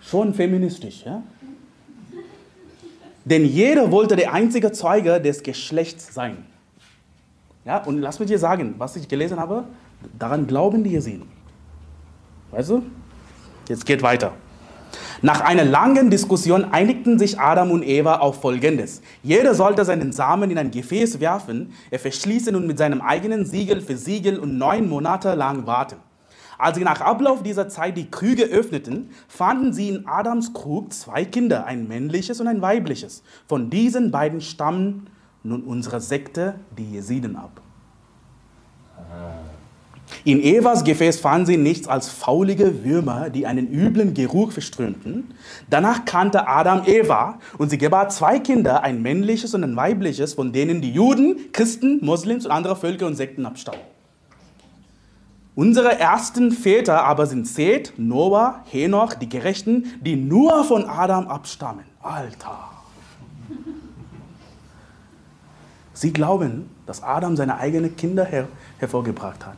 Schon 0.00 0.32
feministisch, 0.32 1.04
ja? 1.04 1.22
Denn 3.24 3.44
jeder 3.44 3.90
wollte 3.90 4.14
der 4.14 4.32
einzige 4.32 4.70
Zeuge 4.70 5.20
des 5.20 5.42
Geschlechts 5.42 6.14
sein. 6.14 6.46
Ja, 7.64 7.82
und 7.82 7.98
lass 7.98 8.20
mich 8.20 8.28
dir 8.28 8.38
sagen, 8.38 8.76
was 8.78 8.94
ich 8.94 9.08
gelesen 9.08 9.40
habe, 9.40 9.64
daran 10.16 10.46
glauben 10.46 10.84
die 10.84 10.90
Jesiden. 10.90 11.28
Weißt 12.52 12.70
du? 12.70 12.84
Jetzt 13.68 13.84
geht 13.84 14.00
weiter. 14.00 14.32
Nach 15.22 15.40
einer 15.40 15.64
langen 15.64 16.10
Diskussion 16.10 16.64
einigten 16.64 17.18
sich 17.18 17.38
Adam 17.40 17.70
und 17.70 17.82
Eva 17.82 18.16
auf 18.16 18.42
Folgendes. 18.42 19.00
Jeder 19.22 19.54
sollte 19.54 19.84
seinen 19.86 20.12
Samen 20.12 20.50
in 20.50 20.58
ein 20.58 20.70
Gefäß 20.70 21.20
werfen, 21.20 21.72
er 21.90 21.98
verschließen 21.98 22.54
und 22.54 22.66
mit 22.66 22.76
seinem 22.76 23.00
eigenen 23.00 23.46
Siegel 23.46 23.80
für 23.80 23.96
Siegel 23.96 24.38
und 24.38 24.58
neun 24.58 24.90
Monate 24.90 25.34
lang 25.34 25.66
warten. 25.66 25.96
Als 26.58 26.76
sie 26.76 26.84
nach 26.84 27.00
Ablauf 27.00 27.42
dieser 27.42 27.68
Zeit 27.68 27.96
die 27.96 28.10
Krüge 28.10 28.44
öffneten, 28.44 29.10
fanden 29.26 29.72
sie 29.72 29.88
in 29.88 30.06
Adams 30.06 30.52
Krug 30.52 30.92
zwei 30.92 31.24
Kinder, 31.24 31.64
ein 31.64 31.88
männliches 31.88 32.40
und 32.40 32.48
ein 32.48 32.60
weibliches. 32.60 33.22
Von 33.46 33.70
diesen 33.70 34.10
beiden 34.10 34.42
stammen 34.42 35.08
nun 35.42 35.62
unsere 35.62 36.00
Sekte, 36.00 36.56
die 36.76 36.92
Jesiden, 36.92 37.36
ab. 37.36 37.62
In 40.24 40.42
Evas 40.42 40.84
Gefäß 40.84 41.20
fanden 41.20 41.46
sie 41.46 41.56
nichts 41.56 41.88
als 41.88 42.08
faulige 42.08 42.84
Würmer, 42.84 43.30
die 43.30 43.46
einen 43.46 43.70
üblen 43.72 44.14
Geruch 44.14 44.52
verströmten. 44.52 45.32
Danach 45.70 46.04
kannte 46.04 46.48
Adam 46.48 46.82
Eva 46.86 47.38
und 47.58 47.70
sie 47.70 47.78
gebar 47.78 48.08
zwei 48.08 48.38
Kinder, 48.38 48.82
ein 48.82 49.02
männliches 49.02 49.54
und 49.54 49.64
ein 49.64 49.76
weibliches, 49.76 50.34
von 50.34 50.52
denen 50.52 50.80
die 50.80 50.92
Juden, 50.92 51.52
Christen, 51.52 52.04
Moslems 52.04 52.46
und 52.46 52.52
andere 52.52 52.76
Völker 52.76 53.06
und 53.06 53.14
Sekten 53.14 53.46
abstammen. 53.46 53.80
Unsere 55.54 55.98
ersten 55.98 56.52
Väter 56.52 57.04
aber 57.04 57.26
sind 57.26 57.48
Seth, 57.48 57.94
Noah, 57.96 58.62
Henoch, 58.70 59.14
die 59.14 59.28
Gerechten, 59.28 59.86
die 60.02 60.14
nur 60.14 60.64
von 60.64 60.84
Adam 60.84 61.28
abstammen. 61.28 61.84
Alter. 62.02 62.58
Sie 65.94 66.12
glauben, 66.12 66.68
dass 66.84 67.02
Adam 67.02 67.36
seine 67.36 67.56
eigenen 67.56 67.96
Kinder 67.96 68.26
her 68.26 68.48
hervorgebracht 68.78 69.46
hat. 69.46 69.56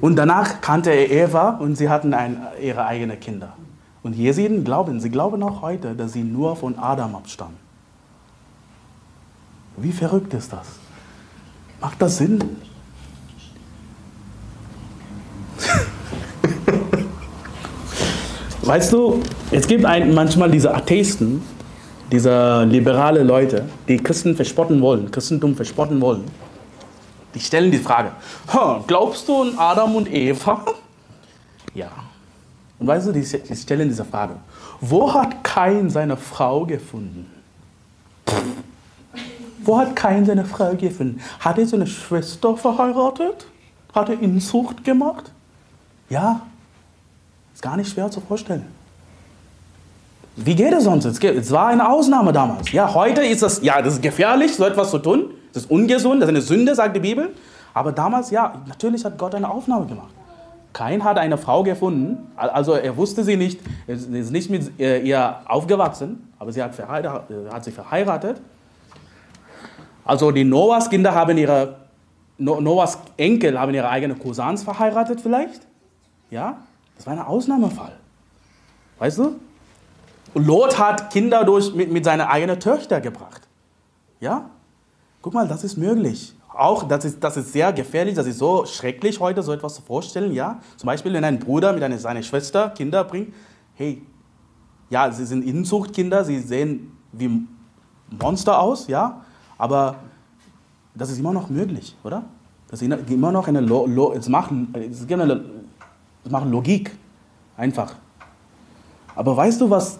Und 0.00 0.16
danach 0.16 0.60
kannte 0.60 0.90
er 0.90 1.10
Eva 1.10 1.50
und 1.50 1.76
sie 1.76 1.88
hatten 1.88 2.14
ein, 2.14 2.40
ihre 2.62 2.86
eigenen 2.86 3.18
Kinder. 3.20 3.52
Und 4.02 4.16
Jesiden 4.16 4.64
glauben, 4.64 5.00
sie 5.00 5.10
glauben 5.10 5.42
auch 5.42 5.60
heute, 5.62 5.94
dass 5.94 6.12
sie 6.12 6.22
nur 6.22 6.56
von 6.56 6.78
Adam 6.78 7.14
abstammen. 7.14 7.56
Wie 9.76 9.92
verrückt 9.92 10.32
ist 10.34 10.52
das? 10.52 10.66
Macht 11.80 12.02
das 12.02 12.18
Sinn? 12.18 12.42
weißt 18.62 18.92
du, 18.92 19.20
es 19.50 19.66
gibt 19.66 19.84
ein, 19.84 20.14
manchmal 20.14 20.50
diese 20.50 20.74
Atheisten, 20.74 21.42
diese 22.10 22.64
liberale 22.64 23.22
Leute, 23.22 23.66
die 23.86 23.98
Christen 23.98 24.34
verspotten 24.34 24.80
wollen, 24.80 25.10
Christentum 25.10 25.54
verspotten 25.54 26.00
wollen. 26.00 26.24
Die 27.34 27.40
stellen 27.40 27.70
die 27.70 27.78
Frage, 27.78 28.12
glaubst 28.86 29.28
du 29.28 29.42
an 29.42 29.58
Adam 29.58 29.96
und 29.96 30.10
Eva? 30.10 30.64
Ja. 31.74 31.90
Und 32.78 32.86
weißt 32.86 33.08
du, 33.08 33.12
die, 33.12 33.20
die 33.20 33.56
stellen 33.56 33.88
diese 33.88 34.04
Frage, 34.04 34.36
wo 34.80 35.12
hat 35.12 35.42
Kain 35.44 35.90
seine 35.90 36.16
Frau 36.16 36.64
gefunden? 36.64 37.30
Wo 39.60 39.78
hat 39.78 39.94
Kain 39.94 40.24
seine 40.24 40.44
Frau 40.44 40.74
gefunden? 40.74 41.20
Hat 41.40 41.58
er 41.58 41.66
seine 41.66 41.86
Schwester 41.86 42.56
verheiratet? 42.56 43.46
Hat 43.94 44.08
er 44.08 44.20
Inzucht 44.20 44.84
gemacht? 44.84 45.30
Ja, 46.08 46.42
ist 47.52 47.62
gar 47.62 47.76
nicht 47.76 47.90
schwer 47.92 48.10
zu 48.10 48.20
vorstellen. 48.20 48.64
Wie 50.36 50.54
geht 50.54 50.72
es 50.72 50.84
sonst? 50.84 51.04
Es 51.04 51.50
war 51.50 51.66
eine 51.66 51.88
Ausnahme 51.88 52.32
damals. 52.32 52.70
Ja, 52.70 52.94
heute 52.94 53.22
ist 53.22 53.42
es, 53.42 53.60
ja, 53.60 53.82
das 53.82 53.94
ist 53.94 54.02
gefährlich, 54.02 54.54
so 54.54 54.64
etwas 54.64 54.90
zu 54.90 54.98
tun. 54.98 55.30
Das 55.58 55.64
ist 55.64 55.72
ungesund, 55.72 56.22
das 56.22 56.28
ist 56.28 56.36
eine 56.36 56.40
Sünde, 56.40 56.72
sagt 56.76 56.94
die 56.94 57.00
Bibel. 57.00 57.34
Aber 57.74 57.90
damals, 57.90 58.30
ja, 58.30 58.62
natürlich 58.68 59.04
hat 59.04 59.18
Gott 59.18 59.34
eine 59.34 59.50
Aufnahme 59.50 59.86
gemacht. 59.86 60.14
Kain 60.72 61.02
hat 61.02 61.18
eine 61.18 61.36
Frau 61.36 61.64
gefunden, 61.64 62.30
also 62.36 62.74
er 62.74 62.96
wusste 62.96 63.24
sie 63.24 63.36
nicht, 63.36 63.60
ist 63.88 64.08
nicht 64.08 64.50
mit 64.50 64.78
äh, 64.78 65.00
ihr 65.00 65.40
aufgewachsen, 65.46 66.32
aber 66.38 66.52
sie 66.52 66.62
hat, 66.62 66.78
äh, 66.78 67.08
hat 67.50 67.64
sich 67.64 67.74
verheiratet. 67.74 68.40
Also 70.04 70.30
die 70.30 70.44
Noahs 70.44 70.88
Kinder 70.88 71.12
haben 71.12 71.36
ihre, 71.36 71.74
Noahs 72.36 72.98
Enkel 73.16 73.58
haben 73.58 73.74
ihre 73.74 73.88
eigenen 73.88 74.16
Cousins 74.16 74.62
verheiratet 74.62 75.20
vielleicht. 75.20 75.62
Ja, 76.30 76.58
das 76.96 77.04
war 77.04 77.14
ein 77.14 77.18
Ausnahmefall. 77.18 77.94
Weißt 79.00 79.18
du? 79.18 79.40
Lot 80.34 80.78
hat 80.78 81.10
Kinder 81.10 81.42
durch, 81.42 81.74
mit, 81.74 81.90
mit 81.90 82.04
seinen 82.04 82.20
eigenen 82.28 82.60
Töchtern 82.60 83.02
gebracht. 83.02 83.42
Ja? 84.20 84.50
Guck 85.28 85.34
mal, 85.34 85.46
das 85.46 85.62
ist 85.62 85.76
möglich. 85.76 86.34
Auch, 86.48 86.84
das 86.84 87.04
ist, 87.04 87.22
das 87.22 87.36
ist 87.36 87.52
sehr 87.52 87.70
gefährlich, 87.74 88.14
das 88.14 88.26
ist 88.26 88.38
so 88.38 88.64
schrecklich 88.64 89.20
heute, 89.20 89.42
so 89.42 89.52
etwas 89.52 89.74
zu 89.74 89.82
vorstellen, 89.82 90.32
ja? 90.32 90.58
Zum 90.78 90.86
Beispiel, 90.86 91.12
wenn 91.12 91.22
ein 91.22 91.38
Bruder 91.38 91.74
mit 91.74 91.82
einer, 91.82 91.98
seiner 91.98 92.22
Schwester 92.22 92.70
Kinder 92.70 93.04
bringt, 93.04 93.34
hey, 93.74 94.00
ja, 94.88 95.12
sie 95.12 95.26
sind 95.26 95.44
Inzuchtkinder, 95.44 96.24
sie 96.24 96.38
sehen 96.38 96.96
wie 97.12 97.46
Monster 98.18 98.58
aus, 98.58 98.86
ja? 98.86 99.20
Aber 99.58 99.96
das 100.94 101.10
ist 101.10 101.18
immer 101.18 101.34
noch 101.34 101.50
möglich, 101.50 101.94
oder? 102.04 102.24
Das 102.70 102.80
ist 102.80 102.90
immer 103.10 103.30
noch 103.30 103.48
eine, 103.48 103.60
Lo 103.60 103.84
Lo 103.84 104.14
es 104.14 104.30
macht, 104.30 104.50
es 104.90 105.06
gibt 105.06 105.20
eine, 105.20 105.44
es 106.24 106.30
macht 106.30 106.48
Logik, 106.48 106.96
einfach. 107.54 107.96
Aber 109.14 109.36
weißt 109.36 109.60
du, 109.60 109.68
was 109.68 109.98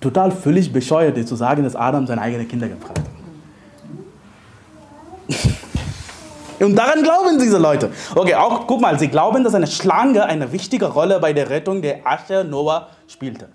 total 0.00 0.30
völlig 0.30 0.72
bescheuert 0.72 1.18
ist, 1.18 1.28
zu 1.28 1.34
sagen, 1.34 1.64
dass 1.64 1.74
Adam 1.74 2.06
seine 2.06 2.20
eigenen 2.20 2.46
Kinder 2.46 2.68
gebracht 2.68 2.96
hat? 2.96 3.17
Und 6.60 6.76
daran 6.76 7.02
glauben 7.02 7.38
diese 7.38 7.58
Leute. 7.58 7.92
Okay, 8.14 8.34
auch 8.34 8.66
guck 8.66 8.80
mal, 8.80 8.98
sie 8.98 9.08
glauben, 9.08 9.44
dass 9.44 9.54
eine 9.54 9.66
Schlange 9.66 10.24
eine 10.24 10.52
wichtige 10.52 10.86
Rolle 10.86 11.20
bei 11.20 11.32
der 11.32 11.50
Rettung 11.50 11.82
der 11.82 12.06
Arche 12.06 12.44
Noah 12.44 12.88
spielte. 13.06 13.48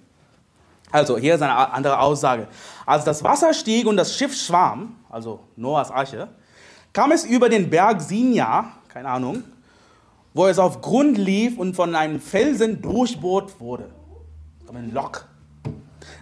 Also, 0.91 1.17
hier 1.17 1.35
ist 1.35 1.41
eine 1.41 1.73
andere 1.73 1.99
Aussage. 1.99 2.47
Als 2.85 3.03
das 3.03 3.23
Wasser 3.23 3.53
stieg 3.53 3.87
und 3.87 3.97
das 3.97 4.15
Schiff 4.15 4.35
schwamm, 4.35 4.95
also 5.09 5.39
Noahs 5.55 5.89
Arche, 5.89 6.27
kam 6.93 7.11
es 7.11 7.25
über 7.25 7.49
den 7.49 7.69
Berg 7.69 8.01
Sinja, 8.01 8.73
keine 8.87 9.09
Ahnung, 9.09 9.43
wo 10.33 10.47
es 10.47 10.59
auf 10.59 10.81
Grund 10.81 11.17
lief 11.17 11.57
und 11.57 11.75
von 11.75 11.95
einem 11.95 12.19
Felsen 12.19 12.81
durchbohrt 12.81 13.59
wurde. 13.59 13.89
Ein 14.73 14.91
Loch. 14.91 15.21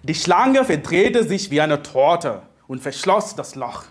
Die 0.04 0.16
Schlange 0.16 0.66
verdrehte 0.66 1.24
sich 1.24 1.52
wie 1.52 1.62
eine 1.62 1.82
Torte 1.84 2.42
und 2.68 2.82
verschloss 2.82 3.34
das 3.36 3.56
Loch. 3.56 3.84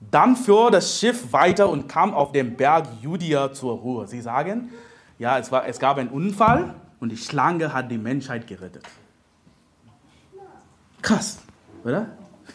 Dann 0.00 0.36
fuhr 0.36 0.70
das 0.70 0.98
Schiff 0.98 1.32
weiter 1.32 1.68
und 1.68 1.88
kam 1.88 2.14
auf 2.14 2.32
dem 2.32 2.56
Berg 2.56 2.86
Judia 3.00 3.52
zur 3.52 3.76
Ruhe. 3.78 4.06
Sie 4.06 4.20
sagen, 4.20 4.70
ja, 5.18 5.38
es, 5.38 5.50
war, 5.50 5.66
es 5.66 5.78
gab 5.78 5.98
einen 5.98 6.10
Unfall 6.10 6.74
und 7.00 7.10
die 7.10 7.16
Schlange 7.16 7.72
hat 7.72 7.90
die 7.90 7.98
Menschheit 7.98 8.46
gerettet. 8.46 8.84
Krass, 11.02 11.38
oder? 11.84 12.06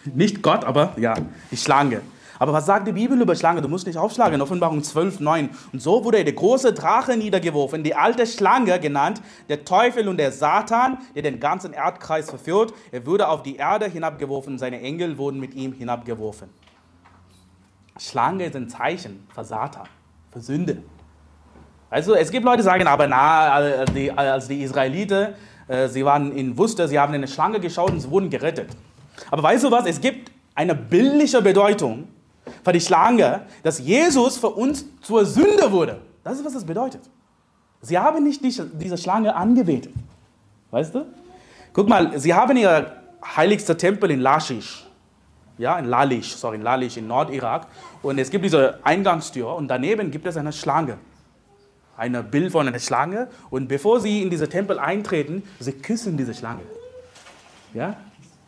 Nicht 0.05 0.41
Gott, 0.41 0.63
aber 0.63 0.93
ja, 0.97 1.15
die 1.49 1.57
Schlange. 1.57 2.01
Aber 2.41 2.53
was 2.53 2.65
sagt 2.65 2.87
die 2.87 2.91
Bibel 2.91 3.21
über 3.21 3.35
Schlange? 3.35 3.61
Du 3.61 3.67
musst 3.67 3.85
nicht 3.85 3.97
aufschlagen. 3.97 4.41
Offenbarung 4.41 4.83
12, 4.83 5.19
9. 5.19 5.49
Und 5.73 5.79
so 5.79 6.03
wurde 6.03 6.23
der 6.23 6.33
große 6.33 6.73
Drache 6.73 7.15
niedergeworfen, 7.15 7.83
die 7.83 7.93
alte 7.93 8.25
Schlange 8.25 8.79
genannt, 8.79 9.21
der 9.47 9.63
Teufel 9.63 10.07
und 10.07 10.17
der 10.17 10.31
Satan, 10.31 10.97
der 11.13 11.21
den 11.21 11.39
ganzen 11.39 11.71
Erdkreis 11.71 12.31
verführt. 12.31 12.73
Er 12.91 13.05
wurde 13.05 13.27
auf 13.27 13.43
die 13.43 13.57
Erde 13.57 13.87
hinabgeworfen, 13.87 14.57
seine 14.57 14.81
Engel 14.81 15.19
wurden 15.19 15.39
mit 15.39 15.53
ihm 15.53 15.73
hinabgeworfen. 15.73 16.49
Schlange 18.01 18.45
ist 18.45 18.55
ein 18.55 18.67
Zeichen 18.67 19.27
für 19.33 19.43
Satan, 19.43 19.87
für 20.31 20.39
Sünde. 20.39 20.77
Also 21.89 22.15
es 22.15 22.31
gibt 22.31 22.45
Leute, 22.45 22.57
die 22.57 22.63
sagen, 22.63 22.87
aber 22.87 23.05
na, 23.05 23.51
als 23.51 23.93
die, 23.93 24.11
als 24.11 24.47
die 24.47 24.63
Israeliten, 24.63 25.35
äh, 25.67 25.87
sie 25.87 26.03
waren 26.03 26.31
in 26.31 26.57
wusste, 26.57 26.87
sie 26.87 26.97
haben 26.97 27.13
in 27.13 27.19
eine 27.19 27.27
Schlange 27.27 27.59
geschaut 27.59 27.91
und 27.91 27.99
sie 27.99 28.09
wurden 28.09 28.29
gerettet. 28.29 28.69
Aber 29.29 29.43
weißt 29.43 29.65
du 29.65 29.71
was? 29.71 29.85
Es 29.85 30.01
gibt 30.01 30.31
eine 30.55 30.73
bildliche 30.73 31.41
Bedeutung 31.41 32.07
für 32.63 32.71
die 32.71 32.81
Schlange, 32.81 33.41
dass 33.61 33.79
Jesus 33.79 34.37
für 34.37 34.49
uns 34.49 34.85
zur 35.01 35.25
Sünde 35.25 35.71
wurde. 35.71 36.01
Das 36.23 36.39
ist, 36.39 36.45
was 36.45 36.53
das 36.53 36.65
bedeutet. 36.65 37.01
Sie 37.81 37.97
haben 37.97 38.23
nicht 38.23 38.41
diese 38.43 38.97
Schlange 38.97 39.35
angebetet. 39.35 39.93
Weißt 40.71 40.95
du? 40.95 41.05
Guck 41.73 41.87
mal, 41.87 42.17
sie 42.19 42.33
haben 42.33 42.57
ihr 42.57 42.95
heiligster 43.35 43.77
Tempel 43.77 44.11
in 44.11 44.21
Lashish 44.21 44.87
ja, 45.61 45.77
in 45.77 45.85
Lalish, 45.85 46.35
sorry, 46.35 46.57
in 46.57 46.63
Lalish 46.63 46.97
in 46.97 47.07
Nordirak. 47.07 47.67
Und 48.01 48.17
es 48.17 48.31
gibt 48.31 48.43
diese 48.43 48.79
Eingangstür 48.83 49.55
und 49.55 49.67
daneben 49.67 50.09
gibt 50.09 50.25
es 50.25 50.35
eine 50.35 50.51
Schlange. 50.51 50.97
Ein 51.95 52.17
Bild 52.31 52.51
von 52.51 52.67
einer 52.67 52.79
Schlange. 52.79 53.27
Und 53.51 53.67
bevor 53.67 53.99
sie 53.99 54.23
in 54.23 54.31
diese 54.31 54.49
Tempel 54.49 54.79
eintreten, 54.79 55.43
sie 55.59 55.73
küssen 55.73 56.17
diese 56.17 56.33
Schlange. 56.33 56.61
Ja, 57.75 57.95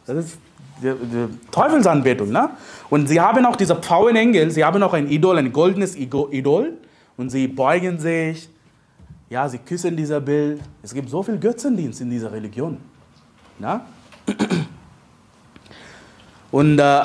das 0.07 0.25
ist 0.25 0.37
die, 0.81 0.91
die 0.91 1.27
Teufelsanbetung. 1.51 2.31
Ne? 2.31 2.49
Und 2.89 3.07
sie 3.07 3.21
haben 3.21 3.45
auch 3.45 3.55
diese 3.57 3.75
Pfauenengel, 3.75 4.49
sie 4.49 4.65
haben 4.65 4.81
auch 4.81 4.93
ein 4.93 5.07
Idol, 5.07 5.37
ein 5.37 5.53
goldenes 5.53 5.95
Idol. 5.95 6.73
Und 7.15 7.29
sie 7.29 7.47
beugen 7.47 7.99
sich, 7.99 8.49
ja, 9.29 9.47
sie 9.47 9.59
küssen 9.59 9.95
dieser 9.95 10.19
Bild. 10.19 10.61
Es 10.81 10.95
gibt 10.95 11.11
so 11.11 11.21
viel 11.21 11.37
Götzendienst 11.37 12.01
in 12.01 12.09
dieser 12.09 12.31
Religion. 12.31 12.79
Ja? 13.59 13.85
Und 16.53 16.77
äh, 16.77 17.01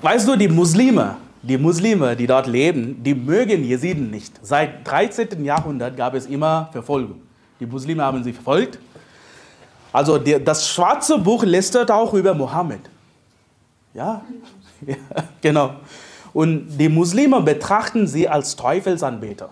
weißt 0.00 0.26
du, 0.26 0.34
die 0.34 0.48
Muslime, 0.48 1.18
die 1.42 1.58
Muslime, 1.58 2.16
die 2.16 2.26
dort 2.26 2.46
leben, 2.46 3.02
die 3.02 3.14
mögen 3.14 3.62
Jesiden 3.62 4.10
nicht. 4.10 4.32
Seit 4.40 4.88
13. 4.88 5.44
Jahrhundert 5.44 5.94
gab 5.94 6.14
es 6.14 6.24
immer 6.24 6.70
Verfolgung. 6.72 7.20
Die 7.60 7.66
Muslime 7.66 8.02
haben 8.02 8.24
sie 8.24 8.32
verfolgt. 8.32 8.78
Also 9.92 10.16
die, 10.16 10.42
das 10.42 10.66
schwarze 10.70 11.18
Buch 11.18 11.44
lästert 11.44 11.90
auch 11.90 12.14
über 12.14 12.32
Mohammed. 12.32 12.80
Ja? 13.92 14.22
ja, 14.86 14.96
genau. 15.42 15.74
Und 16.32 16.78
die 16.78 16.88
Muslime 16.88 17.42
betrachten 17.42 18.06
sie 18.06 18.26
als 18.26 18.56
Teufelsanbeter. 18.56 19.50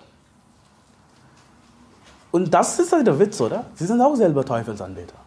Und 2.30 2.54
das 2.54 2.78
ist 2.78 2.90
halt 2.90 3.06
der 3.06 3.18
Witz, 3.18 3.38
oder? 3.38 3.66
Sie 3.74 3.84
sind 3.84 4.00
auch 4.00 4.16
selber 4.16 4.46
Teufelsanbeter. 4.46 5.25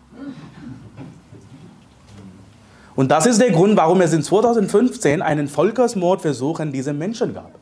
Und 2.99 3.11
das 3.11 3.25
ist 3.25 3.39
der 3.39 3.51
Grund, 3.51 3.77
warum 3.77 4.01
es 4.01 4.11
in 4.11 4.21
2015 4.21 5.21
einen 5.21 5.47
Völkersmordversuch 5.47 6.59
an 6.59 6.73
diese 6.73 6.91
Menschen 6.91 7.33
gab. 7.33 7.57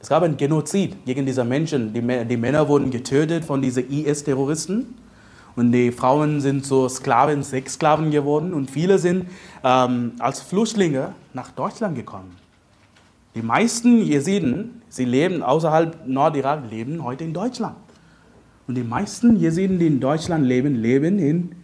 Es 0.00 0.08
gab 0.08 0.22
einen 0.22 0.38
Genozid 0.38 1.04
gegen 1.04 1.26
diese 1.26 1.44
Menschen. 1.44 1.92
Die, 1.92 2.00
die 2.00 2.36
Männer 2.38 2.66
wurden 2.66 2.90
getötet 2.90 3.44
von 3.44 3.60
diesen 3.60 3.90
IS-Terroristen. 3.90 4.94
Und 5.54 5.72
die 5.72 5.92
Frauen 5.92 6.40
sind 6.40 6.64
so 6.64 6.88
Sklaven, 6.88 7.42
Sexsklaven 7.42 8.10
geworden. 8.10 8.54
Und 8.54 8.70
viele 8.70 8.98
sind 8.98 9.26
ähm, 9.62 10.12
als 10.18 10.40
Flüchtlinge 10.40 11.12
nach 11.34 11.50
Deutschland 11.50 11.94
gekommen. 11.94 12.34
Die 13.34 13.42
meisten 13.42 14.00
Jesiden, 14.00 14.80
sie 14.88 15.04
leben 15.04 15.42
außerhalb 15.42 16.06
Nordirak, 16.08 16.70
leben 16.70 17.04
heute 17.04 17.24
in 17.24 17.34
Deutschland. 17.34 17.76
Und 18.66 18.76
die 18.76 18.82
meisten 18.82 19.36
Jesiden, 19.36 19.78
die 19.78 19.88
in 19.88 20.00
Deutschland 20.00 20.46
leben, 20.46 20.76
leben 20.76 21.18
in 21.18 21.54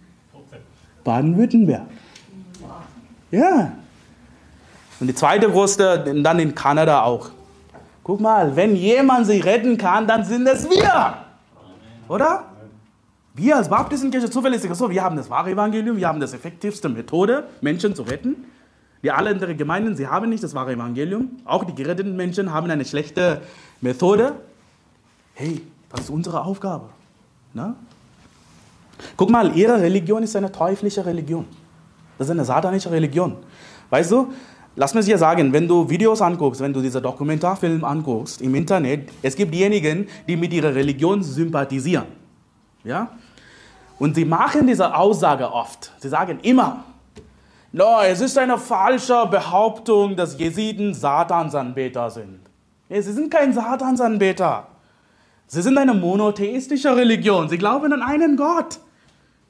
Baden-Württemberg. 1.03 1.87
Ja. 3.31 3.73
Und 5.01 5.07
die 5.07 5.15
zweite 5.15 5.51
größte, 5.51 6.15
dann 6.23 6.39
in 6.39 6.55
Kanada 6.55 7.03
auch. 7.03 7.31
Guck 8.03 8.21
mal, 8.21 8.57
wenn 8.57 8.75
jemand 8.75 9.27
sie 9.27 9.41
retten 9.41 9.77
kann, 9.77 10.07
dann 10.07 10.25
sind 10.25 10.47
es 10.47 10.69
wir. 10.69 11.15
Oder? 12.09 12.45
Wir 13.35 13.57
als 13.57 13.69
Baptistenkirche 13.69 14.31
zuverlässig 14.31 14.75
so, 14.75 14.91
wir 14.91 15.03
haben 15.05 15.17
das 15.17 15.31
wahre 15.31 15.51
Evangelium, 15.51 15.97
wir 15.97 16.09
haben 16.09 16.19
das 16.19 16.33
effektivste 16.33 16.89
Methode, 16.89 17.45
Menschen 17.61 17.95
zu 17.95 18.03
retten. 18.03 18.47
Die 19.03 19.13
alle 19.13 19.31
anderen 19.31 19.57
Gemeinden, 19.57 19.95
sie 19.95 20.09
haben 20.09 20.29
nicht 20.29 20.43
das 20.43 20.55
wahre 20.55 20.73
Evangelium. 20.73 21.31
Auch 21.45 21.65
die 21.65 21.75
geretteten 21.75 22.17
Menschen 22.17 22.53
haben 22.53 22.69
eine 22.69 22.85
schlechte 22.85 23.43
Methode. 23.81 24.33
Hey, 25.35 25.61
das 25.91 26.01
ist 26.01 26.11
unsere 26.11 26.43
Aufgabe. 26.43 26.87
Na? 27.55 27.77
Guck 29.17 29.31
mal, 29.31 29.57
ihre 29.57 29.81
Religion 29.81 30.25
ist 30.25 30.35
eine 30.35 30.51
teuflische 30.51 31.07
Religion. 31.07 31.45
Das 32.19 32.27
ist 32.27 32.33
eine 32.33 32.45
satanische 32.45 32.91
Religion. 32.91 33.37
Weißt 33.91 34.11
du, 34.11 34.33
lass 34.77 34.93
mich 34.93 35.07
dir 35.07 35.17
sagen, 35.17 35.53
wenn 35.53 35.69
du 35.69 35.89
Videos 35.89 36.21
anguckst, 36.21 36.61
wenn 36.61 36.73
du 36.73 36.83
diese 36.83 37.01
Dokumentarfilme 37.01 37.87
anguckst 37.87 38.43
im 38.43 38.55
Internet, 38.55 39.09
es 39.23 39.37
gibt 39.37 39.55
diejenigen, 39.55 40.09
die 40.27 40.37
mit 40.37 40.53
ihrer 40.53 40.75
Religion 40.75 41.23
sympathisieren. 41.23 42.07
Ja? 42.85 43.11
Und 43.99 44.15
sie 44.15 44.25
machen 44.25 44.67
diese 44.67 44.95
Aussage 44.95 45.51
oft. 45.53 45.93
Sie 45.99 46.09
sagen 46.09 46.39
immer, 46.43 46.85
no, 47.73 48.01
es 48.03 48.21
ist 48.21 48.37
eine 48.37 48.59
falsche 48.59 49.27
Behauptung, 49.27 50.17
dass 50.17 50.39
Jesiden 50.39 50.95
Satansanbeter 50.95 52.11
sind. 52.11 52.41
Nee, 52.89 53.01
sie 53.01 53.13
sind 53.13 53.31
kein 53.31 53.53
Satansanbeter. 53.53 54.67
Sie 55.47 55.63
sind 55.63 55.79
eine 55.79 55.95
monotheistische 55.95 56.95
Religion. 56.95 57.49
Sie 57.49 57.59
glauben 57.59 57.93
an 57.93 58.03
einen 58.03 58.37
Gott. 58.37 58.81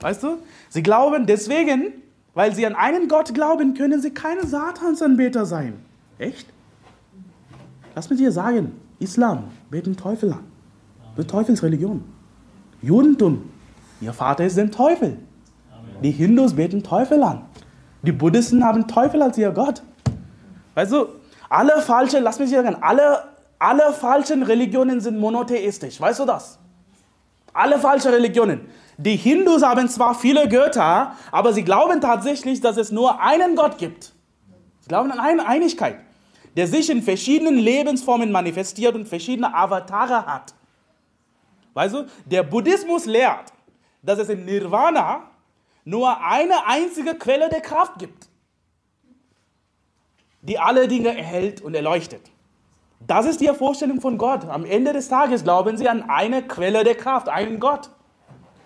Weißt 0.00 0.22
du? 0.22 0.38
Sie 0.68 0.82
glauben 0.82 1.26
deswegen, 1.26 1.92
weil 2.38 2.54
sie 2.54 2.64
an 2.64 2.76
einen 2.76 3.08
Gott 3.08 3.34
glauben, 3.34 3.74
können 3.74 4.00
sie 4.00 4.12
keine 4.12 4.46
Satansanbeter 4.46 5.44
sein. 5.44 5.72
Echt? 6.20 6.46
Lass 7.96 8.08
mich 8.10 8.20
dir 8.20 8.30
sagen, 8.30 8.80
Islam 9.00 9.50
beten 9.70 9.96
Teufel 9.96 10.32
an. 10.32 10.44
Das 11.16 11.26
Teufelsreligion. 11.26 12.04
Judentum, 12.80 13.50
ihr 14.00 14.12
Vater 14.12 14.44
ist 14.46 14.56
der 14.56 14.70
Teufel. 14.70 15.18
Die 16.04 16.12
Hindus 16.12 16.54
beten 16.54 16.84
Teufel 16.84 17.24
an. 17.24 17.42
Die 18.02 18.12
Buddhisten 18.12 18.62
haben 18.62 18.86
Teufel 18.86 19.20
als 19.20 19.36
ihr 19.36 19.50
Gott. 19.50 19.82
Weißt 20.76 20.92
du, 20.92 21.08
alle 21.48 21.82
falschen, 21.82 22.22
lass 22.22 22.38
mich 22.38 22.50
sagen, 22.50 22.76
alle, 22.80 23.24
alle 23.58 23.92
falschen 23.92 24.44
Religionen 24.44 25.00
sind 25.00 25.18
monotheistisch. 25.18 26.00
Weißt 26.00 26.20
du 26.20 26.24
das? 26.24 26.60
Alle 27.52 27.80
falschen 27.80 28.12
Religionen. 28.12 28.60
Die 29.00 29.16
Hindus 29.16 29.62
haben 29.62 29.88
zwar 29.88 30.16
viele 30.16 30.48
Götter, 30.48 31.14
aber 31.30 31.52
sie 31.52 31.62
glauben 31.62 32.00
tatsächlich, 32.00 32.60
dass 32.60 32.76
es 32.76 32.90
nur 32.90 33.20
einen 33.20 33.54
Gott 33.54 33.78
gibt. 33.78 34.12
Sie 34.80 34.88
glauben 34.88 35.12
an 35.12 35.20
eine 35.20 35.46
Einigkeit, 35.46 36.00
der 36.56 36.66
sich 36.66 36.90
in 36.90 37.02
verschiedenen 37.02 37.58
Lebensformen 37.58 38.32
manifestiert 38.32 38.96
und 38.96 39.08
verschiedene 39.08 39.54
Avatare 39.54 40.26
hat. 40.26 40.52
Weißt 41.74 41.94
du, 41.94 42.06
der 42.24 42.42
Buddhismus 42.42 43.06
lehrt, 43.06 43.52
dass 44.02 44.18
es 44.18 44.30
im 44.30 44.44
Nirvana 44.44 45.30
nur 45.84 46.20
eine 46.20 46.66
einzige 46.66 47.14
Quelle 47.14 47.48
der 47.50 47.60
Kraft 47.60 48.00
gibt, 48.00 48.28
die 50.42 50.58
alle 50.58 50.88
Dinge 50.88 51.16
erhält 51.16 51.60
und 51.60 51.76
erleuchtet. 51.76 52.32
Das 53.06 53.26
ist 53.26 53.40
die 53.40 53.46
Vorstellung 53.46 54.00
von 54.00 54.18
Gott. 54.18 54.44
Am 54.46 54.64
Ende 54.64 54.92
des 54.92 55.08
Tages 55.08 55.44
glauben 55.44 55.76
sie 55.76 55.88
an 55.88 56.10
eine 56.10 56.42
Quelle 56.42 56.82
der 56.82 56.96
Kraft, 56.96 57.28
einen 57.28 57.60
Gott. 57.60 57.90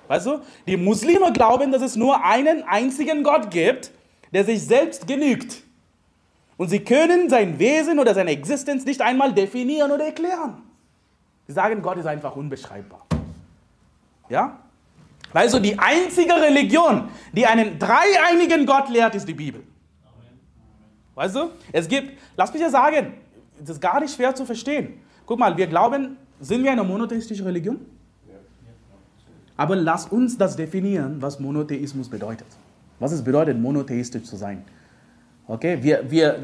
Weißt 0.08 0.26
du, 0.26 0.40
die 0.66 0.76
Muslime 0.76 1.32
glauben, 1.32 1.72
dass 1.72 1.82
es 1.82 1.96
nur 1.96 2.24
einen 2.24 2.62
einzigen 2.64 3.22
Gott 3.22 3.50
gibt, 3.50 3.90
der 4.32 4.44
sich 4.44 4.64
selbst 4.64 5.06
genügt. 5.06 5.62
Und 6.56 6.68
sie 6.68 6.80
können 6.80 7.28
sein 7.28 7.58
Wesen 7.58 7.98
oder 7.98 8.14
seine 8.14 8.30
Existenz 8.30 8.84
nicht 8.84 9.00
einmal 9.00 9.32
definieren 9.32 9.90
oder 9.90 10.04
erklären. 10.04 10.62
Sie 11.46 11.52
sagen, 11.52 11.82
Gott 11.82 11.98
ist 11.98 12.06
einfach 12.06 12.36
unbeschreibbar. 12.36 13.06
Ja? 14.28 14.58
Also 15.32 15.58
die 15.58 15.78
einzige 15.78 16.34
Religion, 16.34 17.08
die 17.32 17.46
einen 17.46 17.78
dreieinigen 17.78 18.66
Gott 18.66 18.88
lehrt, 18.90 19.14
ist 19.14 19.26
die 19.26 19.34
Bibel. 19.34 19.62
Weißt 21.14 21.36
du? 21.36 21.50
Es 21.72 21.88
gibt, 21.88 22.18
lass 22.36 22.52
mich 22.52 22.62
ja 22.62 22.70
sagen, 22.70 23.14
das 23.58 23.70
ist 23.70 23.80
gar 23.80 24.00
nicht 24.00 24.14
schwer 24.14 24.34
zu 24.34 24.44
verstehen. 24.44 25.00
Guck 25.26 25.38
mal, 25.38 25.56
wir 25.56 25.66
glauben, 25.66 26.16
sind 26.40 26.64
wir 26.64 26.72
eine 26.72 26.84
monotheistische 26.84 27.44
Religion? 27.44 27.84
Aber 29.56 29.76
lass 29.76 30.06
uns 30.06 30.38
das 30.38 30.56
definieren, 30.56 31.16
was 31.20 31.38
Monotheismus 31.38 32.08
bedeutet. 32.08 32.46
Was 32.98 33.12
es 33.12 33.22
bedeutet, 33.22 33.60
monotheistisch 33.60 34.24
zu 34.24 34.36
sein. 34.36 34.62
Okay, 35.46 35.78
wir, 35.80 36.08
wir, 36.08 36.38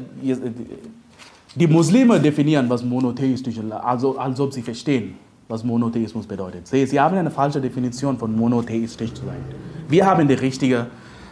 die 1.55 1.67
Muslime 1.67 2.19
definieren, 2.19 2.69
was 2.69 2.83
monotheistisch 2.83 3.57
ist, 3.57 3.71
also 3.71 4.17
als 4.17 4.39
ob 4.39 4.53
sie 4.53 4.61
verstehen, 4.61 5.15
was 5.47 5.63
Monotheismus 5.63 6.27
bedeutet. 6.27 6.67
Sie, 6.67 6.85
sie 6.85 6.99
haben 6.99 7.17
eine 7.17 7.31
falsche 7.31 7.59
Definition 7.59 8.17
von 8.17 8.35
monotheistisch 8.35 9.13
zu 9.13 9.25
sein. 9.25 9.43
Wir 9.87 10.05
haben 10.05 10.27
die 10.27 10.35
richtige 10.35 10.87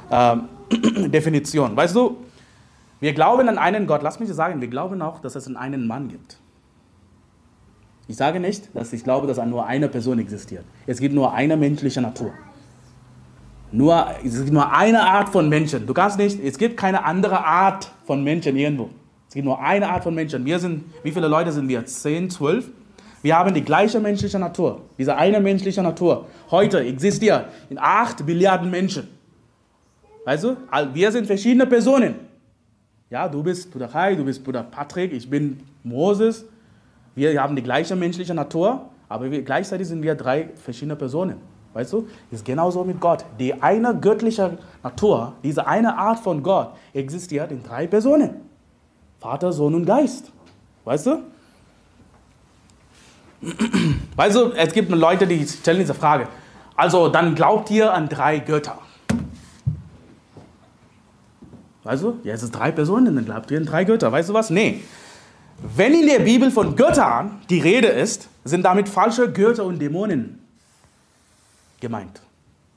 äh, 0.10 0.38
Definition. 1.10 1.76
Weißt 1.76 1.96
du, 1.96 2.18
wir 3.00 3.14
glauben 3.14 3.48
an 3.48 3.58
einen 3.58 3.86
Gott. 3.86 4.02
Lass 4.02 4.20
mich 4.20 4.30
sagen, 4.30 4.60
wir 4.60 4.68
glauben 4.68 5.02
auch, 5.02 5.20
dass 5.20 5.36
es 5.36 5.54
einen 5.56 5.86
Mann 5.86 6.08
gibt. 6.08 6.38
Ich 8.08 8.16
sage 8.16 8.40
nicht, 8.40 8.70
dass 8.74 8.94
ich 8.94 9.04
glaube, 9.04 9.28
dass 9.28 9.38
nur 9.46 9.66
eine 9.66 9.90
Person 9.90 10.20
existiert. 10.20 10.64
Es 10.86 11.00
gibt 11.00 11.14
nur 11.14 11.34
eine 11.34 11.58
menschliche 11.58 12.02
Natur. 12.02 12.32
Nur, 13.72 14.08
es 14.24 14.38
gibt 14.38 14.54
nur 14.54 14.72
eine 14.72 15.02
Art 15.02 15.30
von 15.30 15.50
Menschen. 15.50 15.86
Du 15.86 15.94
kannst 15.94 16.18
nicht, 16.18 16.42
es 16.42 16.58
gibt 16.58 16.78
keine 16.78 17.04
andere 17.04 17.46
Art 17.46 17.92
von 18.06 18.24
Menschen 18.24 18.56
irgendwo. 18.56 18.90
Es 19.28 19.34
gibt 19.34 19.46
nur 19.46 19.60
eine 19.60 19.90
Art 19.90 20.04
von 20.04 20.16
Menschen. 20.16 20.46
Wir 20.46 20.58
sind, 20.58 20.86
wie 21.04 21.12
viele 21.12 21.28
Leute 21.28 21.52
sind 21.52 21.68
wir? 21.68 21.86
Zehn, 21.86 22.30
zwölf? 22.30 22.70
Wir 23.22 23.36
haben 23.38 23.54
die 23.54 23.64
gleiche 23.64 24.00
menschliche 24.00 24.40
Natur. 24.40 24.84
Diese 24.98 25.18
eine 25.18 25.42
menschliche 25.42 25.84
Natur. 25.84 26.28
Heute 26.50 26.80
existiert 26.80 27.46
in 27.70 27.78
acht 27.78 28.26
Milliarden 28.26 28.72
Menschen. 28.72 29.10
Weißt 30.24 30.46
du? 30.46 30.56
Wir 30.94 31.12
sind 31.12 31.28
verschiedene 31.28 31.66
Personen. 31.66 32.16
Ja, 33.10 33.28
du 33.28 33.44
bist 33.44 33.72
Bruder 33.72 33.88
Kai, 33.88 34.16
du 34.16 34.24
bist 34.24 34.44
Bruder 34.44 34.64
Patrick, 34.64 35.12
ich 35.14 35.30
bin 35.30 35.62
Moses. 35.84 36.46
Wir 37.18 37.42
haben 37.42 37.56
die 37.56 37.64
gleiche 37.64 37.96
menschliche 37.96 38.36
Natur, 38.36 38.90
aber 39.10 39.32
wir, 39.32 39.42
gleichzeitig 39.42 39.88
sind 39.88 40.04
wir 40.04 40.14
drei 40.14 40.50
verschiedene 40.64 40.96
Personen. 40.96 41.38
Weißt 41.74 41.92
du? 41.94 42.08
Ist 42.30 42.46
genauso 42.46 42.84
mit 42.84 43.00
Gott. 43.00 43.26
Die 43.40 43.60
eine 43.60 43.96
göttliche 44.00 44.60
Natur, 44.84 45.34
diese 45.44 45.66
eine 45.66 45.98
Art 45.98 46.20
von 46.20 46.44
Gott, 46.44 46.74
existiert 46.94 47.52
in 47.52 47.64
drei 47.64 47.88
Personen: 47.88 48.42
Vater, 49.20 49.52
Sohn 49.52 49.74
und 49.74 49.86
Geist. 49.86 50.32
Weißt 50.86 51.08
du? 51.08 51.24
Weißt 54.16 54.36
du, 54.36 54.52
es 54.52 54.72
gibt 54.72 54.92
Leute, 54.92 55.26
die 55.26 55.44
stellen 55.48 55.80
diese 55.80 55.96
Frage. 55.96 56.28
Also, 56.76 57.10
dann 57.10 57.34
glaubt 57.34 57.72
ihr 57.72 57.92
an 57.92 58.10
drei 58.10 58.38
Götter. 58.38 58.78
Weißt 61.84 62.04
du, 62.04 62.20
ja, 62.24 62.36
es 62.36 62.42
sind 62.42 62.56
drei 62.56 62.72
Personen, 62.72 63.16
dann 63.16 63.26
glaubt 63.26 63.50
ihr 63.50 63.58
an 63.58 63.66
drei 63.66 63.86
Götter. 63.86 64.12
Weißt 64.12 64.30
du 64.30 64.36
was? 64.36 64.52
Nee. 64.52 64.84
Wenn 65.60 65.94
in 65.94 66.08
der 66.08 66.20
Bibel 66.20 66.52
von 66.52 66.76
Göttern 66.76 67.42
die 67.50 67.60
Rede 67.60 67.88
ist, 67.88 68.30
sind 68.44 68.64
damit 68.64 68.88
falsche 68.88 69.32
Götter 69.32 69.66
und 69.66 69.80
Dämonen 69.80 70.40
gemeint. 71.80 72.22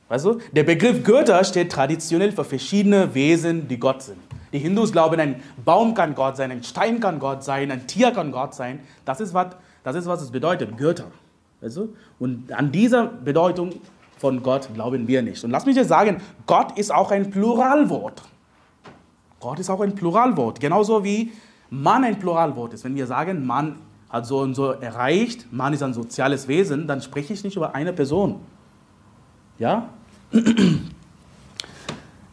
Weißt 0.09 0.24
du? 0.24 0.41
Der 0.53 0.64
Begriff 0.64 1.05
Götter 1.05 1.45
steht 1.45 1.70
traditionell 1.70 2.33
für 2.33 2.45
verschiedene 2.45 3.14
Wesen, 3.14 3.68
die 3.68 3.78
Gott 3.78 4.03
sind. 4.03 4.18
Die 4.53 4.59
Hindus 4.59 4.91
glauben, 4.91 5.20
ein 5.20 5.43
Baum 5.64 5.95
kann 5.95 6.14
Gott 6.14 6.37
sein, 6.37 6.51
ein 6.51 6.64
Stein 6.64 6.99
kann 6.99 7.20
Gott 7.20 7.45
sein, 7.45 7.70
ein 7.70 7.87
Tier 7.87 8.11
kann 8.11 8.33
Gott 8.33 8.55
sein. 8.55 8.81
Das 9.05 9.20
ist, 9.20 9.33
was, 9.33 9.55
das 9.85 9.95
ist, 9.95 10.07
was 10.07 10.22
es 10.22 10.31
bedeutet, 10.31 10.76
Götter. 10.76 11.07
Weißt 11.61 11.76
du? 11.76 11.95
Und 12.18 12.51
an 12.53 12.72
dieser 12.72 13.07
Bedeutung 13.07 13.74
von 14.18 14.43
Gott 14.43 14.68
glauben 14.74 15.07
wir 15.07 15.22
nicht. 15.22 15.45
Und 15.45 15.51
lass 15.51 15.66
mich 15.66 15.76
dir 15.76 15.85
sagen, 15.85 16.20
Gott 16.47 16.76
ist 16.76 16.93
auch 16.93 17.11
ein 17.11 17.31
Pluralwort. 17.31 18.22
Gott 19.39 19.59
ist 19.59 19.70
auch 19.70 19.81
ein 19.81 19.95
Pluralwort, 19.95 20.61
genauso 20.61 21.05
wie 21.05 21.31
Mann 21.70 22.04
ein 22.04 22.18
Pluralwort 22.18 22.74
ist. 22.74 22.84
Wenn 22.84 22.96
wir 22.96 23.06
sagen, 23.06 23.46
Mann 23.46 23.76
hat 24.10 24.26
so 24.26 24.40
und 24.40 24.54
so 24.54 24.72
erreicht, 24.72 25.46
Mann 25.52 25.72
ist 25.72 25.82
ein 25.82 25.94
soziales 25.94 26.48
Wesen, 26.48 26.86
dann 26.86 27.00
spreche 27.00 27.32
ich 27.32 27.44
nicht 27.44 27.56
über 27.56 27.74
eine 27.74 27.92
Person. 27.92 28.36
Ja? 29.58 29.88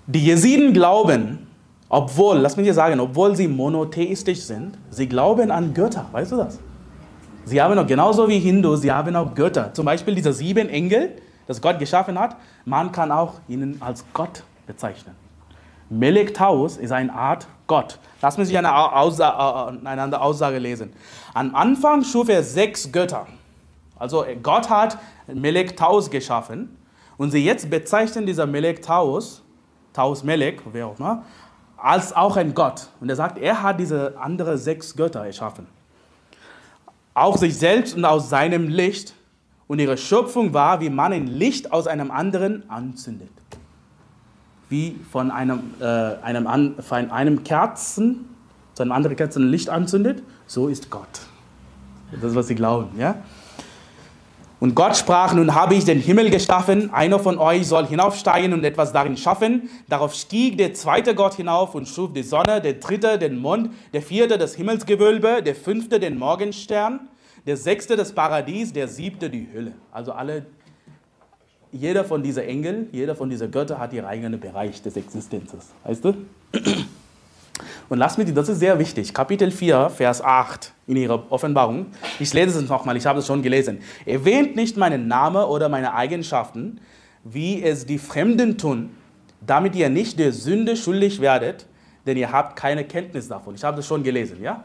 Die 0.08 0.26
Jesiden 0.26 0.74
glauben, 0.74 1.48
obwohl, 1.90 2.38
lass 2.38 2.58
mich 2.58 2.66
dir 2.66 2.74
sagen, 2.74 3.00
obwohl 3.00 3.36
sie 3.36 3.48
monotheistisch 3.48 4.42
sind, 4.42 4.78
sie 4.90 5.08
glauben 5.08 5.52
an 5.52 5.74
Götter. 5.74 6.06
Weißt 6.12 6.32
du 6.32 6.38
das? 6.38 6.60
Sie 7.46 7.62
haben 7.62 7.78
auch 7.78 7.88
genauso 7.88 8.28
wie 8.28 8.40
Hindus, 8.40 8.82
sie 8.82 8.92
haben 8.92 9.16
auch 9.16 9.34
Götter. 9.36 9.74
Zum 9.74 9.86
Beispiel 9.86 10.16
diese 10.16 10.34
sieben 10.34 10.70
Engel, 10.70 11.12
das 11.46 11.62
Gott 11.62 11.80
geschaffen 11.80 12.20
hat, 12.20 12.36
man 12.66 12.92
kann 12.92 13.12
auch 13.12 13.36
ihnen 13.48 13.82
als 13.82 14.04
Gott 14.14 14.44
bezeichnen. 14.66 15.16
Melek 15.90 16.34
Taus 16.34 16.76
ist 16.76 16.92
eine 16.92 17.14
Art 17.14 17.48
Gott. 17.68 18.00
Lass 18.22 18.38
mich 18.38 18.58
eine, 18.58 18.76
Aussage, 18.76 19.78
äh, 19.84 19.88
eine 19.88 20.02
andere 20.02 20.22
Aussage 20.22 20.58
lesen. 20.58 20.94
Am 21.34 21.54
Anfang 21.54 22.04
schuf 22.04 22.30
er 22.30 22.42
sechs 22.42 22.92
Götter. 22.92 23.28
Also 24.00 24.26
Gott 24.42 24.70
hat 24.70 24.98
Melek 25.28 25.76
Taus 25.76 26.10
geschaffen 26.10 26.78
und 27.18 27.32
sie 27.32 27.44
jetzt 27.44 27.70
bezeichnen 27.70 28.26
dieser 28.26 28.46
Melek 28.46 28.82
Taus, 28.82 29.44
Taus 29.94 30.24
Melek, 30.24 30.62
wer 30.72 30.88
auch 30.88 31.00
immer, 31.00 31.24
als 31.76 32.16
auch 32.16 32.38
ein 32.38 32.54
Gott. 32.54 32.90
Und 33.00 33.10
er 33.10 33.16
sagt, 33.16 33.38
er 33.38 33.62
hat 33.62 33.80
diese 33.80 34.18
anderen 34.20 34.58
sechs 34.58 34.96
Götter 34.96 35.26
erschaffen. 35.26 35.68
Auch 37.14 37.38
sich 37.38 37.58
selbst 37.58 37.96
und 37.96 38.06
aus 38.06 38.30
seinem 38.30 38.68
Licht. 38.68 39.14
Und 39.68 39.80
ihre 39.80 39.98
Schöpfung 39.98 40.54
war, 40.54 40.80
wie 40.80 40.90
man 40.90 41.12
ein 41.12 41.28
Licht 41.28 41.74
aus 41.74 41.88
einem 41.88 42.10
anderen 42.10 42.70
anzündet 42.70 43.30
wie 44.70 45.00
von 45.12 45.32
einem, 45.32 45.60
äh, 45.80 45.86
einem, 45.86 46.76
von 46.80 47.12
einem 47.12 47.44
Kerzen, 47.44 48.26
zu 48.74 48.84
einem 48.84 48.92
anderen 48.92 49.16
Kerzen 49.16 49.50
Licht 49.50 49.70
anzündet, 49.70 50.24
so 50.46 50.68
ist 50.68 50.90
Gott. 50.90 51.08
Das 52.12 52.32
ist, 52.32 52.36
was 52.36 52.48
sie 52.48 52.56
glauben. 52.56 52.98
Ja? 53.00 53.16
Und 54.60 54.74
Gott 54.74 54.98
sprach, 54.98 55.34
nun 55.34 55.54
habe 55.54 55.76
ich 55.76 55.86
den 55.86 56.00
Himmel 56.00 56.32
geschaffen, 56.32 56.92
einer 56.92 57.20
von 57.20 57.38
euch 57.38 57.68
soll 57.68 57.86
hinaufsteigen 57.86 58.54
und 58.54 58.64
etwas 58.64 58.92
darin 58.92 59.16
schaffen. 59.16 59.70
Darauf 59.88 60.16
stieg 60.16 60.58
der 60.58 60.74
zweite 60.74 61.14
Gott 61.14 61.36
hinauf 61.36 61.76
und 61.76 61.88
schuf 61.88 62.12
die 62.14 62.24
Sonne, 62.24 62.60
der 62.60 62.74
dritte 62.74 63.20
den 63.20 63.38
Mond, 63.38 63.72
der 63.94 64.02
vierte 64.02 64.40
das 64.40 64.56
Himmelsgewölbe, 64.56 65.44
der 65.44 65.54
fünfte 65.54 66.00
den 66.00 66.18
Morgenstern, 66.18 67.02
der 67.46 67.56
sechste 67.56 67.96
das 67.96 68.14
Paradies, 68.14 68.74
der 68.74 68.88
siebte 68.88 69.30
die 69.30 69.48
Hölle. 69.54 69.74
Also 69.92 70.12
alle 70.12 70.48
jeder 71.78 72.04
von 72.04 72.24
diesen 72.24 72.44
Engeln, 72.44 72.88
jeder 72.92 73.16
von 73.16 73.30
diesen 73.30 73.52
Göttern 73.52 73.80
hat 73.80 73.94
ihren 73.94 74.06
eigenen 74.06 74.40
Bereich 74.40 74.82
des 74.82 74.96
Existenzes. 74.96 75.72
Weißt 75.84 76.04
du? 76.04 76.14
Und 77.90 77.98
lass 77.98 78.18
mich, 78.18 78.34
das 78.34 78.50
ist 78.50 78.60
sehr 78.60 78.78
wichtig, 78.78 79.14
Kapitel 79.14 79.50
4, 79.50 79.90
Vers 79.90 80.22
8 80.22 80.74
in 80.88 80.98
ihrer 80.98 81.32
Offenbarung. 81.32 81.88
Ich 82.20 82.34
lese 82.34 82.60
es 82.60 82.70
nochmal, 82.70 82.98
ich 82.98 83.06
habe 83.06 83.20
es 83.20 83.28
schon 83.28 83.42
gelesen. 83.42 83.80
Erwähnt 84.06 84.56
nicht 84.56 84.78
meinen 84.78 85.08
Namen 85.08 85.44
oder 85.44 85.70
meine 85.70 85.94
Eigenschaften, 85.94 86.82
wie 87.24 87.64
es 87.64 87.86
die 87.86 87.98
Fremden 87.98 88.58
tun, 88.58 88.92
damit 89.46 89.76
ihr 89.76 89.90
nicht 89.90 90.20
der 90.20 90.34
Sünde 90.34 90.76
schuldig 90.76 91.22
werdet, 91.22 91.66
denn 92.06 92.18
ihr 92.18 92.32
habt 92.32 92.56
keine 92.56 92.84
Kenntnis 92.84 93.28
davon. 93.28 93.56
Ich 93.56 93.64
habe 93.64 93.78
das 93.78 93.88
schon 93.88 94.04
gelesen, 94.04 94.42
ja? 94.42 94.64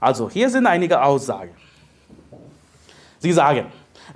Also, 0.00 0.28
hier 0.28 0.50
sind 0.50 0.66
einige 0.66 1.02
Aussagen. 1.02 1.52
Sie 3.18 3.32
sagen, 3.32 3.66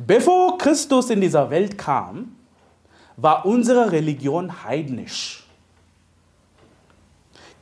Bevor 0.05 0.59
Christus 0.59 1.11
in 1.11 1.20
dieser 1.20 1.51
Welt 1.51 1.78
kam, 1.78 2.36
war 3.16 3.47
unsere 3.47 3.92
Religion 3.92 4.64
heidnisch. 4.64 5.47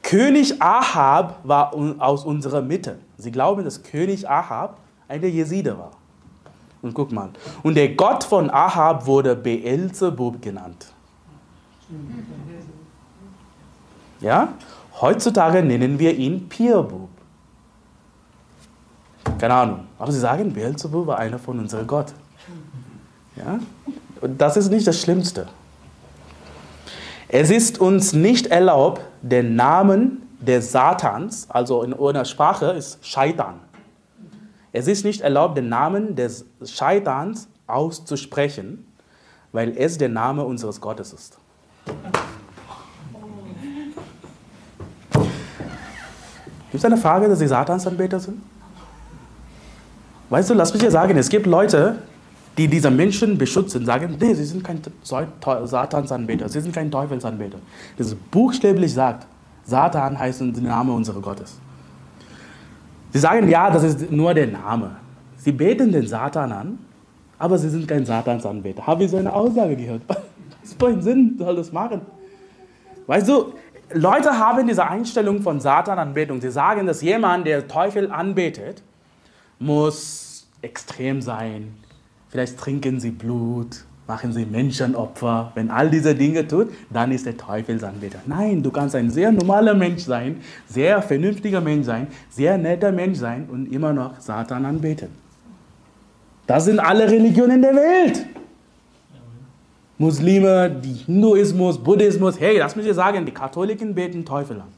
König 0.02 0.60
Ahab 0.60 1.40
war 1.44 1.74
aus 1.98 2.24
unserer 2.24 2.60
Mitte. 2.60 2.98
Sie 3.16 3.30
glauben, 3.30 3.64
dass 3.64 3.82
König 3.82 4.28
Ahab 4.28 4.78
ein 5.08 5.22
Jeside 5.22 5.78
war. 5.78 5.92
Und 6.82 6.92
guck 6.92 7.12
mal, 7.12 7.30
und 7.62 7.76
der 7.76 7.94
Gott 7.94 8.24
von 8.24 8.50
Ahab 8.50 9.06
wurde 9.06 9.34
Beelzebub 9.34 10.42
genannt. 10.42 10.92
Ja? 14.20 14.48
Heutzutage 15.00 15.62
nennen 15.62 15.98
wir 15.98 16.14
ihn 16.14 16.48
Pierbub. 16.48 17.08
Keine 19.38 19.54
Ahnung. 19.54 19.86
Aber 19.98 20.12
sie 20.12 20.20
sagen, 20.20 20.52
Beelzebub 20.52 21.06
war 21.06 21.18
einer 21.18 21.38
von 21.38 21.58
unserem 21.58 21.86
Gott. 21.86 22.12
Ja? 23.36 23.58
Und 24.20 24.40
das 24.40 24.56
ist 24.56 24.70
nicht 24.70 24.86
das 24.86 25.00
Schlimmste. 25.00 25.48
Es 27.28 27.50
ist 27.50 27.80
uns 27.80 28.12
nicht 28.12 28.46
erlaubt, 28.46 29.02
den 29.22 29.56
Namen 29.56 30.22
des 30.40 30.72
Satans, 30.72 31.48
also 31.50 31.82
in 31.82 31.92
unserer 31.92 32.24
Sprache 32.24 32.66
ist 32.66 33.04
Scheitan. 33.04 33.60
Es 34.72 34.88
ist 34.88 35.04
nicht 35.04 35.20
erlaubt, 35.20 35.56
den 35.56 35.68
Namen 35.68 36.16
des 36.16 36.44
Scheitans 36.64 37.48
auszusprechen, 37.66 38.86
weil 39.52 39.76
es 39.76 39.98
der 39.98 40.08
Name 40.08 40.44
unseres 40.44 40.80
Gottes 40.80 41.12
ist. 41.12 41.38
Gibt 46.70 46.82
es 46.82 46.84
eine 46.84 46.96
Frage, 46.96 47.28
dass 47.28 47.38
sie 47.38 47.46
Satansanbeter 47.46 48.18
sind? 48.18 48.42
Weißt 50.28 50.50
du, 50.50 50.54
lass 50.54 50.72
mich 50.72 50.82
dir 50.82 50.90
sagen, 50.90 51.16
es 51.16 51.28
gibt 51.28 51.46
Leute, 51.46 51.98
die 52.56 52.68
diese 52.68 52.90
Menschen 52.90 53.36
beschützen, 53.36 53.84
sagen, 53.84 54.16
nee, 54.20 54.34
sie 54.34 54.44
sind 54.44 54.62
kein 54.62 54.80
Satansanbeter, 55.64 56.48
sie 56.48 56.60
sind 56.60 56.74
kein 56.74 56.90
Teufelsanbeter. 56.90 57.58
Das 57.98 58.14
buchstäblich 58.14 58.92
sagt, 58.92 59.26
Satan 59.64 60.18
heißt 60.18 60.40
der 60.40 60.62
Name 60.62 60.92
unseres 60.92 61.20
Gottes. 61.22 61.58
Sie 63.12 63.18
sagen, 63.18 63.48
ja, 63.48 63.70
das 63.70 63.82
ist 63.82 64.10
nur 64.10 64.34
der 64.34 64.48
Name. 64.48 64.96
Sie 65.36 65.52
beten 65.52 65.92
den 65.92 66.06
Satan 66.06 66.52
an, 66.52 66.78
aber 67.38 67.58
sie 67.58 67.68
sind 67.68 67.88
kein 67.88 68.04
Satansanbeter. 68.04 68.86
Habe 68.86 69.04
ich 69.04 69.10
so 69.10 69.16
eine 69.16 69.32
Aussage 69.32 69.76
gehört? 69.76 70.02
Was 70.08 70.74
für 70.78 70.86
einen 70.86 71.02
Sinn 71.02 71.36
soll 71.38 71.56
das 71.56 71.72
machen? 71.72 72.00
Weißt 73.06 73.28
du, 73.28 73.52
Leute 73.92 74.38
haben 74.38 74.66
diese 74.66 74.86
Einstellung 74.86 75.42
von 75.42 75.60
Satananbetung. 75.60 76.40
Sie 76.40 76.50
sagen, 76.50 76.86
dass 76.86 77.02
jemand, 77.02 77.46
der 77.46 77.68
Teufel 77.68 78.10
anbetet, 78.10 78.82
muss 79.58 80.46
extrem 80.62 81.20
sein. 81.20 81.74
Vielleicht 82.34 82.58
trinken 82.58 82.98
sie 82.98 83.12
Blut, 83.12 83.84
machen 84.08 84.32
sie 84.32 84.44
Menschenopfer. 84.44 85.52
Wenn 85.54 85.70
all 85.70 85.88
diese 85.88 86.16
Dinge 86.16 86.48
tut, 86.48 86.66
dann 86.90 87.12
ist 87.12 87.26
der 87.26 87.36
Teufelsanbeter. 87.36 88.18
Nein, 88.26 88.60
du 88.60 88.72
kannst 88.72 88.96
ein 88.96 89.08
sehr 89.08 89.30
normaler 89.30 89.72
Mensch 89.72 90.02
sein, 90.02 90.40
sehr 90.68 91.00
vernünftiger 91.00 91.60
Mensch 91.60 91.86
sein, 91.86 92.08
sehr 92.30 92.58
netter 92.58 92.90
Mensch 92.90 93.20
sein 93.20 93.48
und 93.48 93.72
immer 93.72 93.92
noch 93.92 94.18
Satan 94.18 94.64
anbeten. 94.64 95.10
Das 96.48 96.64
sind 96.64 96.80
alle 96.80 97.08
Religionen 97.08 97.62
der 97.62 97.76
Welt. 97.76 98.26
Muslime, 99.96 100.68
die 100.70 101.04
Hinduismus, 101.06 101.78
Buddhismus, 101.78 102.40
hey, 102.40 102.58
lass 102.58 102.74
mich 102.74 102.84
dir 102.84 102.94
sagen, 102.94 103.24
die 103.24 103.30
Katholiken 103.30 103.94
beten 103.94 104.24
Teufel 104.24 104.56
an. 104.56 104.72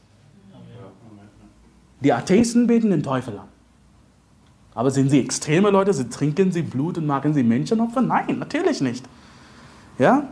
Die 2.01 2.13
Atheisten 2.13 2.67
beten 2.67 2.91
den 2.91 3.01
Teufel 3.01 3.39
an. 3.39 3.47
Aber 4.77 4.91
sind 4.91 5.09
sie 5.09 5.19
extreme 5.19 5.71
Leute? 5.71 5.91
Sie 5.91 6.07
trinken 6.07 6.51
sie 6.51 6.61
Blut 6.61 6.99
und 6.99 7.07
machen 7.07 7.33
sie 7.33 7.41
Menschenopfer? 7.41 7.99
Nein, 7.99 8.37
natürlich 8.37 8.79
nicht. 8.79 9.03
Ja? 9.97 10.29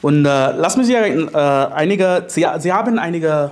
Und 0.00 0.24
äh, 0.24 0.52
lass 0.52 0.78
mich 0.78 0.86
hier 0.86 1.04
äh, 1.04 1.36
einige, 1.36 2.24
sie, 2.28 2.46
sie 2.58 2.72
haben 2.72 2.98
einige 2.98 3.50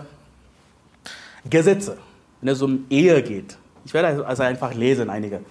Gesetze, 1.45 1.99
wenn 2.41 2.49
es 2.49 2.63
um 2.63 2.87
Ehe 2.89 3.23
geht. 3.23 3.59
Ich 3.85 3.93
werde 3.93 4.27
also 4.27 4.43
einfach 4.43 4.73
lesen, 4.73 5.11
einige. 5.11 5.43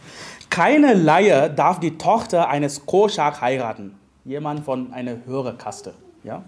Keine 0.50 0.96
Laie 0.96 1.52
darf 1.52 1.80
die 1.80 2.00
Tochter 2.00 2.50
eines 2.50 2.84
Koschak 2.88 3.42
heiraten, 3.42 3.94
jemand 4.26 4.66
von 4.66 4.92
einer 4.92 5.18
höheren 5.28 5.60
Kaste. 5.60 5.94
Ja? 6.24 6.42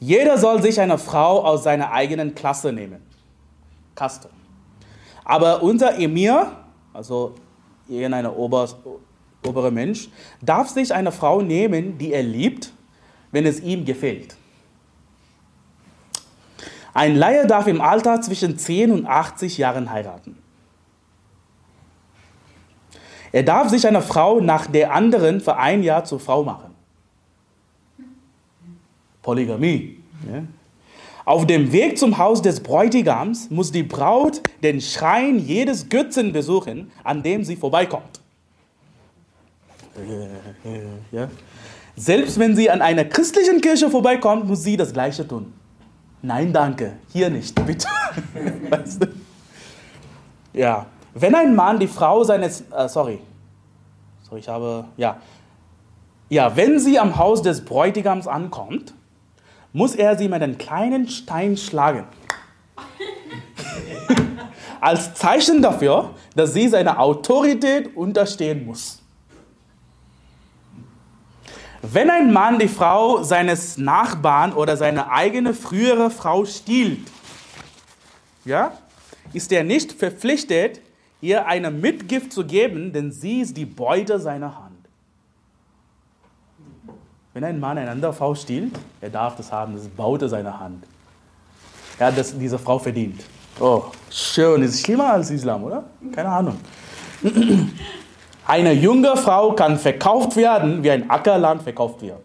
Jeder 0.00 0.38
soll 0.38 0.62
sich 0.62 0.80
eine 0.80 0.96
Frau 0.96 1.44
aus 1.44 1.62
seiner 1.62 1.92
eigenen 1.92 2.34
Klasse 2.34 2.72
nehmen. 2.72 3.02
Kaste. 3.94 4.30
Aber 5.24 5.62
unser 5.62 5.98
Emir, 5.98 6.50
also 6.94 7.34
irgendein 7.86 8.26
ober, 8.26 8.66
oberer 9.46 9.70
Mensch, 9.70 10.08
darf 10.40 10.70
sich 10.70 10.92
eine 10.92 11.12
Frau 11.12 11.42
nehmen, 11.42 11.98
die 11.98 12.12
er 12.12 12.22
liebt, 12.22 12.72
wenn 13.30 13.44
es 13.44 13.60
ihm 13.60 13.84
gefällt. 13.84 14.36
Ein 16.94 17.16
Laie 17.16 17.46
darf 17.46 17.66
im 17.66 17.80
Alter 17.80 18.20
zwischen 18.22 18.58
10 18.58 18.90
und 18.90 19.06
80 19.06 19.58
Jahren 19.58 19.90
heiraten. 19.90 20.36
Er 23.32 23.44
darf 23.44 23.68
sich 23.68 23.86
eine 23.86 24.02
Frau 24.02 24.40
nach 24.40 24.66
der 24.66 24.92
anderen 24.92 25.40
für 25.40 25.56
ein 25.56 25.82
Jahr 25.82 26.04
zur 26.04 26.18
Frau 26.18 26.42
machen. 26.42 26.69
Polygamie. 29.22 29.98
Ja. 30.30 30.42
Auf 31.24 31.46
dem 31.46 31.70
Weg 31.72 31.98
zum 31.98 32.18
Haus 32.18 32.42
des 32.42 32.60
Bräutigams 32.60 33.50
muss 33.50 33.70
die 33.70 33.82
Braut 33.82 34.42
den 34.62 34.80
Schrein 34.80 35.38
jedes 35.38 35.88
Götzen 35.88 36.32
besuchen, 36.32 36.90
an 37.04 37.22
dem 37.22 37.44
sie 37.44 37.56
vorbeikommt. 37.56 38.20
Ja. 41.12 41.28
Selbst 41.96 42.38
wenn 42.38 42.56
sie 42.56 42.70
an 42.70 42.80
einer 42.80 43.04
christlichen 43.04 43.60
Kirche 43.60 43.90
vorbeikommt, 43.90 44.46
muss 44.46 44.62
sie 44.62 44.76
das 44.76 44.92
Gleiche 44.92 45.26
tun. 45.26 45.52
Nein, 46.22 46.52
danke, 46.52 46.94
hier 47.12 47.30
nicht, 47.30 47.54
bitte. 47.66 47.86
Weißt 48.70 49.02
du? 49.02 49.08
Ja, 50.52 50.86
wenn 51.14 51.34
ein 51.34 51.54
Mann 51.54 51.78
die 51.78 51.86
Frau 51.86 52.24
seines, 52.24 52.62
äh, 52.70 52.88
sorry, 52.88 53.20
sorry, 54.22 54.40
ich 54.40 54.48
habe, 54.48 54.84
ja, 54.96 55.18
ja, 56.28 56.56
wenn 56.56 56.78
sie 56.78 56.98
am 56.98 57.18
Haus 57.18 57.42
des 57.42 57.64
Bräutigams 57.64 58.26
ankommt, 58.26 58.94
muss 59.72 59.94
er 59.94 60.18
sie 60.18 60.28
mit 60.28 60.42
einem 60.42 60.58
kleinen 60.58 61.08
Stein 61.08 61.56
schlagen. 61.56 62.04
Als 64.80 65.14
Zeichen 65.14 65.62
dafür, 65.62 66.14
dass 66.34 66.54
sie 66.54 66.68
seiner 66.68 66.98
Autorität 66.98 67.96
unterstehen 67.96 68.66
muss. 68.66 69.00
Wenn 71.82 72.10
ein 72.10 72.32
Mann 72.32 72.58
die 72.58 72.68
Frau 72.68 73.22
seines 73.22 73.78
Nachbarn 73.78 74.52
oder 74.52 74.76
seine 74.76 75.10
eigene 75.10 75.54
frühere 75.54 76.10
Frau 76.10 76.44
stiehlt, 76.44 77.06
ja, 78.44 78.72
ist 79.32 79.52
er 79.52 79.64
nicht 79.64 79.92
verpflichtet, 79.92 80.80
ihr 81.20 81.46
eine 81.46 81.70
Mitgift 81.70 82.32
zu 82.32 82.44
geben, 82.44 82.92
denn 82.92 83.12
sie 83.12 83.40
ist 83.40 83.56
die 83.56 83.64
Beute 83.64 84.18
seiner 84.18 84.56
Hand. 84.56 84.69
Wenn 87.32 87.44
ein 87.44 87.60
Mann 87.60 87.78
eine 87.78 87.90
andere 87.90 88.12
Frau 88.12 88.34
stiehlt, 88.34 88.74
er 89.00 89.10
darf 89.10 89.36
das 89.36 89.52
haben, 89.52 89.74
das 89.74 89.82
ist 89.82 89.96
Baute 89.96 90.28
seiner 90.28 90.58
Hand. 90.58 90.84
Er 91.98 92.08
hat 92.08 92.18
das, 92.18 92.36
diese 92.36 92.58
Frau 92.58 92.78
verdient. 92.78 93.22
Oh, 93.60 93.84
schön. 94.10 94.62
Ist 94.62 94.84
schlimmer 94.84 95.12
als 95.12 95.30
Islam, 95.30 95.62
oder? 95.64 95.84
Keine 96.12 96.28
Ahnung. 96.28 96.58
Eine 98.46 98.72
junge 98.72 99.16
Frau 99.16 99.52
kann 99.52 99.78
verkauft 99.78 100.34
werden, 100.34 100.82
wie 100.82 100.90
ein 100.90 101.08
Ackerland 101.08 101.62
verkauft 101.62 102.02
wird. 102.02 102.18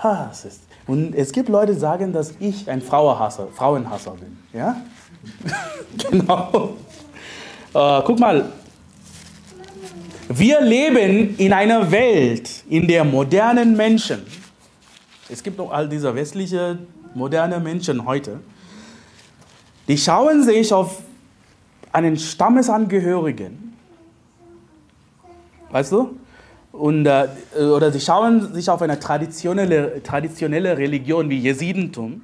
Was 0.00 0.44
ist? 0.44 0.62
Und 0.86 1.14
es 1.14 1.32
gibt 1.32 1.48
Leute, 1.48 1.74
die 1.74 1.78
sagen, 1.78 2.12
dass 2.12 2.34
ich 2.40 2.68
ein 2.70 2.80
Frauenhasser, 2.80 3.48
Frauenhasser 3.48 4.12
bin. 4.12 4.38
Ja? 4.52 4.76
genau. 6.10 6.74
Uh, 7.74 8.02
guck 8.04 8.18
mal, 8.18 8.44
wir 10.28 10.60
leben 10.60 11.36
in 11.36 11.52
einer 11.52 11.90
Welt, 11.90 12.64
in 12.68 12.86
der 12.86 13.04
modernen 13.04 13.76
Menschen, 13.76 14.22
es 15.28 15.42
gibt 15.42 15.58
noch 15.58 15.70
all 15.70 15.88
diese 15.88 16.14
westliche 16.14 16.78
moderne 17.14 17.58
Menschen 17.60 18.04
heute, 18.04 18.40
die 19.88 19.98
schauen 19.98 20.44
sich 20.44 20.72
auf 20.72 21.02
einen 21.92 22.16
Stammesangehörigen, 22.16 23.74
weißt 25.70 25.92
du? 25.92 26.18
Und, 26.72 27.04
äh, 27.04 27.28
oder 27.58 27.92
sie 27.92 28.00
schauen 28.00 28.54
sich 28.54 28.70
auf 28.70 28.80
eine 28.80 28.98
traditionelle, 28.98 30.02
traditionelle 30.02 30.78
Religion 30.78 31.28
wie 31.28 31.38
Jesidentum 31.38 32.22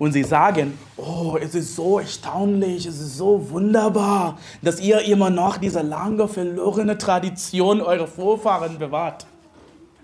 und 0.00 0.12
sie 0.12 0.24
sagen, 0.24 0.78
oh, 0.96 1.36
es 1.38 1.54
ist 1.54 1.76
so 1.76 1.98
erstaunlich, 1.98 2.86
es 2.86 2.98
ist 2.98 3.18
so 3.18 3.50
wunderbar, 3.50 4.38
dass 4.62 4.80
ihr 4.80 5.02
immer 5.02 5.28
noch 5.28 5.58
diese 5.58 5.82
lange 5.82 6.26
verlorene 6.26 6.96
Tradition 6.96 7.82
eurer 7.82 8.06
Vorfahren 8.06 8.78
bewahrt. 8.78 9.26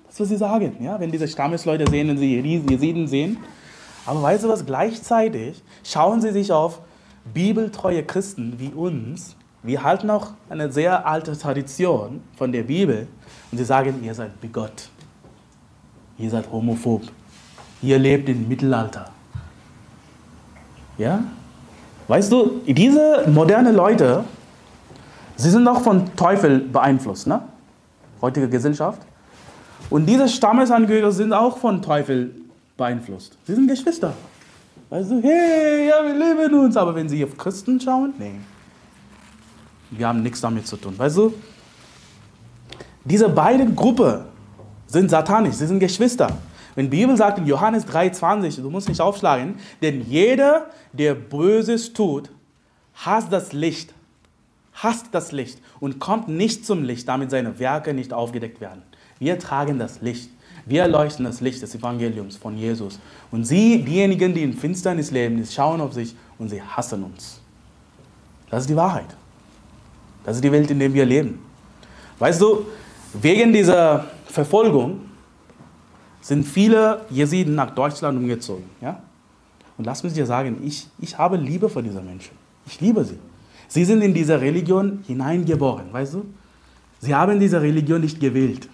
Das, 0.06 0.20
was 0.20 0.28
sie 0.28 0.36
sagen, 0.36 0.76
ja, 0.80 1.00
wenn 1.00 1.10
diese 1.10 1.26
Stammesleute 1.26 1.90
sehen, 1.90 2.08
wenn 2.08 2.18
sie 2.18 2.38
Jesiden 2.38 3.08
sehen. 3.08 3.38
Aber 4.04 4.22
weißt 4.22 4.44
du 4.44 4.50
was, 4.50 4.66
gleichzeitig 4.66 5.62
schauen 5.82 6.20
sie 6.20 6.30
sich 6.30 6.52
auf 6.52 6.80
bibeltreue 7.32 8.04
Christen 8.04 8.56
wie 8.58 8.68
uns, 8.68 9.34
wir 9.62 9.82
halten 9.82 10.10
auch 10.10 10.32
eine 10.50 10.70
sehr 10.70 11.06
alte 11.06 11.38
Tradition 11.38 12.20
von 12.36 12.52
der 12.52 12.64
Bibel 12.64 13.08
und 13.50 13.56
sie 13.56 13.64
sagen, 13.64 14.04
ihr 14.04 14.12
seid 14.12 14.42
bigott, 14.42 14.90
ihr 16.18 16.28
seid 16.28 16.52
homophob, 16.52 17.02
ihr 17.80 17.98
lebt 17.98 18.28
im 18.28 18.46
Mittelalter. 18.46 19.15
Ja? 20.98 21.24
Weißt 22.08 22.30
du, 22.30 22.60
diese 22.66 23.24
modernen 23.28 23.74
Leute, 23.74 24.24
sie 25.36 25.50
sind 25.50 25.66
auch 25.66 25.80
von 25.80 26.14
Teufel 26.16 26.60
beeinflusst, 26.60 27.26
ne? 27.26 27.42
Heutige 28.22 28.48
Gesellschaft. 28.48 29.02
Und 29.90 30.06
diese 30.06 30.28
Stammesangehörige 30.28 31.12
sind 31.12 31.32
auch 31.32 31.58
von 31.58 31.82
Teufel 31.82 32.34
beeinflusst. 32.76 33.36
Sie 33.44 33.54
sind 33.54 33.68
Geschwister. 33.68 34.12
Weißt 34.90 35.10
du, 35.10 35.20
hey, 35.22 35.88
ja, 35.88 36.04
wir 36.04 36.14
lieben 36.14 36.54
uns. 36.60 36.76
Aber 36.76 36.94
wenn 36.94 37.08
sie 37.08 37.24
auf 37.24 37.36
Christen 37.36 37.80
schauen, 37.80 38.14
nee. 38.18 38.32
Wir 39.90 40.08
haben 40.08 40.22
nichts 40.22 40.40
damit 40.40 40.66
zu 40.66 40.76
tun. 40.76 40.98
Weißt 40.98 41.16
du, 41.16 41.34
diese 43.04 43.28
beiden 43.28 43.74
Gruppen 43.76 44.22
sind 44.86 45.10
satanisch, 45.10 45.54
sie 45.54 45.66
sind 45.66 45.78
Geschwister. 45.78 46.28
Wenn 46.76 46.90
die 46.90 46.98
Bibel 46.98 47.16
sagt 47.16 47.38
in 47.38 47.46
Johannes 47.46 47.86
3,20, 47.86 48.60
du 48.60 48.70
musst 48.70 48.88
nicht 48.88 49.00
aufschlagen, 49.00 49.56
denn 49.82 50.08
jeder, 50.08 50.66
der 50.92 51.14
Böses 51.14 51.92
tut, 51.94 52.30
hasst 52.94 53.32
das 53.32 53.52
Licht, 53.52 53.94
hasst 54.74 55.06
das 55.10 55.32
Licht 55.32 55.58
und 55.80 55.98
kommt 55.98 56.28
nicht 56.28 56.66
zum 56.66 56.84
Licht, 56.84 57.08
damit 57.08 57.30
seine 57.30 57.58
Werke 57.58 57.94
nicht 57.94 58.12
aufgedeckt 58.12 58.60
werden. 58.60 58.82
Wir 59.18 59.38
tragen 59.38 59.78
das 59.78 60.02
Licht. 60.02 60.30
Wir 60.66 60.86
leuchten 60.88 61.24
das 61.24 61.40
Licht 61.40 61.62
des 61.62 61.74
Evangeliums 61.74 62.36
von 62.36 62.56
Jesus. 62.56 62.98
Und 63.30 63.44
sie, 63.44 63.82
diejenigen, 63.82 64.34
die 64.34 64.42
in 64.42 64.52
Finsternis 64.52 65.10
leben, 65.10 65.42
schauen 65.46 65.80
auf 65.80 65.94
sich 65.94 66.14
und 66.38 66.50
sie 66.50 66.60
hassen 66.60 67.04
uns. 67.04 67.40
Das 68.50 68.62
ist 68.62 68.70
die 68.70 68.76
Wahrheit. 68.76 69.16
Das 70.24 70.36
ist 70.36 70.44
die 70.44 70.52
Welt, 70.52 70.70
in 70.70 70.78
der 70.78 70.92
wir 70.92 71.06
leben. 71.06 71.38
Weißt 72.18 72.40
du, 72.40 72.66
wegen 73.14 73.52
dieser 73.52 74.06
Verfolgung 74.26 75.05
sind 76.26 76.44
viele 76.44 77.02
Jesiden 77.08 77.54
nach 77.54 77.70
Deutschland 77.70 78.18
umgezogen. 78.18 78.64
Ja? 78.80 79.00
Und 79.78 79.84
lass 79.84 80.02
mich 80.02 80.12
dir 80.12 80.26
sagen, 80.26 80.56
ich, 80.64 80.88
ich 80.98 81.16
habe 81.16 81.36
Liebe 81.36 81.68
für 81.68 81.84
diese 81.84 82.02
Menschen. 82.02 82.32
Ich 82.66 82.80
liebe 82.80 83.04
sie. 83.04 83.18
Sie 83.68 83.84
sind 83.84 84.02
in 84.02 84.12
diese 84.12 84.40
Religion 84.40 85.04
hineingeboren, 85.06 85.92
weißt 85.92 86.14
du? 86.14 86.24
Sie 86.98 87.14
haben 87.14 87.38
diese 87.38 87.62
Religion 87.62 88.00
nicht 88.00 88.18
gewählt. 88.18 88.68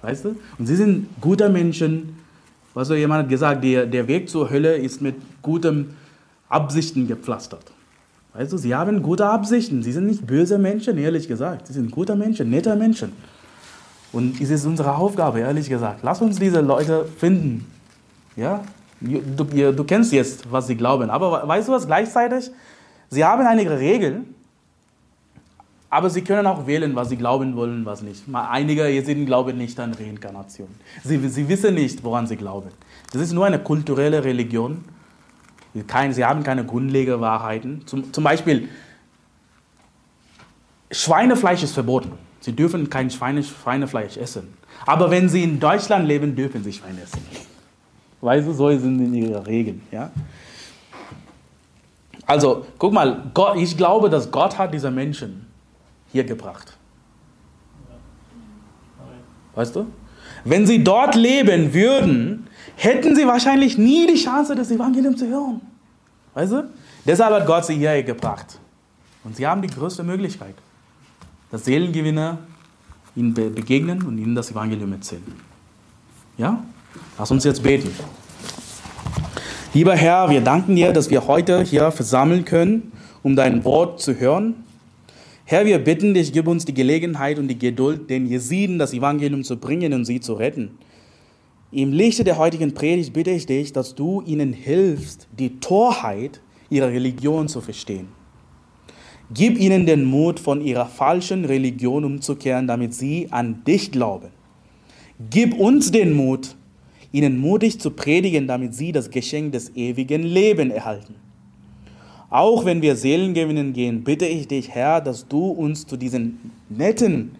Weißt 0.00 0.26
du? 0.26 0.36
Und 0.58 0.66
sie 0.66 0.76
sind 0.76 1.08
gute 1.20 1.48
Menschen. 1.48 2.16
Weißt 2.74 2.90
du, 2.90 2.94
jemand 2.94 3.24
hat 3.24 3.30
gesagt, 3.30 3.64
der, 3.64 3.86
der 3.86 4.06
Weg 4.06 4.28
zur 4.28 4.48
Hölle 4.48 4.76
ist 4.76 5.02
mit 5.02 5.16
guten 5.42 5.96
Absichten 6.48 7.08
gepflastert. 7.08 7.72
Weißt 8.32 8.52
du, 8.52 8.58
sie 8.58 8.76
haben 8.76 9.02
gute 9.02 9.26
Absichten. 9.26 9.82
Sie 9.82 9.90
sind 9.90 10.06
nicht 10.06 10.24
böse 10.24 10.56
Menschen, 10.56 10.98
ehrlich 10.98 11.26
gesagt. 11.26 11.66
Sie 11.66 11.72
sind 11.72 11.90
gute 11.90 12.14
Menschen, 12.14 12.48
nette 12.48 12.76
Menschen. 12.76 13.10
Und 14.16 14.40
es 14.40 14.48
ist 14.48 14.64
unsere 14.64 14.96
Aufgabe, 14.96 15.40
ehrlich 15.40 15.68
gesagt. 15.68 16.00
Lass 16.02 16.22
uns 16.22 16.38
diese 16.38 16.62
Leute 16.62 17.04
finden. 17.04 17.70
Ja? 18.34 18.64
Du, 18.98 19.44
du 19.44 19.84
kennst 19.84 20.10
jetzt, 20.10 20.50
was 20.50 20.68
sie 20.68 20.74
glauben. 20.74 21.10
Aber 21.10 21.46
weißt 21.46 21.68
du 21.68 21.72
was? 21.72 21.86
Gleichzeitig, 21.86 22.50
sie 23.10 23.22
haben 23.22 23.46
einige 23.46 23.78
Regeln, 23.78 24.34
aber 25.90 26.08
sie 26.08 26.22
können 26.22 26.46
auch 26.46 26.66
wählen, 26.66 26.96
was 26.96 27.10
sie 27.10 27.18
glauben 27.18 27.56
wollen, 27.56 27.84
was 27.84 28.00
nicht. 28.00 28.24
Einige 28.32 28.88
Jesiden 28.88 29.26
glauben 29.26 29.58
nicht 29.58 29.78
an 29.78 29.92
Reinkarnation. 29.92 30.68
Sie, 31.04 31.18
sie 31.28 31.46
wissen 31.46 31.74
nicht, 31.74 32.02
woran 32.02 32.26
sie 32.26 32.36
glauben. 32.36 32.70
Das 33.12 33.20
ist 33.20 33.34
nur 33.34 33.44
eine 33.44 33.58
kulturelle 33.58 34.24
Religion. 34.24 34.82
Kein, 35.86 36.14
sie 36.14 36.24
haben 36.24 36.42
keine 36.42 36.64
grundlegenden 36.64 37.20
Wahrheiten. 37.20 37.82
Zum, 37.84 38.14
zum 38.14 38.24
Beispiel, 38.24 38.70
Schweinefleisch 40.90 41.62
ist 41.62 41.74
verboten. 41.74 42.12
Sie 42.46 42.54
dürfen 42.54 42.88
kein 42.88 43.10
Schweine, 43.10 43.42
Schweinefleisch 43.42 44.16
essen. 44.16 44.54
Aber 44.86 45.10
wenn 45.10 45.28
sie 45.28 45.42
in 45.42 45.58
Deutschland 45.58 46.06
leben, 46.06 46.36
dürfen 46.36 46.62
sie 46.62 46.72
Schweine 46.72 47.02
essen. 47.02 47.20
Weißt 48.20 48.46
du, 48.46 48.52
so 48.52 48.70
sind 48.70 49.12
ihre 49.12 49.44
Regeln. 49.44 49.82
Ja? 49.90 50.12
Also, 52.24 52.64
guck 52.78 52.92
mal, 52.92 53.32
Gott, 53.34 53.56
ich 53.56 53.76
glaube, 53.76 54.08
dass 54.08 54.30
Gott 54.30 54.56
hat 54.58 54.72
diese 54.72 54.92
Menschen 54.92 55.44
hier 56.12 56.22
gebracht. 56.22 56.76
Weißt 59.56 59.74
du? 59.74 59.88
Wenn 60.44 60.68
sie 60.68 60.84
dort 60.84 61.16
leben 61.16 61.74
würden, 61.74 62.46
hätten 62.76 63.16
sie 63.16 63.26
wahrscheinlich 63.26 63.76
nie 63.76 64.06
die 64.06 64.22
Chance, 64.22 64.54
das 64.54 64.70
Evangelium 64.70 65.16
zu 65.16 65.26
hören. 65.26 65.60
Weißt 66.34 66.52
du? 66.52 66.70
Deshalb 67.04 67.40
hat 67.40 67.46
Gott 67.48 67.64
sie 67.64 67.74
hierher 67.74 68.04
gebracht. 68.04 68.60
Und 69.24 69.34
sie 69.34 69.44
haben 69.44 69.62
die 69.62 69.68
größte 69.68 70.04
Möglichkeit, 70.04 70.54
dass 71.50 71.64
Seelengewinner 71.64 72.38
ihnen 73.14 73.34
begegnen 73.34 74.02
und 74.02 74.18
ihnen 74.18 74.34
das 74.34 74.50
Evangelium 74.50 74.92
erzählen. 74.92 75.22
Ja? 76.38 76.64
Lass 77.18 77.30
uns 77.30 77.44
jetzt 77.44 77.62
beten. 77.62 77.90
Lieber 79.72 79.94
Herr, 79.94 80.30
wir 80.30 80.40
danken 80.40 80.76
dir, 80.76 80.92
dass 80.92 81.10
wir 81.10 81.26
heute 81.26 81.62
hier 81.62 81.90
versammeln 81.90 82.44
können, 82.44 82.92
um 83.22 83.36
dein 83.36 83.64
Wort 83.64 84.00
zu 84.00 84.18
hören. 84.18 84.54
Herr, 85.44 85.64
wir 85.64 85.78
bitten 85.78 86.14
dich, 86.14 86.32
gib 86.32 86.48
uns 86.48 86.64
die 86.64 86.74
Gelegenheit 86.74 87.38
und 87.38 87.48
die 87.48 87.58
Geduld, 87.58 88.10
den 88.10 88.26
Jesiden 88.26 88.78
das 88.78 88.92
Evangelium 88.92 89.44
zu 89.44 89.56
bringen 89.56 89.92
und 89.92 90.04
sie 90.04 90.20
zu 90.20 90.34
retten. 90.34 90.78
Im 91.72 91.92
Lichte 91.92 92.24
der 92.24 92.38
heutigen 92.38 92.74
Predigt 92.74 93.12
bitte 93.12 93.30
ich 93.30 93.46
dich, 93.46 93.72
dass 93.72 93.94
du 93.94 94.22
ihnen 94.22 94.52
hilfst, 94.52 95.28
die 95.38 95.60
Torheit 95.60 96.40
ihrer 96.70 96.88
Religion 96.88 97.48
zu 97.48 97.60
verstehen. 97.60 98.08
Gib 99.34 99.58
ihnen 99.58 99.86
den 99.86 100.04
Mut, 100.04 100.38
von 100.38 100.60
ihrer 100.60 100.86
falschen 100.86 101.44
Religion 101.44 102.04
umzukehren, 102.04 102.66
damit 102.66 102.94
sie 102.94 103.28
an 103.30 103.64
dich 103.64 103.90
glauben. 103.90 104.28
Gib 105.30 105.54
uns 105.54 105.90
den 105.90 106.12
Mut, 106.12 106.54
ihnen 107.10 107.38
mutig 107.38 107.80
zu 107.80 107.90
predigen, 107.90 108.46
damit 108.46 108.74
sie 108.74 108.92
das 108.92 109.10
Geschenk 109.10 109.52
des 109.52 109.74
ewigen 109.74 110.22
Lebens 110.22 110.74
erhalten. 110.74 111.16
Auch 112.30 112.64
wenn 112.64 112.82
wir 112.82 112.96
Seelen 112.96 113.34
gewinnen 113.34 113.72
gehen, 113.72 114.04
bitte 114.04 114.26
ich 114.26 114.46
dich, 114.48 114.70
Herr, 114.70 115.00
dass 115.00 115.26
du 115.26 115.46
uns 115.46 115.86
zu 115.86 115.96
diesen 115.96 116.52
netten 116.68 117.32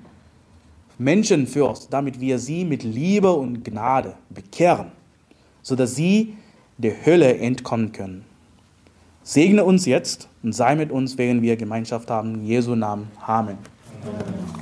Menschen 0.98 1.46
führst, 1.46 1.92
damit 1.92 2.20
wir 2.20 2.38
sie 2.38 2.64
mit 2.64 2.82
Liebe 2.82 3.32
und 3.32 3.64
Gnade 3.64 4.14
bekehren, 4.30 4.86
sodass 5.62 5.94
sie 5.94 6.34
der 6.78 7.04
Hölle 7.04 7.36
entkommen 7.36 7.92
können. 7.92 8.24
Segne 9.22 9.64
uns 9.64 9.86
jetzt 9.86 10.28
und 10.46 10.52
sei 10.52 10.76
mit 10.76 10.92
uns, 10.92 11.18
während 11.18 11.42
wir 11.42 11.56
Gemeinschaft 11.56 12.08
haben. 12.08 12.36
In 12.36 12.46
Jesu 12.46 12.76
Namen. 12.76 13.10
Amen. 13.26 13.58
Amen. 14.04 14.56